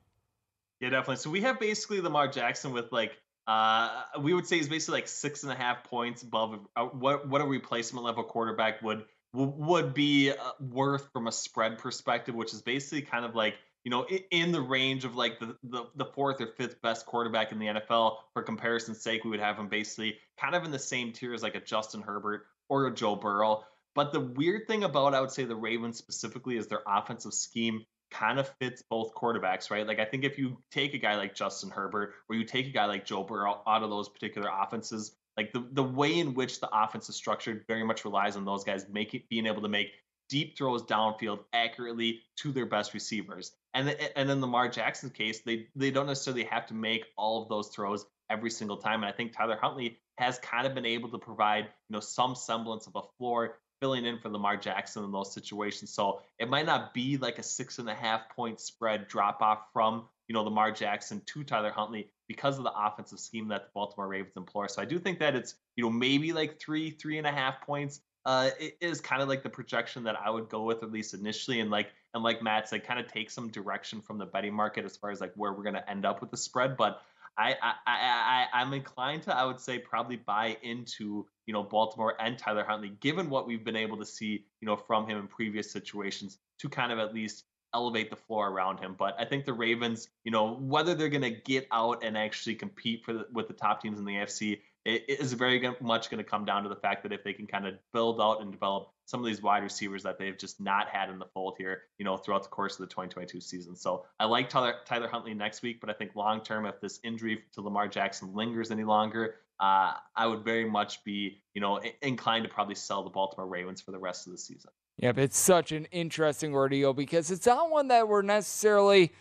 Yeah, 0.79 0.89
definitely. 0.89 1.17
So 1.17 1.29
we 1.29 1.41
have 1.41 1.59
basically 1.59 2.01
Lamar 2.01 2.27
Jackson 2.27 2.73
with 2.73 2.91
like 2.91 3.17
uh, 3.47 4.03
we 4.21 4.33
would 4.33 4.47
say 4.47 4.57
he's 4.57 4.69
basically 4.69 4.99
like 4.99 5.07
six 5.07 5.43
and 5.43 5.51
a 5.51 5.55
half 5.55 5.83
points 5.83 6.23
above 6.23 6.59
uh, 6.75 6.85
what 6.85 7.27
what 7.27 7.41
a 7.41 7.45
replacement 7.45 8.05
level 8.05 8.23
quarterback 8.23 8.81
would 8.81 9.03
would 9.33 9.93
be 9.93 10.31
uh, 10.31 10.35
worth 10.59 11.11
from 11.11 11.27
a 11.27 11.31
spread 11.31 11.77
perspective, 11.77 12.35
which 12.35 12.53
is 12.53 12.61
basically 12.61 13.01
kind 13.01 13.25
of 13.25 13.35
like 13.35 13.55
you 13.83 13.89
know 13.89 14.05
in 14.31 14.51
the 14.51 14.61
range 14.61 15.03
of 15.03 15.15
like 15.15 15.39
the, 15.39 15.57
the 15.63 15.85
the 15.95 16.05
fourth 16.05 16.39
or 16.39 16.47
fifth 16.47 16.81
best 16.81 17.05
quarterback 17.05 17.51
in 17.51 17.59
the 17.59 17.65
NFL. 17.65 18.17
For 18.33 18.43
comparison's 18.43 19.01
sake, 19.01 19.25
we 19.25 19.31
would 19.31 19.41
have 19.41 19.57
him 19.57 19.67
basically 19.67 20.17
kind 20.39 20.55
of 20.55 20.63
in 20.63 20.71
the 20.71 20.79
same 20.79 21.11
tier 21.11 21.33
as 21.33 21.43
like 21.43 21.55
a 21.55 21.61
Justin 21.61 22.01
Herbert 22.01 22.45
or 22.69 22.87
a 22.87 22.93
Joe 22.93 23.15
Burrow. 23.15 23.65
But 23.95 24.13
the 24.13 24.21
weird 24.21 24.67
thing 24.67 24.85
about 24.85 25.13
I 25.13 25.21
would 25.21 25.31
say 25.31 25.43
the 25.43 25.55
Ravens 25.55 25.97
specifically 25.97 26.55
is 26.55 26.67
their 26.67 26.81
offensive 26.87 27.33
scheme 27.33 27.85
kind 28.13 28.39
of 28.39 28.47
fits 28.59 28.83
both 28.89 29.13
quarterbacks, 29.13 29.69
right? 29.71 29.85
Like 29.87 29.99
I 29.99 30.05
think 30.05 30.23
if 30.23 30.37
you 30.37 30.57
take 30.71 30.93
a 30.93 30.97
guy 30.97 31.15
like 31.15 31.35
Justin 31.35 31.69
Herbert 31.69 32.13
or 32.29 32.35
you 32.35 32.45
take 32.45 32.67
a 32.67 32.71
guy 32.71 32.85
like 32.85 33.05
Joe 33.05 33.23
Burrow 33.23 33.61
out 33.67 33.83
of 33.83 33.89
those 33.89 34.07
particular 34.07 34.49
offenses, 34.49 35.15
like 35.35 35.51
the, 35.51 35.67
the 35.71 35.83
way 35.83 36.19
in 36.19 36.33
which 36.33 36.59
the 36.59 36.69
offense 36.71 37.09
is 37.09 37.15
structured 37.15 37.65
very 37.67 37.83
much 37.83 38.05
relies 38.05 38.35
on 38.35 38.45
those 38.45 38.63
guys 38.63 38.85
making 38.89 39.23
being 39.29 39.47
able 39.47 39.63
to 39.63 39.67
make 39.67 39.91
deep 40.29 40.57
throws 40.57 40.83
downfield 40.83 41.39
accurately 41.53 42.21
to 42.37 42.51
their 42.51 42.65
best 42.65 42.93
receivers. 42.93 43.51
And 43.73 43.87
the, 43.87 44.17
and 44.17 44.29
in 44.29 44.41
Lamar 44.41 44.69
Jackson's 44.69 45.13
case, 45.13 45.41
they 45.41 45.67
they 45.75 45.91
don't 45.91 46.07
necessarily 46.07 46.45
have 46.45 46.67
to 46.67 46.73
make 46.73 47.05
all 47.17 47.41
of 47.41 47.49
those 47.49 47.69
throws 47.69 48.05
every 48.29 48.49
single 48.49 48.77
time. 48.77 49.03
And 49.03 49.11
I 49.11 49.15
think 49.15 49.33
Tyler 49.33 49.57
Huntley 49.59 49.99
has 50.17 50.37
kind 50.39 50.67
of 50.67 50.75
been 50.75 50.85
able 50.85 51.09
to 51.09 51.17
provide, 51.17 51.65
you 51.65 51.93
know, 51.93 51.99
some 51.99 52.35
semblance 52.35 52.87
of 52.87 52.95
a 52.95 53.01
floor 53.17 53.57
filling 53.83 54.05
in 54.05 54.17
for 54.17 54.29
Lamar 54.29 54.55
Jackson 54.55 55.03
in 55.03 55.11
those 55.11 55.33
situations. 55.33 55.89
So 55.89 56.21
it 56.39 56.49
might 56.49 56.65
not 56.65 56.93
be 56.93 57.17
like 57.17 57.37
a 57.37 57.43
six 57.43 57.79
and 57.79 57.89
a 57.89 57.93
half 57.93 58.29
point 58.29 58.61
spread 58.61 59.09
drop 59.09 59.41
off 59.41 59.59
from, 59.73 60.05
you 60.29 60.33
know, 60.33 60.41
Lamar 60.41 60.71
Jackson 60.71 61.21
to 61.25 61.43
Tyler 61.43 61.69
Huntley 61.69 62.07
because 62.29 62.57
of 62.57 62.63
the 62.63 62.71
offensive 62.71 63.19
scheme 63.19 63.49
that 63.49 63.65
the 63.65 63.71
Baltimore 63.73 64.07
Ravens 64.07 64.37
employ. 64.37 64.67
So 64.67 64.81
I 64.81 64.85
do 64.85 64.99
think 64.99 65.19
that 65.19 65.35
it's, 65.35 65.55
you 65.75 65.83
know, 65.83 65.89
maybe 65.89 66.31
like 66.31 66.61
three, 66.61 66.91
three 66.91 67.17
and 67.17 67.27
a 67.27 67.31
half 67.31 67.59
points. 67.59 67.99
Uh, 68.25 68.51
it 68.57 68.77
is 68.79 69.01
kind 69.01 69.21
of 69.21 69.27
like 69.27 69.43
the 69.43 69.49
projection 69.49 70.05
that 70.05 70.15
I 70.17 70.29
would 70.29 70.47
go 70.47 70.63
with 70.63 70.81
at 70.81 70.89
least 70.89 71.13
initially, 71.13 71.59
and 71.59 71.69
like 71.69 71.89
and 72.13 72.23
like 72.23 72.41
Matt 72.41 72.69
said, 72.69 72.87
kind 72.87 73.01
of 73.01 73.11
take 73.11 73.29
some 73.29 73.49
direction 73.49 73.99
from 73.99 74.17
the 74.17 74.25
betting 74.25 74.53
market 74.53 74.85
as 74.85 74.95
far 74.95 75.11
as 75.11 75.19
like 75.19 75.33
where 75.35 75.51
we're 75.51 75.63
going 75.63 75.75
to 75.75 75.89
end 75.89 76.05
up 76.05 76.21
with 76.21 76.31
the 76.31 76.37
spread. 76.37 76.77
But 76.77 77.01
I, 77.37 77.55
I, 77.61 77.73
I, 77.85 78.45
I, 78.53 78.61
am 78.61 78.73
inclined 78.73 79.23
to, 79.23 79.35
I 79.35 79.43
would 79.45 79.59
say, 79.59 79.79
probably 79.79 80.17
buy 80.17 80.57
into, 80.61 81.25
you 81.45 81.53
know, 81.53 81.63
Baltimore 81.63 82.15
and 82.19 82.37
Tyler 82.37 82.63
Huntley, 82.63 82.89
given 82.99 83.29
what 83.29 83.47
we've 83.47 83.63
been 83.63 83.75
able 83.75 83.97
to 83.97 84.05
see, 84.05 84.45
you 84.61 84.65
know, 84.65 84.75
from 84.75 85.07
him 85.07 85.17
in 85.17 85.27
previous 85.27 85.71
situations 85.71 86.37
to 86.59 86.69
kind 86.69 86.91
of 86.91 86.99
at 86.99 87.13
least 87.13 87.43
elevate 87.73 88.09
the 88.09 88.15
floor 88.15 88.49
around 88.49 88.79
him. 88.79 88.95
But 88.97 89.15
I 89.19 89.25
think 89.25 89.45
the 89.45 89.53
Ravens, 89.53 90.07
you 90.23 90.31
know, 90.31 90.55
whether 90.55 90.93
they're 90.93 91.09
going 91.09 91.21
to 91.21 91.31
get 91.31 91.67
out 91.71 92.03
and 92.03 92.17
actually 92.17 92.55
compete 92.55 93.03
for 93.03 93.13
the, 93.13 93.25
with 93.33 93.47
the 93.47 93.53
top 93.53 93.81
teams 93.81 93.99
in 93.99 94.05
the 94.05 94.13
AFC 94.13 94.59
it 94.85 95.05
is 95.07 95.33
very 95.33 95.61
much 95.79 96.09
going 96.09 96.23
to 96.23 96.29
come 96.29 96.43
down 96.43 96.63
to 96.63 96.69
the 96.69 96.75
fact 96.75 97.03
that 97.03 97.13
if 97.13 97.23
they 97.23 97.33
can 97.33 97.47
kind 97.47 97.65
of 97.65 97.75
build 97.93 98.19
out 98.19 98.41
and 98.41 98.51
develop 98.51 98.89
some 99.05 99.19
of 99.19 99.25
these 99.25 99.41
wide 99.41 99.63
receivers 99.63 100.03
that 100.03 100.17
they've 100.17 100.37
just 100.37 100.59
not 100.59 100.89
had 100.89 101.09
in 101.09 101.19
the 101.19 101.25
fold 101.33 101.55
here, 101.57 101.83
you 101.97 102.05
know, 102.05 102.17
throughout 102.17 102.43
the 102.43 102.49
course 102.49 102.73
of 102.73 102.79
the 102.79 102.87
2022 102.87 103.39
season. 103.39 103.75
So 103.75 104.05
I 104.19 104.25
like 104.25 104.49
Tyler, 104.49 104.75
Tyler 104.85 105.07
Huntley 105.07 105.33
next 105.33 105.61
week, 105.61 105.79
but 105.79 105.89
I 105.89 105.93
think 105.93 106.15
long 106.15 106.41
term, 106.41 106.65
if 106.65 106.81
this 106.81 106.99
injury 107.03 107.43
to 107.53 107.61
Lamar 107.61 107.87
Jackson 107.87 108.33
lingers 108.33 108.71
any 108.71 108.83
longer, 108.83 109.35
uh, 109.59 109.93
I 110.15 110.27
would 110.27 110.43
very 110.43 110.69
much 110.69 111.03
be, 111.03 111.41
you 111.53 111.61
know, 111.61 111.79
inclined 112.01 112.43
to 112.43 112.49
probably 112.49 112.75
sell 112.75 113.03
the 113.03 113.09
Baltimore 113.09 113.47
Ravens 113.47 113.81
for 113.81 113.91
the 113.91 113.99
rest 113.99 114.27
of 114.27 114.33
the 114.33 114.37
season. 114.37 114.71
Yep, 114.97 115.17
it's 115.17 115.37
such 115.37 115.71
an 115.71 115.85
interesting 115.91 116.53
ordeal 116.53 116.93
because 116.93 117.31
it's 117.31 117.45
not 117.45 117.71
one 117.71 117.87
that 117.87 118.07
we're 118.07 118.21
necessarily 118.21 119.11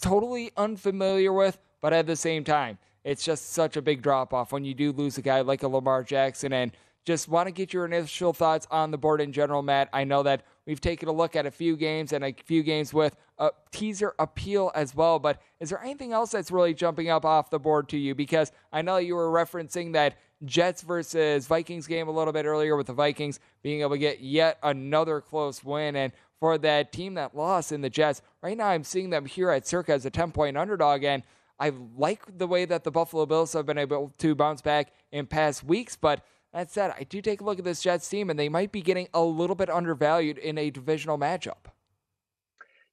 totally 0.00 0.50
unfamiliar 0.56 1.32
with, 1.32 1.58
but 1.80 1.92
at 1.92 2.06
the 2.06 2.16
same 2.16 2.44
time, 2.44 2.78
it's 3.06 3.24
just 3.24 3.52
such 3.52 3.76
a 3.76 3.82
big 3.82 4.02
drop 4.02 4.34
off 4.34 4.50
when 4.50 4.64
you 4.64 4.74
do 4.74 4.90
lose 4.90 5.16
a 5.16 5.22
guy 5.22 5.40
like 5.40 5.62
a 5.62 5.68
Lamar 5.68 6.02
Jackson. 6.02 6.52
And 6.52 6.72
just 7.04 7.28
want 7.28 7.46
to 7.46 7.52
get 7.52 7.72
your 7.72 7.84
initial 7.84 8.32
thoughts 8.32 8.66
on 8.68 8.90
the 8.90 8.98
board 8.98 9.20
in 9.20 9.32
general, 9.32 9.62
Matt. 9.62 9.88
I 9.92 10.02
know 10.02 10.24
that 10.24 10.42
we've 10.66 10.80
taken 10.80 11.08
a 11.08 11.12
look 11.12 11.36
at 11.36 11.46
a 11.46 11.52
few 11.52 11.76
games 11.76 12.12
and 12.12 12.24
a 12.24 12.34
few 12.44 12.64
games 12.64 12.92
with 12.92 13.14
a 13.38 13.50
teaser 13.70 14.16
appeal 14.18 14.72
as 14.74 14.92
well, 14.92 15.20
but 15.20 15.40
is 15.60 15.70
there 15.70 15.80
anything 15.80 16.12
else 16.12 16.32
that's 16.32 16.50
really 16.50 16.74
jumping 16.74 17.08
up 17.08 17.24
off 17.24 17.48
the 17.48 17.60
board 17.60 17.88
to 17.90 17.96
you? 17.96 18.16
Because 18.16 18.50
I 18.72 18.82
know 18.82 18.96
you 18.96 19.14
were 19.14 19.30
referencing 19.30 19.92
that 19.92 20.16
Jets 20.44 20.82
versus 20.82 21.46
Vikings 21.46 21.86
game 21.86 22.08
a 22.08 22.12
little 22.12 22.32
bit 22.32 22.44
earlier 22.44 22.76
with 22.76 22.88
the 22.88 22.92
Vikings 22.92 23.38
being 23.62 23.82
able 23.82 23.92
to 23.92 23.98
get 23.98 24.20
yet 24.20 24.58
another 24.64 25.20
close 25.20 25.62
win. 25.62 25.94
And 25.94 26.12
for 26.40 26.58
that 26.58 26.92
team 26.92 27.14
that 27.14 27.36
lost 27.36 27.70
in 27.70 27.82
the 27.82 27.88
Jets, 27.88 28.20
right 28.42 28.56
now 28.56 28.66
I'm 28.66 28.82
seeing 28.82 29.10
them 29.10 29.26
here 29.26 29.50
at 29.50 29.64
circa 29.64 29.92
as 29.92 30.04
a 30.04 30.10
10 30.10 30.32
point 30.32 30.56
underdog. 30.56 31.04
And 31.04 31.22
I 31.58 31.72
like 31.96 32.38
the 32.38 32.46
way 32.46 32.64
that 32.66 32.84
the 32.84 32.90
Buffalo 32.90 33.26
Bills 33.26 33.52
have 33.54 33.66
been 33.66 33.78
able 33.78 34.12
to 34.18 34.34
bounce 34.34 34.60
back 34.60 34.92
in 35.10 35.26
past 35.26 35.64
weeks, 35.64 35.96
but 35.96 36.22
that 36.52 36.70
said, 36.70 36.94
I 36.98 37.04
do 37.04 37.20
take 37.20 37.40
a 37.40 37.44
look 37.44 37.58
at 37.58 37.64
this 37.64 37.82
Jets 37.82 38.08
team, 38.08 38.30
and 38.30 38.38
they 38.38 38.48
might 38.48 38.72
be 38.72 38.82
getting 38.82 39.08
a 39.12 39.22
little 39.22 39.56
bit 39.56 39.70
undervalued 39.70 40.38
in 40.38 40.58
a 40.58 40.70
divisional 40.70 41.18
matchup. 41.18 41.66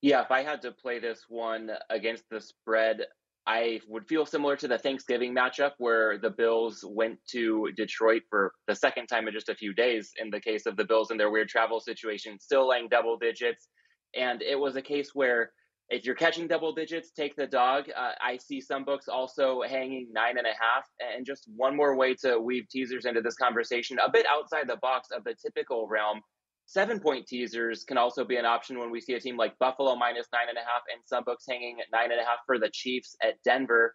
Yeah, 0.01 0.22
if 0.22 0.32
I 0.32 0.43
had 0.43 0.61
to 0.64 0.72
play 0.72 0.99
this 0.99 1.26
one 1.30 1.72
against 1.89 2.30
the 2.30 2.41
spread, 2.41 3.05
I 3.45 3.82
would 3.88 4.07
feel 4.07 4.26
similar 4.26 4.55
to 4.57 4.68
the 4.68 4.78
Thanksgiving 4.78 5.34
matchup 5.34 5.74
where 5.78 6.18
the 6.18 6.30
Bills 6.30 6.84
went 6.86 7.20
to 7.32 7.72
Detroit 7.76 8.24
for 8.30 8.53
the 8.68 8.76
second 8.76 9.07
time 9.07 9.28
in 9.28 9.34
just 9.34 9.49
a 9.49 9.55
few 9.55 9.74
days, 9.74 10.11
in 10.22 10.30
the 10.30 10.39
case 10.39 10.66
of 10.66 10.78
the 10.78 10.86
Bills 10.86 11.11
and 11.11 11.20
their 11.20 11.32
weird 11.32 11.49
travel 11.49 11.80
situation, 11.80 12.39
still 12.39 12.68
laying 12.68 12.88
double 12.89 13.18
digits. 13.18 13.68
And 14.16 14.41
it 14.41 14.57
was 14.57 14.76
a 14.76 14.82
case 14.82 15.11
where 15.14 15.51
if 15.93 16.05
you're 16.05 16.15
catching 16.15 16.47
double 16.47 16.73
digits, 16.73 17.11
take 17.11 17.35
the 17.35 17.45
dog. 17.45 17.85
Uh, 17.95 18.13
I 18.19 18.37
see 18.37 18.59
some 18.59 18.83
books 18.83 19.07
also 19.07 19.61
hanging 19.61 20.07
nine 20.11 20.39
and 20.39 20.47
a 20.47 20.55
half. 20.59 20.85
And 20.99 21.23
just 21.23 21.47
one 21.55 21.75
more 21.75 21.95
way 21.95 22.15
to 22.15 22.39
weave 22.39 22.67
teasers 22.67 23.05
into 23.05 23.21
this 23.21 23.35
conversation, 23.35 23.99
a 24.03 24.09
bit 24.09 24.25
outside 24.27 24.67
the 24.67 24.77
box 24.77 25.09
of 25.15 25.23
the 25.23 25.35
typical 25.35 25.87
realm. 25.87 26.21
Seven 26.65 26.99
point 26.99 27.27
teasers 27.27 27.83
can 27.83 27.97
also 27.97 28.25
be 28.25 28.37
an 28.37 28.45
option 28.45 28.79
when 28.79 28.89
we 28.89 29.01
see 29.01 29.13
a 29.13 29.19
team 29.19 29.37
like 29.37 29.59
Buffalo 29.59 29.95
minus 29.95 30.27
nine 30.33 30.49
and 30.49 30.57
a 30.57 30.61
half, 30.61 30.81
and 30.91 31.01
some 31.05 31.23
books 31.23 31.43
hanging 31.47 31.77
at 31.79 31.87
nine 31.91 32.11
and 32.11 32.19
a 32.19 32.23
half 32.23 32.39
for 32.45 32.57
the 32.57 32.69
Chiefs 32.73 33.15
at 33.21 33.35
Denver. 33.43 33.93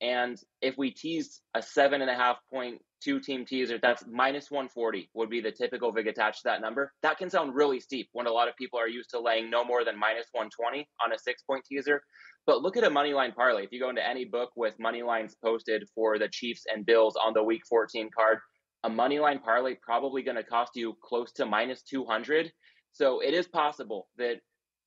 And 0.00 0.38
if 0.62 0.78
we 0.78 0.90
tease 0.90 1.42
a 1.54 1.62
seven 1.62 2.00
and 2.00 2.10
a 2.10 2.14
half 2.14 2.38
point 2.52 2.80
two 3.02 3.20
team 3.20 3.44
teaser, 3.44 3.78
that's 3.80 4.04
minus 4.10 4.50
140 4.50 5.10
would 5.14 5.30
be 5.30 5.40
the 5.40 5.52
typical 5.52 5.92
VIG 5.92 6.08
attached 6.08 6.42
to 6.42 6.48
that 6.48 6.60
number. 6.60 6.92
That 7.02 7.18
can 7.18 7.30
sound 7.30 7.54
really 7.54 7.80
steep 7.80 8.08
when 8.12 8.26
a 8.26 8.32
lot 8.32 8.48
of 8.48 8.56
people 8.56 8.78
are 8.78 8.88
used 8.88 9.10
to 9.10 9.20
laying 9.20 9.50
no 9.50 9.64
more 9.64 9.84
than 9.84 9.98
minus 9.98 10.26
120 10.32 10.88
on 11.04 11.12
a 11.12 11.18
six 11.18 11.42
point 11.42 11.64
teaser. 11.64 12.02
But 12.46 12.62
look 12.62 12.76
at 12.76 12.84
a 12.84 12.90
money 12.90 13.12
line 13.12 13.32
parlay. 13.32 13.64
If 13.64 13.72
you 13.72 13.80
go 13.80 13.90
into 13.90 14.06
any 14.06 14.24
book 14.24 14.50
with 14.56 14.78
money 14.78 15.02
lines 15.02 15.36
posted 15.44 15.84
for 15.94 16.18
the 16.18 16.28
Chiefs 16.28 16.64
and 16.72 16.86
Bills 16.86 17.16
on 17.22 17.34
the 17.34 17.42
week 17.42 17.62
14 17.68 18.08
card, 18.16 18.38
a 18.84 18.88
money 18.88 19.18
line 19.18 19.40
parlay 19.40 19.74
probably 19.82 20.22
going 20.22 20.36
to 20.36 20.42
cost 20.42 20.72
you 20.74 20.96
close 21.02 21.32
to 21.32 21.44
minus 21.44 21.82
200. 21.82 22.50
So 22.92 23.20
it 23.20 23.34
is 23.34 23.46
possible 23.46 24.08
that 24.16 24.40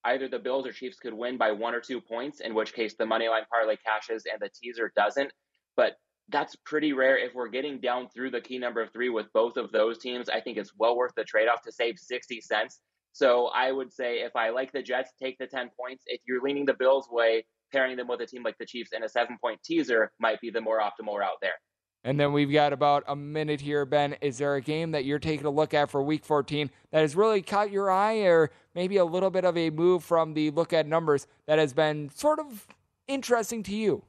either 0.06 0.28
the 0.28 0.40
Bills 0.40 0.68
or 0.68 0.72
Chiefs 0.74 1.00
could 1.00 1.14
win 1.14 1.38
by 1.38 1.52
one 1.52 1.76
or 1.76 1.80
two 1.80 2.02
points, 2.02 2.40
in 2.40 2.54
which 2.54 2.74
case 2.74 2.96
the 2.96 3.06
money 3.06 3.28
line 3.28 3.44
parlay 3.52 3.78
cashes 3.78 4.24
and 4.32 4.42
the 4.42 4.50
teaser 4.50 4.92
doesn't. 4.96 5.32
But 5.76 5.94
that's 6.30 6.56
pretty 6.66 6.94
rare. 6.94 7.18
If 7.18 7.34
we're 7.34 7.50
getting 7.50 7.80
down 7.80 8.10
through 8.10 8.32
the 8.32 8.42
key 8.42 8.58
number 8.58 8.82
of 8.82 8.92
three 8.92 9.10
with 9.10 9.32
both 9.34 9.58
of 9.58 9.72
those 9.72 10.00
teams, 10.00 10.30
I 10.30 10.42
think 10.42 10.58
it's 10.58 10.74
well 10.78 10.96
worth 10.96 11.14
the 11.16 11.24
trade 11.24 11.48
off 11.48 11.62
to 11.64 11.72
save 11.72 12.00
60 12.00 12.42
cents. 12.42 12.80
So 13.12 13.48
I 13.48 13.72
would 13.72 13.94
say 13.94 14.22
if 14.22 14.36
I 14.36 14.50
like 14.50 14.72
the 14.72 14.82
Jets, 14.82 15.12
take 15.22 15.38
the 15.38 15.48
10 15.48 15.70
points. 15.80 16.04
If 16.08 16.22
you're 16.26 16.42
leaning 16.42 16.66
the 16.66 16.74
Bills' 16.74 17.08
way, 17.12 17.46
pairing 17.72 17.98
them 17.98 18.08
with 18.08 18.22
a 18.22 18.26
team 18.26 18.44
like 18.44 18.58
the 18.58 18.66
Chiefs 18.66 18.92
and 18.94 19.04
a 19.04 19.10
seven 19.10 19.38
point 19.42 19.60
teaser 19.64 20.12
might 20.20 20.42
be 20.42 20.50
the 20.50 20.62
more 20.62 20.80
optimal 20.80 21.18
route 21.18 21.38
there. 21.42 21.60
And 22.04 22.20
then 22.20 22.34
we've 22.34 22.52
got 22.52 22.74
about 22.74 23.04
a 23.08 23.16
minute 23.16 23.62
here, 23.62 23.86
Ben. 23.86 24.16
Is 24.22 24.38
there 24.38 24.56
a 24.56 24.62
game 24.62 24.92
that 24.92 25.06
you're 25.06 25.20
taking 25.20 25.46
a 25.46 25.50
look 25.50 25.74
at 25.74 25.90
for 25.90 26.04
week 26.04 26.26
14 26.26 26.70
that 26.92 27.00
has 27.00 27.16
really 27.16 27.42
caught 27.42 27.72
your 27.72 27.90
eye, 27.90 28.18
or 28.24 28.52
maybe 28.76 28.98
a 28.98 29.06
little 29.06 29.30
bit 29.30 29.46
of 29.46 29.58
a 29.58 29.70
move 29.70 30.04
from 30.04 30.34
the 30.34 30.52
look 30.52 30.74
at 30.74 30.86
numbers 30.86 31.28
that 31.46 31.60
has 31.60 31.74
been 31.74 32.10
sort 32.10 32.40
of 32.40 32.68
interesting 33.08 33.64
to 33.64 33.76
you? 33.76 34.04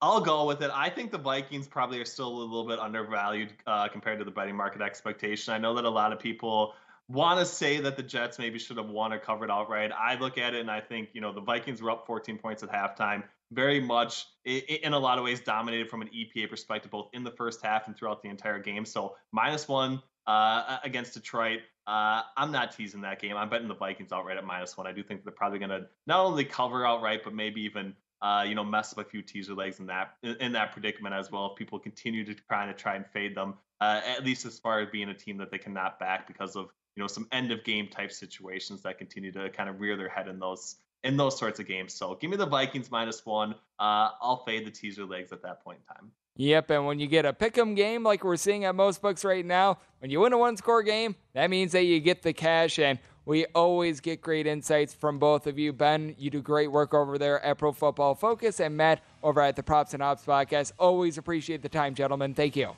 I'll 0.00 0.20
go 0.20 0.46
with 0.46 0.62
it. 0.62 0.70
I 0.72 0.90
think 0.90 1.10
the 1.10 1.18
Vikings 1.18 1.66
probably 1.66 2.00
are 2.00 2.04
still 2.04 2.28
a 2.28 2.38
little 2.38 2.66
bit 2.66 2.78
undervalued 2.78 3.52
uh, 3.66 3.88
compared 3.88 4.18
to 4.18 4.24
the 4.24 4.30
betting 4.30 4.56
market 4.56 4.80
expectation. 4.80 5.54
I 5.54 5.58
know 5.58 5.74
that 5.74 5.84
a 5.84 5.90
lot 5.90 6.12
of 6.12 6.20
people 6.20 6.74
want 7.08 7.40
to 7.40 7.46
say 7.46 7.80
that 7.80 7.96
the 7.96 8.02
Jets 8.02 8.38
maybe 8.38 8.58
should 8.58 8.76
have 8.76 8.88
won 8.88 9.12
or 9.12 9.18
covered 9.18 9.50
outright. 9.50 9.90
I 9.92 10.16
look 10.16 10.38
at 10.38 10.54
it 10.54 10.60
and 10.60 10.70
I 10.70 10.80
think, 10.80 11.10
you 11.14 11.20
know, 11.20 11.32
the 11.32 11.40
Vikings 11.40 11.82
were 11.82 11.90
up 11.90 12.06
14 12.06 12.38
points 12.38 12.62
at 12.62 12.70
halftime 12.70 13.24
very 13.52 13.80
much 13.80 14.26
in 14.44 14.92
a 14.92 14.98
lot 14.98 15.18
of 15.18 15.24
ways 15.24 15.40
dominated 15.40 15.88
from 15.88 16.02
an 16.02 16.08
EPA 16.08 16.50
perspective, 16.50 16.90
both 16.90 17.08
in 17.12 17.24
the 17.24 17.30
first 17.30 17.62
half 17.62 17.86
and 17.86 17.96
throughout 17.96 18.22
the 18.22 18.28
entire 18.28 18.58
game. 18.58 18.84
So 18.84 19.16
minus 19.32 19.68
one 19.68 20.02
uh, 20.26 20.78
against 20.84 21.14
Detroit. 21.14 21.60
Uh, 21.86 22.22
I'm 22.36 22.52
not 22.52 22.76
teasing 22.76 23.00
that 23.00 23.20
game. 23.20 23.36
I'm 23.36 23.48
betting 23.48 23.68
the 23.68 23.74
Vikings 23.74 24.12
outright 24.12 24.36
at 24.36 24.44
minus 24.44 24.76
one. 24.76 24.86
I 24.86 24.92
do 24.92 25.02
think 25.02 25.24
they're 25.24 25.32
probably 25.32 25.58
going 25.58 25.70
to 25.70 25.86
not 26.06 26.24
only 26.24 26.44
cover 26.44 26.86
outright, 26.86 27.20
but 27.24 27.34
maybe 27.34 27.62
even 27.62 27.94
uh, 28.20 28.44
you 28.46 28.54
know 28.54 28.64
mess 28.64 28.92
up 28.92 28.98
a 28.98 29.08
few 29.08 29.22
teaser 29.22 29.54
legs 29.54 29.80
in 29.80 29.86
that 29.86 30.14
in 30.22 30.52
that 30.52 30.72
predicament 30.72 31.14
as 31.14 31.30
well. 31.30 31.50
If 31.52 31.56
people 31.56 31.78
continue 31.78 32.24
to 32.26 32.34
kind 32.50 32.70
of 32.70 32.76
try 32.76 32.96
and 32.96 33.06
fade 33.06 33.34
them, 33.34 33.54
uh, 33.80 34.02
at 34.04 34.24
least 34.24 34.44
as 34.44 34.58
far 34.58 34.80
as 34.80 34.88
being 34.90 35.08
a 35.08 35.14
team 35.14 35.38
that 35.38 35.50
they 35.50 35.58
cannot 35.58 35.98
back 35.98 36.26
because 36.26 36.56
of 36.56 36.68
you 36.94 37.02
know 37.02 37.06
some 37.06 37.26
end 37.32 37.50
of 37.50 37.64
game 37.64 37.88
type 37.88 38.12
situations 38.12 38.82
that 38.82 38.98
continue 38.98 39.32
to 39.32 39.48
kind 39.50 39.70
of 39.70 39.80
rear 39.80 39.96
their 39.96 40.08
head 40.08 40.28
in 40.28 40.38
those 40.38 40.76
in 41.04 41.16
those 41.16 41.38
sorts 41.38 41.60
of 41.60 41.66
games. 41.66 41.94
So 41.94 42.14
give 42.20 42.30
me 42.30 42.36
the 42.36 42.46
Vikings 42.46 42.90
minus 42.90 43.24
one. 43.24 43.52
Uh, 43.78 44.10
I'll 44.20 44.42
fade 44.44 44.66
the 44.66 44.70
teaser 44.70 45.04
legs 45.04 45.32
at 45.32 45.42
that 45.42 45.62
point 45.62 45.78
in 45.78 45.94
time. 45.94 46.10
Yep, 46.36 46.70
and 46.70 46.86
when 46.86 47.00
you 47.00 47.08
get 47.08 47.24
a 47.24 47.32
pick'em 47.32 47.74
game 47.74 48.04
like 48.04 48.22
we're 48.22 48.36
seeing 48.36 48.64
at 48.64 48.74
most 48.76 49.02
books 49.02 49.24
right 49.24 49.44
now, 49.44 49.78
when 49.98 50.08
you 50.08 50.20
win 50.20 50.32
a 50.32 50.38
one-score 50.38 50.84
game, 50.84 51.16
that 51.34 51.50
means 51.50 51.72
that 51.72 51.82
you 51.82 51.98
get 51.98 52.22
the 52.22 52.32
cash, 52.32 52.78
and 52.78 53.00
we 53.24 53.44
always 53.56 53.98
get 53.98 54.20
great 54.20 54.46
insights 54.46 54.94
from 54.94 55.18
both 55.18 55.48
of 55.48 55.58
you. 55.58 55.72
Ben, 55.72 56.14
you 56.16 56.30
do 56.30 56.40
great 56.40 56.70
work 56.70 56.94
over 56.94 57.18
there 57.18 57.44
at 57.44 57.58
Pro 57.58 57.72
Football 57.72 58.14
Focus, 58.14 58.60
and 58.60 58.76
Matt 58.76 59.02
over 59.20 59.40
at 59.40 59.56
the 59.56 59.64
Props 59.64 59.94
and 59.94 60.02
Ops 60.02 60.24
podcast. 60.24 60.70
Always 60.78 61.18
appreciate 61.18 61.60
the 61.60 61.68
time, 61.68 61.96
gentlemen. 61.96 62.34
Thank 62.34 62.54
you. 62.54 62.70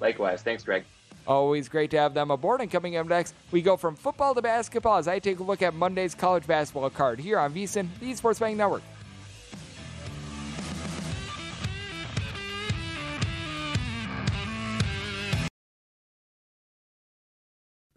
Likewise. 0.00 0.42
Thanks, 0.42 0.64
Greg. 0.64 0.84
Always 1.26 1.68
great 1.68 1.90
to 1.92 1.98
have 1.98 2.14
them 2.14 2.30
aboard. 2.30 2.60
And 2.60 2.70
coming 2.70 2.96
up 2.96 3.06
next, 3.06 3.34
we 3.50 3.62
go 3.62 3.76
from 3.76 3.96
football 3.96 4.34
to 4.34 4.42
basketball 4.42 4.98
as 4.98 5.08
I 5.08 5.18
take 5.18 5.38
a 5.38 5.42
look 5.42 5.62
at 5.62 5.74
Monday's 5.74 6.14
college 6.14 6.46
basketball 6.46 6.90
card 6.90 7.18
here 7.18 7.38
on 7.38 7.52
VSIN, 7.54 7.88
the 8.00 8.14
Sports 8.14 8.38
Betting 8.38 8.56
Network. 8.56 8.82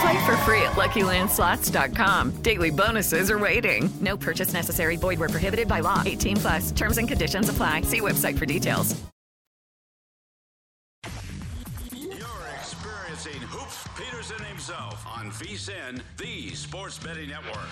Play 0.00 0.24
for 0.24 0.36
free 0.38 0.62
at 0.62 0.72
LuckyLandSlots.com. 0.72 2.42
Daily 2.42 2.70
bonuses 2.70 3.30
are 3.30 3.38
waiting. 3.38 3.90
No 4.00 4.16
purchase 4.16 4.54
necessary. 4.54 4.96
Void 4.96 5.18
where 5.18 5.28
prohibited 5.28 5.68
by 5.68 5.80
law. 5.80 6.02
18 6.06 6.36
plus. 6.38 6.72
Terms 6.72 6.96
and 6.96 7.06
conditions 7.06 7.50
apply. 7.50 7.82
See 7.82 8.00
website 8.00 8.38
for 8.38 8.46
details. 8.46 8.96
You're 11.92 12.48
experiencing 12.58 13.42
Hoops 13.42 13.86
Peterson 13.96 14.42
himself 14.46 15.06
on 15.06 15.30
VSIN, 15.32 16.00
the 16.16 16.54
Sports 16.54 16.98
Betting 16.98 17.28
Network. 17.28 17.68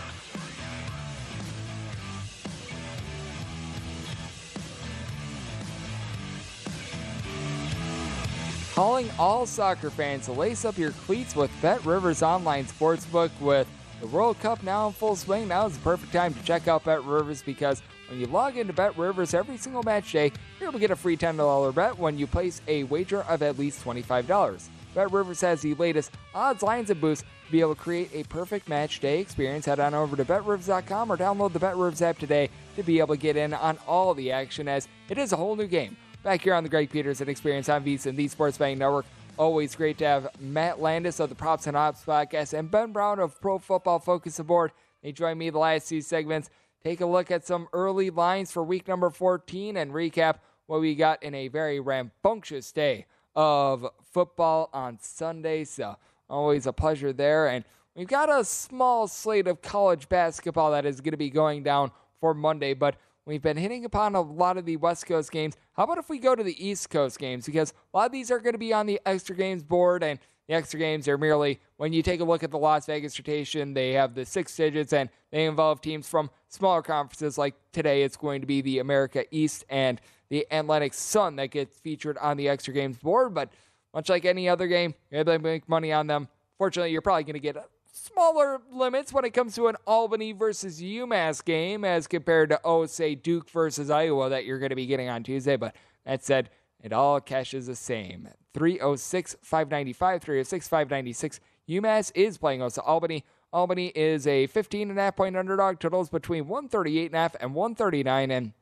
Calling 8.79 9.11
all 9.19 9.45
soccer 9.45 9.91
fans 9.91 10.27
to 10.27 10.33
lace 10.33 10.65
up 10.65 10.79
your 10.79 10.93
cleats 10.93 11.35
with 11.35 11.51
BetRivers 11.61 12.23
Online 12.23 12.65
Sportsbook 12.65 13.33
with 13.41 13.67
the 14.01 14.07
World 14.07 14.39
Cup 14.39 14.63
now 14.63 14.87
in 14.87 14.93
full 14.93 15.17
swing. 15.17 15.49
Now 15.49 15.67
is 15.67 15.77
the 15.77 15.83
perfect 15.83 16.13
time 16.13 16.33
to 16.33 16.41
check 16.45 16.69
out 16.69 16.85
BetRivers 16.85 17.45
because 17.45 17.83
when 18.09 18.21
you 18.21 18.29
log 18.29 18.57
into 18.57 18.73
BetRivers 18.73 19.35
every 19.35 19.57
single 19.57 19.83
match 19.83 20.13
day, 20.13 20.31
you're 20.61 20.69
able 20.69 20.75
to 20.75 20.79
get 20.79 20.93
a 20.93 20.97
free 20.97 21.17
$10 21.17 21.75
bet 21.75 21.99
when 21.99 22.17
you 22.17 22.29
place 22.29 22.63
a 22.69 22.85
wager 22.85 23.23
of 23.23 23.43
at 23.43 23.59
least 23.59 23.85
$25. 23.85 24.63
BetRivers 24.95 25.41
has 25.41 25.61
the 25.61 25.75
latest 25.75 26.13
odds, 26.33 26.63
lines, 26.63 26.91
and 26.91 27.01
boosts 27.01 27.25
to 27.47 27.51
be 27.51 27.59
able 27.59 27.75
to 27.75 27.81
create 27.81 28.11
a 28.15 28.23
perfect 28.29 28.69
match 28.69 29.01
day 29.01 29.19
experience. 29.19 29.67
Head 29.67 29.81
on 29.81 29.93
over 29.93 30.15
to 30.15 30.25
BetRivers.com 30.25 31.11
or 31.11 31.17
download 31.17 31.53
the 31.53 31.59
BetRivers 31.59 32.01
app 32.01 32.21
today 32.21 32.49
to 32.77 32.85
be 32.85 33.01
able 33.01 33.17
to 33.17 33.21
get 33.21 33.37
in 33.37 33.55
on 33.55 33.77
all 33.89 34.15
the 34.15 34.31
action 34.31 34.69
as 34.69 34.87
it 35.09 35.19
is 35.19 35.33
a 35.33 35.37
whole 35.37 35.57
new 35.57 35.67
game. 35.67 35.97
Back 36.25 36.43
here 36.43 36.55
on 36.55 36.65
the 36.65 36.69
Greg 36.69 36.91
Peterson 36.91 37.29
Experience 37.29 37.69
on 37.69 37.85
VSIN, 37.85 38.17
the 38.17 38.27
Sports 38.27 38.59
Betting 38.59 38.79
Network. 38.79 39.07
Always 39.39 39.77
great 39.77 39.99
to 39.99 40.05
have 40.05 40.41
Matt 40.41 40.81
Landis 40.81 41.21
of 41.21 41.29
the 41.29 41.37
Props 41.37 41.69
and 41.69 41.77
Ops 41.77 42.03
podcast 42.05 42.59
and 42.59 42.69
Ben 42.69 42.91
Brown 42.91 43.21
of 43.21 43.41
Pro 43.41 43.59
Football 43.61 44.01
Focus 44.01 44.41
Aboard. 44.41 44.73
They 45.01 45.13
join 45.13 45.39
me 45.39 45.51
the 45.51 45.59
last 45.59 45.89
two 45.89 46.01
segments. 46.01 46.51
Take 46.83 47.01
a 47.01 47.07
look 47.07 47.31
at 47.31 47.47
some 47.47 47.69
early 47.73 48.11
lines 48.11 48.51
for 48.51 48.65
week 48.65 48.89
number 48.89 49.11
14 49.11 49.77
and 49.77 49.93
recap 49.93 50.39
what 50.67 50.81
we 50.81 50.97
got 50.97 51.23
in 51.23 51.37
a 51.37 51.47
very 51.47 51.79
rambunctious 51.79 52.73
day 52.73 53.07
of 53.37 53.87
football 54.13 54.71
on 54.73 54.99
Sunday. 55.01 55.63
So, 55.63 55.97
always 56.29 56.67
a 56.67 56.73
pleasure 56.73 57.13
there. 57.13 57.47
And 57.47 57.65
we've 57.95 58.09
got 58.09 58.29
a 58.29 58.45
small 58.45 59.07
slate 59.07 59.47
of 59.47 59.63
college 59.63 60.09
basketball 60.09 60.73
that 60.73 60.85
is 60.85 61.01
going 61.01 61.13
to 61.13 61.17
be 61.17 61.31
going 61.31 61.63
down 61.63 61.93
for 62.21 62.35
Monday, 62.35 62.75
but 62.75 62.97
We've 63.29 63.43
been 63.43 63.59
hitting 63.59 63.85
upon 63.85 64.15
a 64.15 64.23
lot 64.23 64.57
of 64.57 64.65
the 64.65 64.79
West 64.79 65.05
Coast 65.05 65.31
games. 65.31 65.55
How 65.75 65.85
about 65.85 65.99
if 65.99 66.09
we 66.09 66.19
go 66.19 66.35
to 66.35 66.43
the 66.43 66.67
East 66.67 66.89
Coast 66.89 67.19
games? 67.19 67.45
Because 67.45 67.75
a 67.93 67.97
lot 67.99 68.07
of 68.07 68.13
these 68.13 68.31
are 68.31 68.39
going 68.39 68.55
to 68.55 68.59
be 68.59 68.73
on 68.73 68.87
the 68.87 68.99
extra 69.05 69.37
games 69.37 69.63
board, 69.63 70.03
and 70.03 70.19
the 70.49 70.55
extra 70.55 70.81
games 70.81 71.07
are 71.09 71.19
merely 71.19 71.61
when 71.77 71.93
you 71.93 72.03
take 72.03 72.21
a 72.21 72.25
look 72.25 72.43
at 72.43 72.51
the 72.51 72.57
Las 72.57 72.87
Vegas 72.87 73.19
rotation, 73.19 73.75
they 73.75 73.93
have 73.93 74.15
the 74.15 74.25
six 74.25 74.57
digits 74.57 74.95
and 74.95 75.11
they 75.31 75.45
involve 75.45 75.83
teams 75.83 76.09
from 76.09 76.31
smaller 76.49 76.81
conferences. 76.81 77.37
Like 77.37 77.55
today, 77.71 78.03
it's 78.03 78.17
going 78.17 78.41
to 78.41 78.47
be 78.47 78.63
the 78.63 78.79
America 78.79 79.27
East 79.31 79.67
and 79.69 80.01
the 80.31 80.47
Atlantic 80.51 80.95
Sun 80.95 81.37
that 81.37 81.51
gets 81.51 81.79
featured 81.79 82.17
on 82.17 82.39
the 82.39 82.49
extra 82.49 82.73
games 82.73 82.97
board. 82.97 83.35
But 83.35 83.53
much 83.93 84.09
like 84.09 84.25
any 84.25 84.49
other 84.49 84.67
game, 84.67 84.95
you're 85.11 85.21
able 85.21 85.35
to 85.35 85.39
make 85.39 85.69
money 85.69 85.93
on 85.93 86.07
them. 86.07 86.29
Fortunately, 86.57 86.93
you're 86.93 87.03
probably 87.03 87.25
going 87.25 87.35
to 87.35 87.41
get 87.41 87.59
smaller 87.99 88.61
limits 88.73 89.13
when 89.13 89.25
it 89.25 89.35
comes 89.35 89.55
to 89.55 89.69
an 89.69 89.77
Albany 89.87 90.33
versus 90.33 90.81
UMass 90.81 91.45
game 91.45 91.85
as 91.85 92.07
compared 92.07 92.51
to, 92.51 92.61
oh, 92.65 92.87
say, 92.87 93.15
Duke 93.15 93.51
versus 93.51 93.91
Iowa 93.91 94.29
that 94.29 94.45
you're 94.45 94.59
going 94.59 94.71
to 94.71 94.77
be 94.77 94.87
getting 94.87 95.09
on 95.09 95.23
Tuesday. 95.23 95.57
But 95.57 95.75
that 96.05 96.25
said, 96.25 96.51
it 96.83 96.93
all 96.93 97.21
cashes 97.21 97.67
the 97.67 97.77
same. 97.77 98.29
306 98.55 99.37
595, 99.43 100.23
306 100.23 100.69
596. 100.69 101.41
UMass 101.69 102.13
is 102.15 102.39
playing 102.39 102.63
us. 102.63 102.79
Albany. 102.79 103.25
Albany 103.53 103.87
is 103.95 104.27
a 104.27 104.47
15 104.47 104.91
and 104.91 104.99
a 104.99 105.03
half 105.03 105.17
point 105.17 105.37
underdog. 105.37 105.79
Totals 105.79 106.11
between 106.11 106.49
138 106.49 107.07
and 107.07 107.15
a 107.15 107.19
half 107.19 107.37
and 107.41 107.55
139. 107.55 108.31
And 108.31 108.53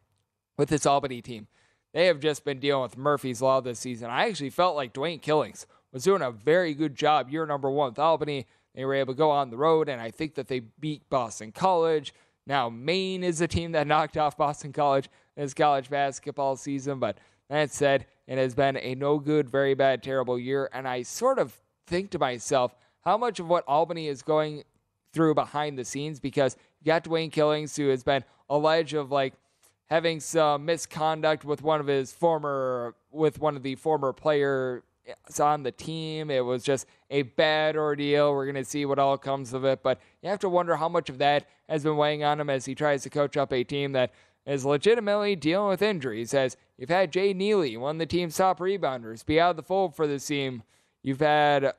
with 0.57 0.69
this 0.69 0.87
Albany 0.87 1.21
team, 1.23 1.49
they 1.93 2.07
have 2.07 2.21
just 2.21 2.45
been 2.45 2.61
dealing 2.61 2.83
with 2.83 2.97
Murphy's 2.97 3.43
Law 3.43 3.61
this 3.61 3.79
season. 3.79 4.11
I 4.11 4.29
actually 4.29 4.51
felt 4.51 4.77
like 4.77 4.93
Dwayne 4.93 5.21
Killings 5.21 5.67
was 5.93 6.05
doing 6.05 6.23
a 6.23 6.31
very 6.31 6.75
good 6.75 6.95
job 6.95 7.31
year 7.31 7.47
number 7.47 7.71
one 7.71 7.91
with 7.91 7.99
Albany. 7.99 8.47
They 8.77 8.85
were 8.85 8.95
able 8.95 9.15
to 9.15 9.19
go 9.19 9.31
on 9.31 9.51
the 9.51 9.57
road, 9.57 9.89
and 9.89 10.01
I 10.01 10.11
think 10.11 10.35
that 10.35 10.49
they 10.49 10.61
beat 10.61 11.09
Boston 11.09 11.51
College. 11.51 12.13
Now, 12.47 12.69
Maine 12.69 13.25
is 13.25 13.41
a 13.41 13.49
team 13.49 13.73
that 13.73 13.87
knocked 13.89 14.17
off 14.17 14.37
Boston 14.37 14.73
College 14.73 15.09
this 15.35 15.55
college 15.55 15.91
basketball 15.91 16.57
season, 16.57 16.99
but 16.99 17.19
that 17.49 17.73
said, 17.73 18.07
it 18.27 18.39
has 18.39 18.55
been 18.55 18.77
a 18.77 18.95
no 18.95 19.19
good, 19.19 19.49
very 19.49 19.75
bad, 19.75 20.03
terrible 20.03 20.39
year. 20.39 20.69
And 20.73 20.87
I 20.87 21.03
sort 21.03 21.39
of 21.39 21.59
think 21.87 22.11
to 22.11 22.19
myself 22.19 22.75
how 23.03 23.17
much 23.17 23.39
of 23.41 23.49
what 23.49 23.65
Albany 23.67 24.09
is 24.09 24.23
going 24.23 24.65
through 25.13 25.35
behind 25.35 25.79
the 25.79 25.85
scenes 25.85 26.21
because 26.21 26.57
you 26.81 26.87
got 26.87 27.05
Dwayne 27.05 27.31
Killings, 27.31 27.77
who 27.77 27.89
has 27.89 28.03
been 28.03 28.25
alleged 28.51 28.95
of 28.95 29.11
like 29.11 29.35
having 29.89 30.21
some 30.21 30.65
misconduct 30.65 31.45
with 31.45 31.63
one 31.63 31.81
of 31.81 31.87
his 31.87 32.13
former, 32.13 32.95
with 33.11 33.39
one 33.39 33.57
of 33.57 33.63
the 33.63 33.77
former 33.77 34.13
player 34.13 34.83
on 35.41 35.63
the 35.63 35.73
team. 35.73 36.31
It 36.31 36.45
was 36.45 36.63
just 36.63 36.87
a 37.11 37.23
bad 37.23 37.77
ordeal. 37.77 38.33
We're 38.33 38.47
going 38.47 38.63
to 38.63 38.65
see 38.65 38.85
what 38.85 38.99
all 38.99 39.19
comes 39.19 39.53
of 39.53 39.65
it. 39.65 39.83
But 39.83 40.01
you 40.23 40.29
have 40.29 40.39
to 40.41 40.49
wonder 40.49 40.77
how 40.77 40.89
much 40.89 41.09
of 41.09 41.19
that 41.19 41.47
has 41.69 41.83
been 41.83 41.97
weighing 41.97 42.25
on 42.25 42.41
him 42.41 42.51
as 42.51 42.65
he 42.65 42.75
tries 42.75 43.03
to 43.03 43.11
coach 43.11 43.37
up 43.37 43.53
a 43.53 43.65
team 43.65 43.93
that 43.93 44.13
is 44.47 44.65
legitimately 44.65 45.37
dealing 45.37 45.69
with 45.69 45.83
injuries. 45.83 46.33
As 46.35 46.57
you've 46.79 46.89
had 46.89 47.13
Jay 47.13 47.33
Neely, 47.33 47.77
one 47.77 47.97
of 47.97 47.99
the 48.01 48.07
team's 48.07 48.37
top 48.37 48.59
rebounders, 48.61 49.25
be 49.25 49.41
out 49.41 49.51
of 49.51 49.57
the 49.57 49.63
fold 49.63 49.95
for 49.95 50.07
this 50.07 50.27
team. 50.27 50.63
You've 51.03 51.21
had 51.21 51.73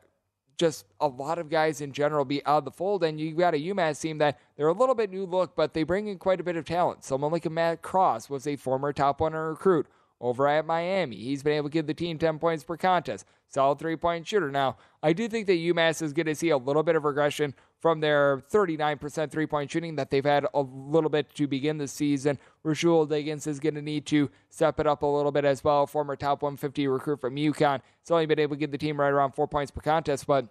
just 0.57 0.86
a 0.99 1.07
lot 1.07 1.38
of 1.38 1.49
guys 1.49 1.82
in 1.82 1.91
general 1.91 2.25
be 2.25 2.43
out 2.45 2.59
of 2.59 2.65
the 2.65 2.71
fold, 2.71 3.03
and 3.03 3.19
you've 3.19 3.38
got 3.38 3.53
a 3.53 3.57
UMass 3.57 4.01
team 4.01 4.17
that 4.17 4.39
they're 4.55 4.67
a 4.67 4.73
little 4.73 4.95
bit 4.95 5.11
new 5.11 5.25
look, 5.25 5.55
but 5.55 5.73
they 5.73 5.84
bring 5.84 6.07
in 6.07 6.17
quite 6.17 6.39
a 6.39 6.43
bit 6.43 6.57
of 6.57 6.65
talent. 6.65 7.03
Someone 7.03 7.32
like 7.32 7.49
Matt 7.49 7.82
Cross 7.82 8.30
was 8.30 8.47
a 8.47 8.55
former 8.55 8.91
top 8.91 9.21
100 9.21 9.49
recruit 9.49 9.88
over 10.20 10.47
at 10.47 10.65
Miami. 10.65 11.15
He's 11.15 11.43
been 11.43 11.53
able 11.53 11.70
to 11.70 11.74
give 11.74 11.88
the 11.88 11.93
team 11.93 12.18
10 12.18 12.39
points 12.39 12.63
per 12.63 12.78
contest. 12.78 13.26
Solid 13.49 13.80
three 13.80 13.95
point 13.95 14.28
shooter. 14.28 14.51
Now, 14.51 14.78
I 15.01 15.13
do 15.13 15.28
think 15.30 15.47
that 15.47 15.53
UMass 15.53 16.01
is 16.01 16.11
going 16.11 16.26
to 16.26 16.36
see 16.36 16.49
a 16.49 16.57
little 16.57 16.84
bit 16.84 16.95
of 16.95 17.05
regression 17.05 17.53
from 17.80 18.01
their 18.01 18.43
39% 18.51 19.32
three 19.32 19.45
point 19.45 19.72
shooting 19.72 19.95
that 19.95 20.09
they've 20.09 20.26
had 20.26 20.45
a 20.53 20.61
little 20.61 21.09
bit 21.09 21.34
to 21.36 21.47
begin 21.47 21.78
the 21.78 21.88
season. 21.88 22.39
Rahsool 22.65 23.07
Diggins 23.07 23.47
is 23.47 23.59
going 23.59 23.76
to 23.76 23.82
need 23.82 24.05
to 24.07 24.30
step 24.49 24.80
it 24.80 24.88
up 24.88 25.03
a 25.03 25.05
little 25.05 25.32
bit 25.32 25.45
as 25.45 25.63
well. 25.63 25.88
Former 25.88 26.15
top 26.15 26.41
150 26.41 26.88
recruit 26.88 27.22
from 27.22 27.36
UConn. 27.36 27.82
He's 28.01 28.11
only 28.11 28.26
been 28.26 28.39
able 28.39 28.55
to 28.55 28.59
give 28.59 28.72
the 28.72 28.78
team 28.78 28.99
right 28.99 29.09
around 29.09 29.32
four 29.32 29.47
points 29.47 29.72
per 29.72 29.82
contest, 29.82 30.28
but 30.28 30.47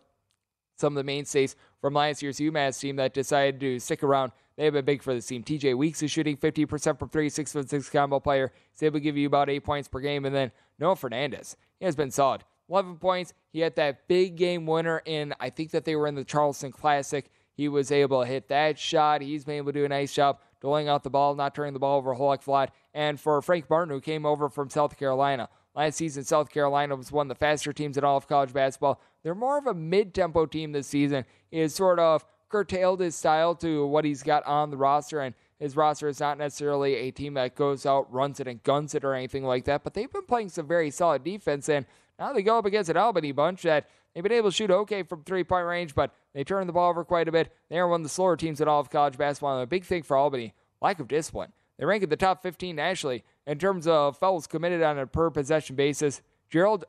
some 0.76 0.92
of 0.92 0.96
the 0.96 1.04
mainstays 1.04 1.56
from 1.80 1.94
last 1.94 2.22
year's 2.22 2.38
UMass 2.38 2.80
team 2.80 2.96
that 2.96 3.14
decided 3.14 3.60
to 3.60 3.78
stick 3.78 4.02
around 4.02 4.32
they 4.56 4.64
have 4.64 4.72
been 4.72 4.84
big 4.84 5.02
for 5.02 5.14
this 5.14 5.26
team. 5.26 5.42
TJ 5.42 5.76
Weeks 5.76 6.02
is 6.02 6.10
shooting 6.10 6.36
50% 6.36 6.98
from 6.98 7.08
three, 7.08 7.28
six 7.28 7.52
foot 7.52 7.68
six 7.68 7.90
combo 7.90 8.20
player. 8.20 8.52
He's 8.72 8.82
able 8.82 8.98
to 8.98 9.00
give 9.00 9.16
you 9.16 9.26
about 9.26 9.50
eight 9.50 9.64
points 9.64 9.88
per 9.88 10.00
game. 10.00 10.24
And 10.24 10.34
then 10.34 10.50
Noah 10.78 10.96
Fernandez, 10.96 11.56
he 11.78 11.84
has 11.84 11.96
been 11.96 12.10
solid. 12.10 12.42
11 12.68 12.96
points. 12.96 13.32
He 13.52 13.60
had 13.60 13.76
that 13.76 14.08
big 14.08 14.36
game 14.36 14.66
winner 14.66 15.02
in, 15.04 15.34
I 15.38 15.50
think 15.50 15.70
that 15.70 15.84
they 15.84 15.94
were 15.94 16.06
in 16.06 16.14
the 16.14 16.24
Charleston 16.24 16.72
Classic. 16.72 17.30
He 17.56 17.68
was 17.68 17.90
able 17.90 18.20
to 18.20 18.26
hit 18.26 18.48
that 18.48 18.78
shot. 18.78 19.22
He's 19.22 19.44
been 19.44 19.56
able 19.56 19.72
to 19.72 19.78
do 19.80 19.84
a 19.84 19.88
nice 19.88 20.12
job 20.12 20.38
doling 20.60 20.88
out 20.88 21.02
the 21.02 21.10
ball, 21.10 21.34
not 21.34 21.54
turning 21.54 21.72
the 21.72 21.78
ball 21.78 21.98
over 21.98 22.12
a 22.12 22.16
whole 22.16 22.30
heck 22.30 22.46
lot. 22.46 22.72
And 22.92 23.20
for 23.20 23.40
Frank 23.42 23.70
Martin, 23.70 23.94
who 23.94 24.00
came 24.00 24.26
over 24.26 24.48
from 24.48 24.68
South 24.68 24.98
Carolina, 24.98 25.48
last 25.74 25.96
season, 25.96 26.24
South 26.24 26.50
Carolina 26.50 26.96
was 26.96 27.12
one 27.12 27.26
of 27.26 27.28
the 27.28 27.38
faster 27.38 27.72
teams 27.72 27.96
in 27.96 28.04
all 28.04 28.16
of 28.16 28.26
college 28.26 28.52
basketball. 28.52 29.00
They're 29.22 29.34
more 29.34 29.58
of 29.58 29.66
a 29.66 29.74
mid 29.74 30.12
tempo 30.12 30.46
team 30.46 30.72
this 30.72 30.86
season, 30.86 31.24
is 31.50 31.74
sort 31.74 31.98
of 31.98 32.24
curtailed 32.48 33.00
his 33.00 33.16
style 33.16 33.54
to 33.56 33.86
what 33.86 34.04
he's 34.04 34.22
got 34.22 34.46
on 34.46 34.70
the 34.70 34.76
roster. 34.76 35.20
And 35.20 35.34
his 35.58 35.76
roster 35.76 36.08
is 36.08 36.20
not 36.20 36.38
necessarily 36.38 36.94
a 36.96 37.10
team 37.10 37.34
that 37.34 37.54
goes 37.54 37.86
out, 37.86 38.12
runs 38.12 38.40
it, 38.40 38.46
and 38.46 38.62
guns 38.62 38.94
it 38.94 39.04
or 39.04 39.14
anything 39.14 39.44
like 39.44 39.64
that, 39.64 39.84
but 39.84 39.94
they've 39.94 40.12
been 40.12 40.26
playing 40.26 40.50
some 40.50 40.66
very 40.66 40.90
solid 40.90 41.24
defense. 41.24 41.68
And 41.68 41.86
now 42.18 42.32
they 42.32 42.42
go 42.42 42.58
up 42.58 42.66
against 42.66 42.90
an 42.90 42.96
Albany 42.96 43.32
bunch 43.32 43.62
that 43.62 43.88
they've 44.14 44.22
been 44.22 44.32
able 44.32 44.50
to 44.50 44.56
shoot 44.56 44.70
okay 44.70 45.02
from 45.02 45.22
three 45.22 45.44
point 45.44 45.66
range, 45.66 45.94
but 45.94 46.14
they 46.34 46.44
turn 46.44 46.66
the 46.66 46.72
ball 46.72 46.90
over 46.90 47.04
quite 47.04 47.28
a 47.28 47.32
bit. 47.32 47.52
They 47.70 47.78
are 47.78 47.88
one 47.88 48.00
of 48.00 48.04
the 48.04 48.10
slower 48.10 48.36
teams 48.36 48.60
in 48.60 48.68
all 48.68 48.80
of 48.80 48.90
college 48.90 49.16
basketball. 49.16 49.54
And 49.54 49.62
a 49.62 49.66
big 49.66 49.84
thing 49.84 50.02
for 50.02 50.16
Albany 50.16 50.54
lack 50.80 51.00
of 51.00 51.08
discipline. 51.08 51.52
They 51.78 51.84
rank 51.84 52.02
in 52.02 52.08
the 52.08 52.16
top 52.16 52.42
15 52.42 52.74
nationally 52.74 53.24
in 53.46 53.58
terms 53.58 53.86
of 53.86 54.18
fouls 54.18 54.46
committed 54.46 54.82
on 54.82 54.98
a 54.98 55.06
per 55.06 55.30
possession 55.30 55.76
basis. 55.76 56.22
Gerald 56.48 56.84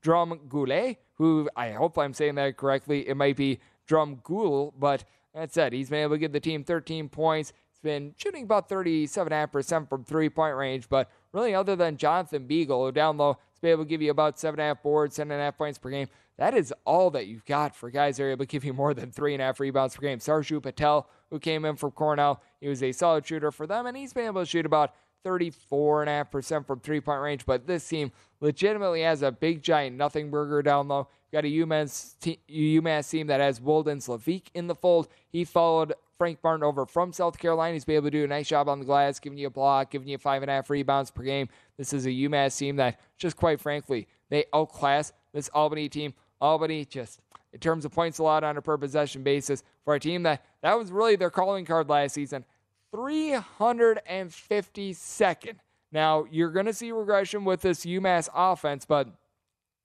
Drum 0.00 0.40
Goulet, 0.48 0.98
who 1.14 1.48
I 1.56 1.70
hope 1.70 1.96
I'm 1.96 2.12
saying 2.12 2.34
that 2.34 2.56
correctly, 2.56 3.08
it 3.08 3.16
might 3.16 3.36
be 3.36 3.60
Drum 3.90 4.20
Goul, 4.22 4.72
but 4.78 5.02
that 5.34 5.52
said, 5.52 5.72
He's 5.72 5.90
been 5.90 6.04
able 6.04 6.14
to 6.14 6.18
give 6.18 6.30
the 6.30 6.38
team 6.38 6.62
13 6.62 7.08
points. 7.08 7.52
He's 7.72 7.80
been 7.80 8.14
shooting 8.16 8.44
about 8.44 8.68
37.5% 8.68 9.88
from 9.88 10.04
three 10.04 10.28
point 10.28 10.54
range, 10.54 10.88
but 10.88 11.10
really, 11.32 11.56
other 11.56 11.74
than 11.74 11.96
Jonathan 11.96 12.46
Beagle, 12.46 12.86
who 12.86 12.92
down 12.92 13.16
low 13.16 13.32
has 13.32 13.58
been 13.60 13.72
able 13.72 13.82
to 13.82 13.88
give 13.88 14.00
you 14.00 14.12
about 14.12 14.36
7.5 14.36 14.80
boards, 14.82 15.18
7.5 15.18 15.56
points 15.56 15.78
per 15.78 15.90
game, 15.90 16.06
that 16.38 16.54
is 16.54 16.72
all 16.84 17.10
that 17.10 17.26
you've 17.26 17.44
got 17.44 17.74
for 17.74 17.90
guys 17.90 18.16
that 18.16 18.22
are 18.22 18.30
able 18.30 18.44
to 18.44 18.48
give 18.48 18.64
you 18.64 18.72
more 18.72 18.94
than 18.94 19.10
3.5 19.10 19.58
rebounds 19.58 19.96
per 19.96 20.02
game. 20.02 20.20
Sarju 20.20 20.62
Patel, 20.62 21.08
who 21.30 21.40
came 21.40 21.64
in 21.64 21.74
from 21.74 21.90
Cornell, 21.90 22.40
he 22.60 22.68
was 22.68 22.84
a 22.84 22.92
solid 22.92 23.26
shooter 23.26 23.50
for 23.50 23.66
them, 23.66 23.86
and 23.86 23.96
he's 23.96 24.12
been 24.12 24.26
able 24.26 24.42
to 24.42 24.46
shoot 24.46 24.66
about 24.66 24.94
34.5% 25.24 26.64
from 26.64 26.78
three 26.78 27.00
point 27.00 27.20
range. 27.22 27.44
But 27.44 27.66
this 27.66 27.88
team 27.88 28.12
legitimately 28.40 29.02
has 29.02 29.22
a 29.22 29.32
big, 29.32 29.62
giant 29.62 29.96
nothing 29.96 30.30
burger 30.30 30.62
down 30.62 30.86
low. 30.86 31.08
Got 31.32 31.44
a 31.44 31.48
UMass, 31.48 32.18
te- 32.18 32.40
UMass 32.50 33.10
team 33.10 33.28
that 33.28 33.40
has 33.40 33.60
Wildens 33.60 34.08
Leveque 34.08 34.48
in 34.54 34.66
the 34.66 34.74
fold. 34.74 35.08
He 35.28 35.44
followed 35.44 35.94
Frank 36.18 36.40
Martin 36.42 36.64
over 36.64 36.86
from 36.86 37.12
South 37.12 37.38
Carolina. 37.38 37.74
He's 37.74 37.84
been 37.84 37.96
able 37.96 38.06
to 38.06 38.10
do 38.10 38.24
a 38.24 38.28
nice 38.28 38.48
job 38.48 38.68
on 38.68 38.80
the 38.80 38.84
glass, 38.84 39.20
giving 39.20 39.38
you 39.38 39.46
a 39.46 39.50
block, 39.50 39.92
giving 39.92 40.08
you 40.08 40.18
five 40.18 40.42
and 40.42 40.50
a 40.50 40.54
half 40.54 40.68
rebounds 40.68 41.10
per 41.10 41.22
game. 41.22 41.48
This 41.76 41.92
is 41.92 42.04
a 42.04 42.10
UMass 42.10 42.58
team 42.58 42.76
that, 42.76 42.98
just 43.16 43.36
quite 43.36 43.60
frankly, 43.60 44.08
they 44.28 44.44
outclass 44.52 45.12
this 45.32 45.48
Albany 45.54 45.88
team. 45.88 46.14
Albany 46.40 46.84
just 46.84 47.20
in 47.52 47.60
terms 47.60 47.84
of 47.84 47.92
points 47.92 48.18
allowed 48.18 48.42
on 48.44 48.56
a 48.56 48.62
per 48.62 48.76
possession 48.76 49.22
basis 49.22 49.62
for 49.84 49.94
a 49.94 50.00
team 50.00 50.24
that 50.24 50.44
that 50.62 50.76
was 50.78 50.90
really 50.90 51.16
their 51.16 51.30
calling 51.30 51.64
card 51.64 51.88
last 51.88 52.14
season. 52.14 52.44
352nd. 52.94 55.54
Now, 55.92 56.24
you're 56.30 56.50
going 56.50 56.66
to 56.66 56.72
see 56.72 56.92
regression 56.92 57.44
with 57.44 57.62
this 57.62 57.84
UMass 57.84 58.28
offense, 58.34 58.84
but 58.84 59.08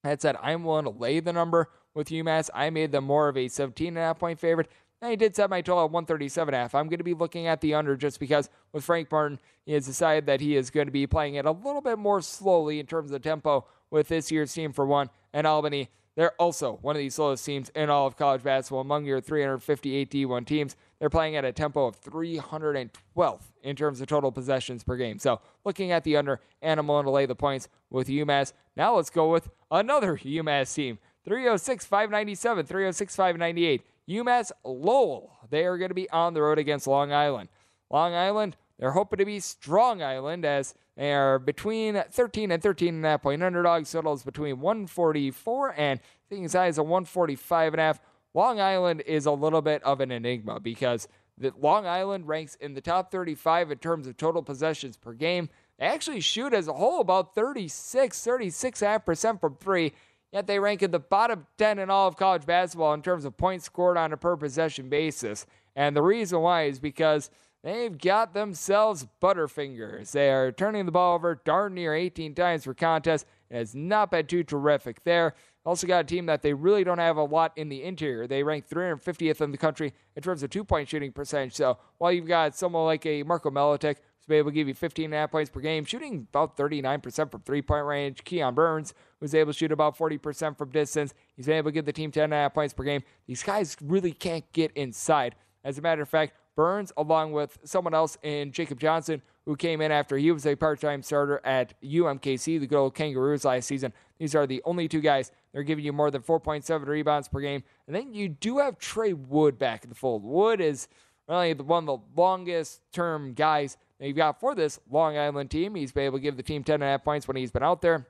that 0.06 0.22
said, 0.22 0.38
I'm 0.42 0.64
willing 0.64 0.86
to 0.86 0.92
lay 0.92 1.20
the 1.20 1.34
number 1.34 1.70
with 1.94 2.10
UMass. 2.10 2.50
I 2.54 2.70
made 2.70 2.92
them 2.92 3.06
more 3.06 3.28
of 3.28 3.38
a 3.38 3.46
17.5 3.46 4.20
point 4.20 4.40
favorite. 4.40 4.70
I 5.02 5.16
did 5.16 5.36
set 5.36 5.50
my 5.50 5.62
total 5.62 5.86
at 5.86 5.92
137.5. 5.92 6.74
I'm 6.74 6.88
going 6.88 6.98
to 6.98 7.04
be 7.04 7.14
looking 7.14 7.48
at 7.48 7.62
the 7.62 7.74
under 7.76 7.96
just 7.96 8.20
because 8.20 8.50
with 8.72 8.84
Frank 8.84 9.12
Martin, 9.12 9.40
he 9.66 9.74
has 9.74 9.86
decided 9.86 10.26
that 10.26 10.42
he 10.42 10.56
is 10.56 10.70
going 10.70 10.88
to 10.88 10.92
be 10.92 11.06
playing 11.06 11.36
it 11.36 11.46
a 11.46 11.52
little 11.52 11.82
bit 11.82 12.00
more 12.00 12.22
slowly 12.22 12.80
in 12.80 12.86
terms 12.86 13.12
of 13.12 13.22
tempo 13.22 13.66
with 13.92 14.08
this 14.08 14.32
year's 14.32 14.54
team 14.54 14.74
for 14.74 14.86
one. 14.86 15.10
And 15.34 15.46
Albany, 15.46 15.90
they're 16.16 16.34
also 16.40 16.80
one 16.82 16.96
of 16.96 17.00
the 17.00 17.10
slowest 17.10 17.46
teams 17.46 17.70
in 17.76 17.90
all 17.90 18.08
of 18.08 18.18
college 18.18 18.42
basketball 18.42 18.82
among 18.82 19.06
your 19.06 19.22
358 19.22 20.10
D1 20.10 20.46
teams. 20.46 20.76
They're 21.06 21.10
playing 21.12 21.36
at 21.36 21.46
a 21.46 21.52
tempo 21.52 21.86
of 21.86 22.02
312th 22.02 23.44
in 23.62 23.76
terms 23.76 24.02
of 24.02 24.08
total 24.08 24.32
possessions 24.32 24.84
per 24.84 24.98
game. 24.98 25.20
So 25.20 25.40
looking 25.64 25.92
at 25.92 26.04
the 26.04 26.18
under, 26.18 26.40
animal 26.64 26.98
and 26.98 27.08
I'm 27.08 27.14
lay 27.14 27.28
the 27.28 27.36
points 27.36 27.68
with 27.92 28.08
UMass. 28.08 28.54
Now 28.76 28.96
let's 28.96 29.12
go 29.12 29.32
with 29.32 29.52
another 29.70 30.18
UMass 30.18 30.74
team. 30.74 30.98
306 31.24 31.86
597, 31.86 32.66
306 32.66 33.16
598. 33.16 33.84
UMass 34.10 34.52
Lowell. 34.64 35.38
They 35.48 35.68
are 35.68 35.78
going 35.78 35.90
to 35.90 35.94
be 35.94 36.10
on 36.10 36.34
the 36.34 36.42
road 36.42 36.58
against 36.58 36.88
Long 36.88 37.14
Island. 37.14 37.50
Long 37.92 38.16
Island, 38.16 38.58
they're 38.80 38.94
hoping 38.94 39.20
to 39.20 39.26
be 39.26 39.40
Strong 39.40 40.02
Island 40.02 40.44
as 40.44 40.74
they 40.98 41.14
are 41.14 41.38
between 41.38 42.02
13 42.10 42.50
and 42.50 42.64
13 42.64 42.96
and 42.96 43.06
a 43.06 43.10
half 43.10 43.22
point 43.22 43.44
underdogs. 43.44 43.92
Totals 43.92 44.24
between 44.24 44.60
144 44.60 45.76
and 45.78 46.00
I 46.00 46.34
think 46.34 46.46
as 46.46 46.54
high 46.54 46.66
as 46.66 46.80
a 46.80 46.84
145 46.84 47.76
and 47.76 47.80
a 47.80 47.84
half. 47.84 48.00
Long 48.36 48.60
Island 48.60 49.02
is 49.06 49.26
a 49.26 49.32
little 49.32 49.62
bit 49.62 49.82
of 49.84 50.02
an 50.02 50.12
enigma 50.12 50.60
because 50.60 51.08
the 51.38 51.54
Long 51.58 51.88
Island 51.88 52.28
ranks 52.28 52.56
in 52.56 52.74
the 52.74 52.82
top 52.82 53.10
35 53.10 53.72
in 53.72 53.78
terms 53.78 54.08
of 54.08 54.18
total 54.18 54.44
possessions 54.44 54.98
per 54.98 55.14
game. 55.14 55.48
They 55.80 55.86
actually 55.86 56.20
shoot 56.20 56.54
as 56.54 56.68
a 56.68 56.74
whole 56.74 57.00
about 57.00 57.34
36, 57.34 58.20
36.5% 58.20 59.40
from 59.40 59.56
three, 59.56 59.94
yet 60.34 60.48
they 60.48 60.60
rank 60.60 60.84
in 60.84 60.92
the 60.92 61.00
bottom 61.00 61.48
10 61.58 61.80
in 61.80 61.90
all 61.90 62.10
of 62.10 62.18
college 62.18 62.46
basketball 62.46 62.94
in 62.94 63.02
terms 63.02 63.24
of 63.24 63.38
points 63.38 63.66
scored 63.66 63.98
on 63.98 64.12
a 64.12 64.18
per 64.18 64.36
possession 64.36 64.90
basis. 64.90 65.46
And 65.74 65.96
the 65.96 66.04
reason 66.04 66.42
why 66.42 66.64
is 66.64 66.80
because 66.80 67.30
they've 67.64 67.98
got 67.98 68.34
themselves 68.34 69.08
butterfingers. 69.22 70.12
They 70.12 70.30
are 70.30 70.52
turning 70.52 70.86
the 70.86 70.92
ball 70.92 71.16
over 71.16 71.42
darn 71.46 71.74
near 71.74 71.94
18 71.94 72.36
times 72.36 72.66
per 72.66 72.74
contest. 72.74 73.26
It 73.50 73.56
has 73.56 73.74
not 73.74 74.12
been 74.12 74.28
too 74.28 74.44
terrific 74.44 75.06
there. 75.06 75.36
Also 75.66 75.88
got 75.88 76.02
a 76.02 76.04
team 76.04 76.28
that 76.28 76.44
they 76.44 76.54
really 76.54 76.84
don't 76.84 77.00
have 77.00 77.18
a 77.18 77.24
lot 77.24 77.52
in 77.56 77.70
the 77.70 77.84
interior. 77.84 78.28
They 78.28 78.44
rank 78.44 78.70
350th 78.70 79.42
in 79.42 79.52
the 79.52 79.58
country 79.58 79.94
in 80.16 80.22
terms 80.22 80.44
of 80.44 80.52
two-point 80.52 80.88
shooting 80.88 81.12
percentage. 81.12 81.54
So 81.54 81.80
while 81.98 82.12
you've 82.12 82.28
got 82.28 82.56
someone 82.56 82.86
like 82.86 83.06
a 83.06 83.24
Marco 83.24 83.50
Meletic 83.50 83.98
who's 84.28 84.36
able 84.36 84.52
to 84.52 84.56
give 84.56 84.68
you 84.68 84.76
15 84.76 85.06
and 85.06 85.14
a 85.14 85.18
half 85.18 85.32
points 85.32 85.50
per 85.50 85.60
game, 85.60 85.84
shooting 85.84 86.28
about 86.30 86.56
39% 86.56 87.32
from 87.32 87.42
three-point 87.42 87.86
range. 87.86 88.24
Keon 88.24 88.54
Burns, 88.54 88.94
who's 89.20 89.34
able 89.34 89.54
to 89.54 89.58
shoot 89.58 89.72
about 89.72 89.98
40% 89.98 90.58
from 90.58 90.70
distance. 90.70 91.14
He's 91.36 91.48
been 91.48 91.58
able 91.58 91.72
to 91.72 91.74
give 91.74 91.86
the 91.86 91.94
team 91.94 92.12
10 92.12 92.26
and 92.26 92.34
a 92.34 92.38
half 92.38 92.54
points 92.54 92.74
per 92.74 92.84
game. 92.84 93.02
These 93.26 93.42
guys 93.42 93.76
really 93.82 94.14
can't 94.14 94.50
get 94.52 94.72
inside. 94.74 95.36
As 95.64 95.80
a 95.80 95.82
matter 95.82 96.04
of 96.04 96.10
fact, 96.10 96.34
Burns, 96.56 96.92
along 96.98 97.34
with 97.34 97.58
someone 97.64 97.94
else 97.94 98.18
in 98.24 98.52
Jacob 98.52 98.80
Johnson, 98.80 99.22
who 99.46 99.56
came 99.56 99.82
in 99.82 99.92
after 99.92 100.18
he 100.18 100.32
was 100.32 100.46
a 100.46 100.56
part 100.56 100.80
time 100.80 101.04
starter 101.04 101.42
at 101.44 101.80
UMKC, 101.82 102.60
the 102.60 102.68
good 102.68 102.78
old 102.78 102.96
Kangaroos 102.96 103.46
last 103.46 103.68
season. 103.68 103.94
These 104.18 104.36
are 104.36 104.48
the 104.48 104.62
only 104.66 104.88
two 104.88 105.02
guys 105.02 105.32
they're 105.54 105.64
giving 105.64 105.86
you 105.86 105.94
more 105.94 106.10
than 106.10 106.22
4.7 106.22 106.86
rebounds 106.88 107.28
per 107.28 107.42
game. 107.42 107.64
And 107.88 107.96
then 107.96 108.14
you 108.14 108.30
do 108.30 108.58
have 108.58 108.78
Trey 108.78 109.14
Wood 109.14 109.60
back 109.60 109.84
in 109.84 109.90
the 109.90 109.96
fold. 109.96 110.24
Wood 110.24 110.62
is 110.62 110.88
really 111.28 111.54
one 111.54 111.88
of 111.88 112.00
the 112.00 112.22
longest 112.22 112.82
term 112.92 113.34
guys 113.34 113.78
that 114.00 114.08
you've 114.08 114.18
got 114.18 114.40
for 114.40 114.56
this 114.56 114.80
Long 114.90 115.18
Island 115.18 115.52
team. 115.52 115.76
He's 115.76 115.92
been 115.92 116.06
able 116.06 116.18
to 116.18 116.24
give 116.24 116.38
the 116.38 116.44
team 116.44 116.64
10.5 116.64 117.04
points 117.04 117.28
when 117.28 117.38
he's 117.38 117.52
been 117.52 117.64
out 117.64 117.82
there 117.82 118.08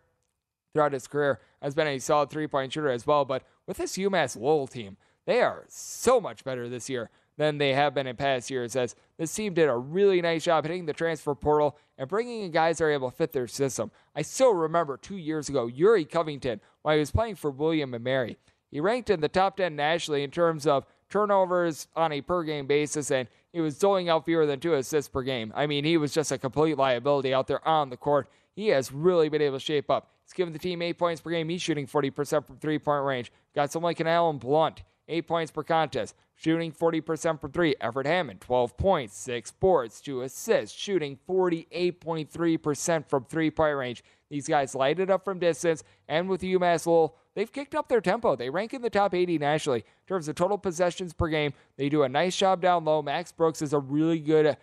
throughout 0.74 0.94
his 0.94 1.08
career. 1.08 1.40
Has 1.62 1.76
been 1.76 1.88
a 1.88 2.00
solid 2.00 2.30
three 2.30 2.48
point 2.48 2.74
shooter 2.74 2.90
as 2.90 3.06
well. 3.06 3.26
But 3.26 3.44
with 3.68 3.78
this 3.78 3.98
UMass 3.98 4.40
Lowell 4.40 4.68
team, 4.68 4.98
they 5.26 5.42
are 5.42 5.66
so 5.68 6.22
much 6.22 6.44
better 6.44 6.70
this 6.70 6.90
year 6.90 7.10
than 7.38 7.58
they 7.58 7.74
have 7.74 7.94
been 7.94 8.08
in 8.08 8.16
past 8.16 8.50
years, 8.50 8.76
as 8.76 8.96
this 9.18 9.34
team 9.34 9.54
did 9.54 9.70
a 9.70 9.76
really 9.76 10.22
nice 10.22 10.44
job 10.44 10.64
hitting 10.64 10.86
the 10.86 10.94
transfer 10.94 11.36
portal 11.36 11.78
and 11.98 12.08
bringing 12.08 12.44
in 12.44 12.52
guys 12.52 12.78
that 12.78 12.86
are 12.86 12.92
able 12.92 13.10
to 13.10 13.16
fit 13.16 13.34
their 13.34 13.48
system. 13.48 13.92
I 14.16 14.22
still 14.22 14.54
remember 14.54 14.98
two 14.98 15.18
years 15.18 15.50
ago, 15.50 15.68
Yuri 15.68 16.06
Covington, 16.06 16.62
while 16.82 16.96
he 16.96 17.00
was 17.00 17.12
playing 17.12 17.36
for 17.36 17.52
William 17.52 17.94
and 17.94 18.04
Mary, 18.04 18.38
he 18.72 18.80
ranked 18.80 19.10
in 19.10 19.22
the 19.22 19.30
top 19.30 19.58
10 19.58 19.76
nationally 19.76 20.24
in 20.24 20.32
terms 20.32 20.68
of 20.68 20.86
turnovers 21.10 21.88
on 21.96 22.12
a 22.12 22.22
per 22.22 22.44
game 22.44 22.68
basis, 22.68 23.12
and 23.12 23.28
he 23.54 23.62
was 23.62 23.78
doling 23.78 24.10
out 24.10 24.26
fewer 24.26 24.46
than 24.46 24.60
two 24.60 24.74
assists 24.74 25.10
per 25.10 25.22
game. 25.22 25.54
I 25.56 25.68
mean, 25.68 25.86
he 25.86 25.98
was 25.98 26.14
just 26.14 26.32
a 26.32 26.38
complete 26.38 26.78
liability 26.78 27.34
out 27.34 27.48
there 27.48 27.66
on 27.68 27.90
the 27.90 27.98
court. 27.98 28.28
He 28.56 28.68
has 28.70 28.92
really 28.92 29.30
been 29.30 29.42
able 29.42 29.58
to 29.58 29.64
shape 29.64 29.90
up. 29.90 30.12
He's 30.24 30.34
given 30.34 30.54
the 30.54 30.60
team 30.60 30.82
eight 30.82 30.98
points 30.98 31.22
per 31.22 31.30
game. 31.30 31.48
He's 31.50 31.62
shooting 31.62 31.88
40% 31.88 32.46
from 32.46 32.58
three 32.58 32.80
point 32.80 33.06
range. 33.06 33.32
Got 33.54 33.72
someone 33.72 33.90
like 33.90 34.00
an 34.00 34.08
Allin 34.08 34.40
Blunt, 34.40 34.84
eight 35.08 35.28
points 35.28 35.52
per 35.52 35.64
contest, 35.64 36.16
shooting 36.36 36.72
40% 36.72 37.40
from 37.40 37.52
three. 37.52 37.76
Everett 37.80 38.08
Hammond, 38.08 38.42
12 38.42 38.78
points, 38.78 39.18
six 39.18 39.52
boards, 39.52 40.02
two 40.02 40.22
assists, 40.22 40.78
shooting 40.78 41.18
48.3% 41.28 43.10
from 43.10 43.26
three 43.26 43.52
point 43.52 43.78
range. 43.78 44.04
These 44.30 44.48
guys 44.48 44.76
light 44.76 45.00
it 45.00 45.10
up 45.10 45.24
from 45.24 45.40
distance, 45.40 45.84
and 46.08 46.28
with 46.28 46.42
UMass 46.42 46.88
Lowell, 46.88 47.16
they've 47.36 47.52
kicked 47.52 47.76
up 47.76 47.88
their 47.88 48.02
tempo. 48.02 48.36
They 48.36 48.50
rank 48.50 48.74
in 48.74 48.82
the 48.82 48.90
top 48.90 49.14
80 49.14 49.38
nationally 49.38 49.80
in 49.80 50.08
terms 50.08 50.28
of 50.28 50.36
total 50.36 50.58
possessions 50.58 51.14
per 51.14 51.28
game. 51.28 51.54
They 51.78 51.90
do 51.90 52.04
a 52.04 52.10
nice 52.10 52.36
job 52.36 52.62
down 52.62 52.86
low. 52.86 53.02
Max 53.02 53.32
Brooks 53.32 53.62
is 53.62 53.74
a 53.74 53.80
really 53.80 54.20
good 54.20 54.58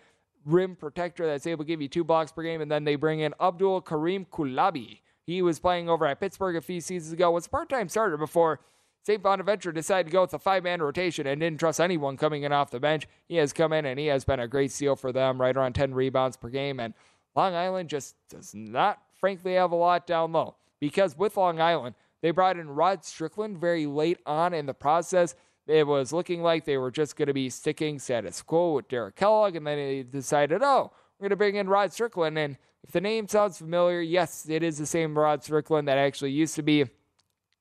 rim 0.45 0.75
protector 0.75 1.25
that's 1.25 1.47
able 1.47 1.63
to 1.63 1.67
give 1.67 1.81
you 1.81 1.87
two 1.87 2.03
blocks 2.03 2.31
per 2.31 2.43
game, 2.43 2.61
and 2.61 2.69
then 2.69 2.83
they 2.83 2.95
bring 2.95 3.21
in 3.21 3.33
Abdoul 3.39 3.81
Karim 3.81 4.25
Coulibaly. 4.25 4.99
He 5.25 5.41
was 5.41 5.59
playing 5.59 5.89
over 5.89 6.05
at 6.05 6.19
Pittsburgh 6.19 6.57
a 6.57 6.61
few 6.61 6.81
seasons 6.81 7.13
ago, 7.13 7.31
was 7.31 7.45
a 7.45 7.49
part-time 7.49 7.87
starter 7.87 8.17
before 8.17 8.59
St. 9.05 9.21
Bonaventure 9.21 9.73
decided 9.73 10.05
to 10.05 10.13
go 10.13 10.21
with 10.21 10.33
a 10.33 10.39
five-man 10.39 10.81
rotation 10.81 11.27
and 11.27 11.41
didn't 11.41 11.59
trust 11.59 11.81
anyone 11.81 12.15
coming 12.15 12.43
in 12.43 12.53
off 12.53 12.71
the 12.71 12.79
bench. 12.79 13.05
He 13.27 13.35
has 13.35 13.51
come 13.51 13.73
in 13.73 13.85
and 13.85 13.99
he 13.99 14.07
has 14.07 14.23
been 14.23 14.39
a 14.39 14.47
great 14.47 14.71
steal 14.71 14.95
for 14.95 15.11
them, 15.11 15.39
right 15.41 15.55
around 15.55 15.73
10 15.73 15.93
rebounds 15.93 16.37
per 16.37 16.47
game. 16.47 16.79
And 16.79 16.93
Long 17.35 17.53
Island 17.53 17.89
just 17.89 18.15
does 18.29 18.55
not, 18.55 19.01
frankly, 19.19 19.55
have 19.55 19.73
a 19.73 19.75
lot 19.75 20.07
down 20.07 20.31
low. 20.31 20.55
Because 20.79 21.17
with 21.17 21.35
Long 21.35 21.59
Island, 21.59 21.95
they 22.21 22.31
brought 22.31 22.57
in 22.57 22.69
Rod 22.69 23.03
Strickland 23.03 23.57
very 23.57 23.85
late 23.85 24.19
on 24.25 24.53
in 24.53 24.65
the 24.65 24.73
process. 24.73 25.35
It 25.67 25.85
was 25.85 26.13
looking 26.13 26.41
like 26.41 26.63
they 26.63 26.77
were 26.77 26.91
just 26.91 27.17
going 27.17 27.27
to 27.27 27.33
be 27.33 27.49
sticking 27.49 27.99
status 27.99 28.41
quo 28.41 28.73
with 28.73 28.87
Derek 28.87 29.17
Kellogg, 29.17 29.57
and 29.57 29.67
then 29.67 29.77
they 29.77 30.03
decided, 30.03 30.61
oh, 30.63 30.91
we're 31.19 31.25
going 31.25 31.29
to 31.31 31.35
bring 31.35 31.55
in 31.55 31.67
Rod 31.67 31.91
Strickland. 31.91 32.37
And 32.37 32.57
if 32.83 32.91
the 32.91 33.01
name 33.01 33.27
sounds 33.27 33.57
familiar, 33.57 33.99
yes, 33.99 34.45
it 34.47 34.63
is 34.63 34.77
the 34.77 34.85
same 34.85 35.17
Rod 35.17 35.43
Strickland 35.43 35.89
that 35.89 35.97
actually 35.97 36.31
used 36.31 36.55
to 36.55 36.63
be 36.63 36.85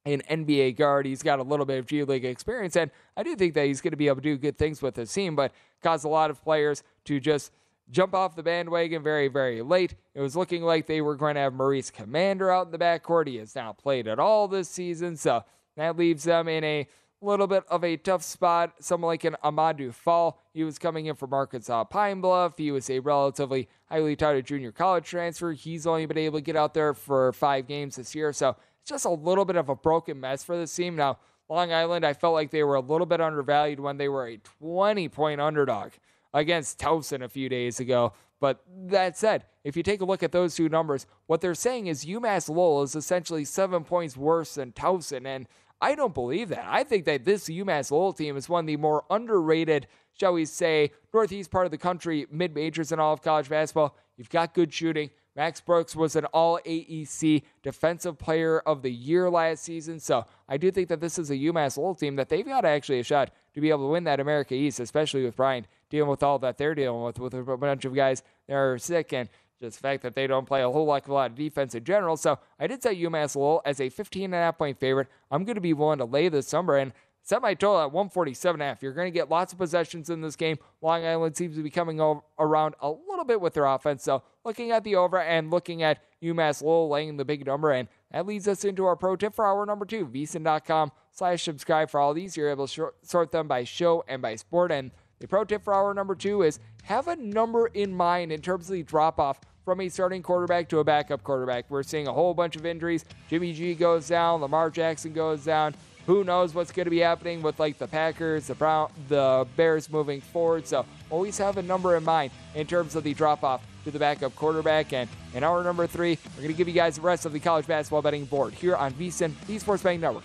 an 0.05 0.22
NBA 0.30 0.76
guard. 0.76 1.07
He's 1.07 1.22
got 1.22 1.38
a 1.38 1.42
little 1.42 1.66
bit 1.66 1.78
of 1.78 1.86
G 1.86 2.03
League 2.05 2.24
experience, 2.24 2.76
and 2.76 2.90
I 3.16 3.22
do 3.22 3.36
think 3.36 3.55
that 3.55 3.66
he's 3.66 3.80
going 3.80 3.92
to 3.92 3.96
be 3.96 4.09
able 4.09 4.16
to 4.16 4.22
do 4.22 4.36
good 4.36 4.59
things 4.59 4.82
with 4.82 4.96
his 4.96 5.12
team, 5.12 5.36
but 5.36 5.53
caused 5.82 6.05
a 6.05 6.09
lot 6.09 6.30
of 6.30 6.42
players 6.42 6.82
to 7.05 7.20
just 7.20 7.53
jump 7.90 8.14
off 8.14 8.34
the 8.34 8.42
bandwagon 8.42 9.03
very, 9.03 9.28
very 9.28 9.62
late. 9.62 9.94
It 10.14 10.20
was 10.20 10.36
looking 10.36 10.62
like 10.62 10.86
they 10.86 11.00
were 11.00 11.16
going 11.16 11.34
to 11.34 11.40
have 11.42 11.55
Maurice 11.55 11.90
Commander 11.90 12.50
out 12.50 12.66
in 12.66 12.72
the 12.72 12.78
backcourt. 12.78 13.26
He 13.26 13.36
has 13.36 13.55
not 13.55 13.78
played 13.78 14.09
at 14.09 14.18
all 14.18 14.48
this 14.48 14.68
season, 14.68 15.16
so 15.16 15.44
that 15.76 15.96
leaves 15.96 16.24
them 16.24 16.48
in 16.48 16.64
a 16.64 16.88
little 17.20 17.46
bit 17.46 17.64
of 17.68 17.84
a 17.84 17.96
tough 17.96 18.22
spot. 18.22 18.74
Someone 18.80 19.09
like 19.09 19.24
an 19.24 19.36
Amadou 19.44 19.92
Fall, 19.92 20.40
he 20.53 20.64
was 20.64 20.78
coming 20.78 21.07
in 21.07 21.14
from 21.14 21.32
Arkansas 21.32 21.84
Pine 21.84 22.20
Bluff. 22.20 22.59
He 22.59 22.70
was 22.70 22.90
a 22.90 22.98
relatively 22.98 23.68
highly 23.88 24.16
touted 24.16 24.46
junior 24.46 24.72
college 24.72 25.05
transfer. 25.05 25.53
He's 25.53 25.86
only 25.86 26.07
been 26.07 26.18
able 26.18 26.38
to 26.38 26.42
get 26.42 26.57
out 26.57 26.74
there 26.74 26.94
for 26.94 27.32
five 27.32 27.68
games 27.68 27.96
this 27.96 28.14
year, 28.14 28.32
so 28.32 28.57
just 28.85 29.05
a 29.05 29.11
little 29.11 29.45
bit 29.45 29.57
of 29.57 29.68
a 29.68 29.76
broken 29.76 30.20
mess 30.20 30.43
for 30.43 30.57
this 30.57 30.74
team. 30.74 30.97
Now, 30.97 31.18
Long 31.49 31.72
Island, 31.72 32.05
I 32.05 32.14
felt 32.14 32.35
like 32.35 32.51
they 32.51 32.62
were 32.62 32.76
a 32.76 32.80
little 32.80 33.07
bit 33.07 33.20
undervalued 33.20 33.80
when 33.80 33.97
they 33.97 34.09
were 34.09 34.26
a 34.26 34.39
20 34.39 35.09
point 35.09 35.41
underdog 35.41 35.93
against 36.33 36.78
Towson 36.78 37.22
a 37.22 37.28
few 37.28 37.49
days 37.49 37.80
ago. 37.80 38.12
But 38.41 38.62
that 38.87 39.16
said, 39.16 39.45
if 39.62 39.76
you 39.76 39.83
take 39.83 40.01
a 40.01 40.05
look 40.05 40.22
at 40.22 40.33
those 40.33 40.55
two 40.55 40.68
numbers, 40.68 41.07
what 41.26 41.41
they're 41.41 41.55
saying 41.55 41.87
is 41.87 42.05
UMass 42.05 42.49
Lowell 42.49 42.83
is 42.83 42.97
essentially 42.97 43.45
seven 43.45 43.85
points 43.85 44.16
worse 44.16 44.55
than 44.55 44.72
Towson. 44.72 45.26
And 45.26 45.47
I 45.80 45.95
don't 45.95 46.14
believe 46.14 46.49
that. 46.49 46.64
I 46.66 46.83
think 46.83 47.05
that 47.05 47.24
this 47.24 47.49
UMass 47.49 47.91
Lowell 47.91 48.12
team 48.12 48.37
is 48.37 48.49
one 48.49 48.64
of 48.64 48.66
the 48.66 48.76
more 48.76 49.05
underrated, 49.11 49.87
shall 50.18 50.33
we 50.33 50.45
say, 50.45 50.91
northeast 51.12 51.51
part 51.51 51.66
of 51.66 51.70
the 51.70 51.78
country, 51.78 52.26
mid 52.30 52.55
majors 52.55 52.93
in 52.93 52.99
all 52.99 53.12
of 53.12 53.22
college 53.22 53.49
basketball. 53.49 53.97
You've 54.16 54.30
got 54.30 54.55
good 54.55 54.72
shooting. 54.72 55.11
Max 55.35 55.61
Brooks 55.61 55.97
was 55.97 56.14
an 56.14 56.26
all 56.26 56.59
AEC 56.66 57.43
defensive 57.62 58.18
player 58.18 58.61
of 58.61 58.83
the 58.83 58.91
year 58.91 59.30
last 59.30 59.64
season. 59.64 59.99
So 59.99 60.26
I 60.49 60.57
do 60.59 60.70
think 60.70 60.89
that 60.89 61.01
this 61.01 61.18
is 61.18 61.30
a 61.30 61.37
UMass 61.37 61.78
Lowell 61.78 61.95
team 61.95 62.16
that 62.16 62.28
they've 62.28 62.45
got 62.45 62.64
actually 62.64 63.01
a 63.01 63.05
shot 63.05 63.30
to 63.55 63.61
be 63.61 63.70
able 63.70 63.87
to 63.87 63.93
win 63.93 64.05
that 64.05 64.20
America 64.20 64.55
East, 64.55 64.80
especially 64.80 65.24
with 65.24 65.37
Bryant 65.37 65.66
dealing 65.89 66.11
with 66.11 66.22
all 66.22 66.39
that 66.41 66.59
they're 66.59 66.74
dealing 66.74 67.03
with, 67.03 67.18
with 67.18 67.35
a 67.35 67.57
bunch 67.57 67.85
of 67.85 67.95
guys 67.95 68.22
that 68.47 68.55
are 68.55 68.78
sick 68.78 69.12
and 69.12 69.28
just 69.61 69.78
the 69.78 69.83
fact 69.83 70.03
that 70.03 70.14
they 70.14 70.26
don't 70.26 70.47
play 70.47 70.62
a 70.62 70.70
whole 70.70 70.87
lot, 70.87 71.07
a 71.07 71.12
lot 71.12 71.30
of 71.30 71.37
defense 71.37 71.74
in 71.74 71.85
general. 71.85 72.16
So 72.16 72.39
I 72.59 72.66
did 72.66 72.83
say 72.83 72.95
UMass 72.97 73.37
Lowell 73.37 73.62
as 73.64 73.80
a 73.80 73.89
15 73.89 74.24
and 74.24 74.35
a 74.35 74.39
half 74.39 74.59
point 74.59 74.78
favorite. 74.78 75.09
I'm 75.30 75.45
going 75.45 75.55
to 75.55 75.61
be 75.61 75.72
willing 75.72 75.99
to 75.99 76.05
lay 76.05 76.28
this 76.28 76.53
number 76.53 76.76
and 76.76 76.93
set 77.22 77.42
my 77.42 77.54
total 77.54 77.80
at 77.80 77.92
147 77.92 78.60
and 78.60 78.68
half. 78.68 78.82
You're 78.82 78.92
going 78.92 79.06
to 79.06 79.16
get 79.16 79.30
lots 79.30 79.52
of 79.52 79.58
possessions 79.58 80.10
in 80.10 80.20
this 80.20 80.36
game. 80.36 80.58
Long 80.80 81.04
Island 81.04 81.36
seems 81.36 81.56
to 81.56 81.62
be 81.62 81.70
coming 81.70 82.00
around 82.38 82.74
a 82.80 82.90
little 82.90 83.24
bit 83.24 83.40
with 83.40 83.54
their 83.54 83.66
offense. 83.66 84.02
So 84.02 84.22
looking 84.44 84.70
at 84.70 84.84
the 84.84 84.96
over 84.96 85.20
and 85.20 85.50
looking 85.50 85.82
at 85.82 86.02
UMass 86.22 86.62
Lowell 86.62 86.88
laying 86.88 87.16
the 87.16 87.24
big 87.24 87.46
number. 87.46 87.70
And 87.70 87.88
that 88.10 88.26
leads 88.26 88.48
us 88.48 88.64
into 88.64 88.84
our 88.84 88.96
pro 88.96 89.16
tip 89.16 89.34
for 89.34 89.46
hour 89.46 89.64
number 89.66 89.84
two, 89.84 90.06
vsin.com 90.06 90.92
slash 91.10 91.42
subscribe 91.42 91.90
for 91.90 92.00
all 92.00 92.14
these. 92.14 92.36
You're 92.36 92.50
able 92.50 92.66
to 92.68 92.92
sort 93.02 93.32
them 93.32 93.48
by 93.48 93.64
show 93.64 94.04
and 94.08 94.20
by 94.22 94.36
sport. 94.36 94.72
And 94.72 94.90
the 95.18 95.28
pro 95.28 95.44
tip 95.44 95.64
for 95.64 95.74
hour 95.74 95.94
number 95.94 96.14
two 96.14 96.42
is 96.42 96.58
have 96.84 97.08
a 97.08 97.16
number 97.16 97.68
in 97.68 97.94
mind 97.94 98.32
in 98.32 98.40
terms 98.40 98.68
of 98.68 98.74
the 98.74 98.82
drop 98.82 99.20
off 99.20 99.40
from 99.64 99.80
a 99.80 99.88
starting 99.88 100.22
quarterback 100.22 100.68
to 100.68 100.78
a 100.80 100.84
backup 100.84 101.22
quarterback. 101.22 101.66
We're 101.70 101.84
seeing 101.84 102.08
a 102.08 102.12
whole 102.12 102.34
bunch 102.34 102.56
of 102.56 102.66
injuries. 102.66 103.04
Jimmy 103.30 103.52
G 103.52 103.74
goes 103.74 104.08
down, 104.08 104.40
Lamar 104.40 104.70
Jackson 104.70 105.12
goes 105.12 105.44
down. 105.44 105.74
Who 106.07 106.24
knows 106.24 106.55
what's 106.55 106.72
going 106.72 106.86
to 106.86 106.90
be 106.90 106.98
happening 106.98 107.42
with 107.42 107.61
like 107.61 107.78
the 107.78 107.86
Packers, 107.86 108.48
the 108.48 108.55
Brown, 108.55 108.90
the 109.09 109.46
Bears 109.57 109.88
moving 109.90 110.20
forward. 110.20 110.66
So 110.66 110.84
always 111.11 111.38
have 111.38 111.59
a 111.59 111.62
number 111.62 111.96
in 111.96 112.05
mind 112.05 112.32
in 112.55 112.66
terms 112.66 112.96
of 112.96 113.05
the 113.05 113.14
drop 113.14 113.44
off 113.44 113.64
to 113.84 113.90
the 113.90 113.98
backup 113.98 114.34
quarterback. 114.34 114.92
And 114.92 115.09
in 115.34 115.44
hour 115.44 115.62
number 115.62 115.86
three, 115.86 116.18
we're 116.36 116.42
going 116.42 116.55
to 116.55 116.59
give 116.59 116.68
you 116.68 116.74
guys 116.74 116.96
the 116.96 117.03
rest 117.03 117.24
of 117.24 117.32
the 117.32 117.40
college 117.40 117.66
basketball 117.66 118.03
betting 118.03 118.24
board 118.24 118.53
here 118.55 118.74
on 118.74 118.92
VSIN, 118.94 119.32
the 119.46 119.59
Sports 119.59 119.82
Betting 119.82 120.00
Network. 120.00 120.24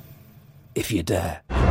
if 0.75 0.91
you 0.91 1.03
dare. 1.03 1.70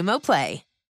Xumo 0.01 0.19
Play. 0.19 0.70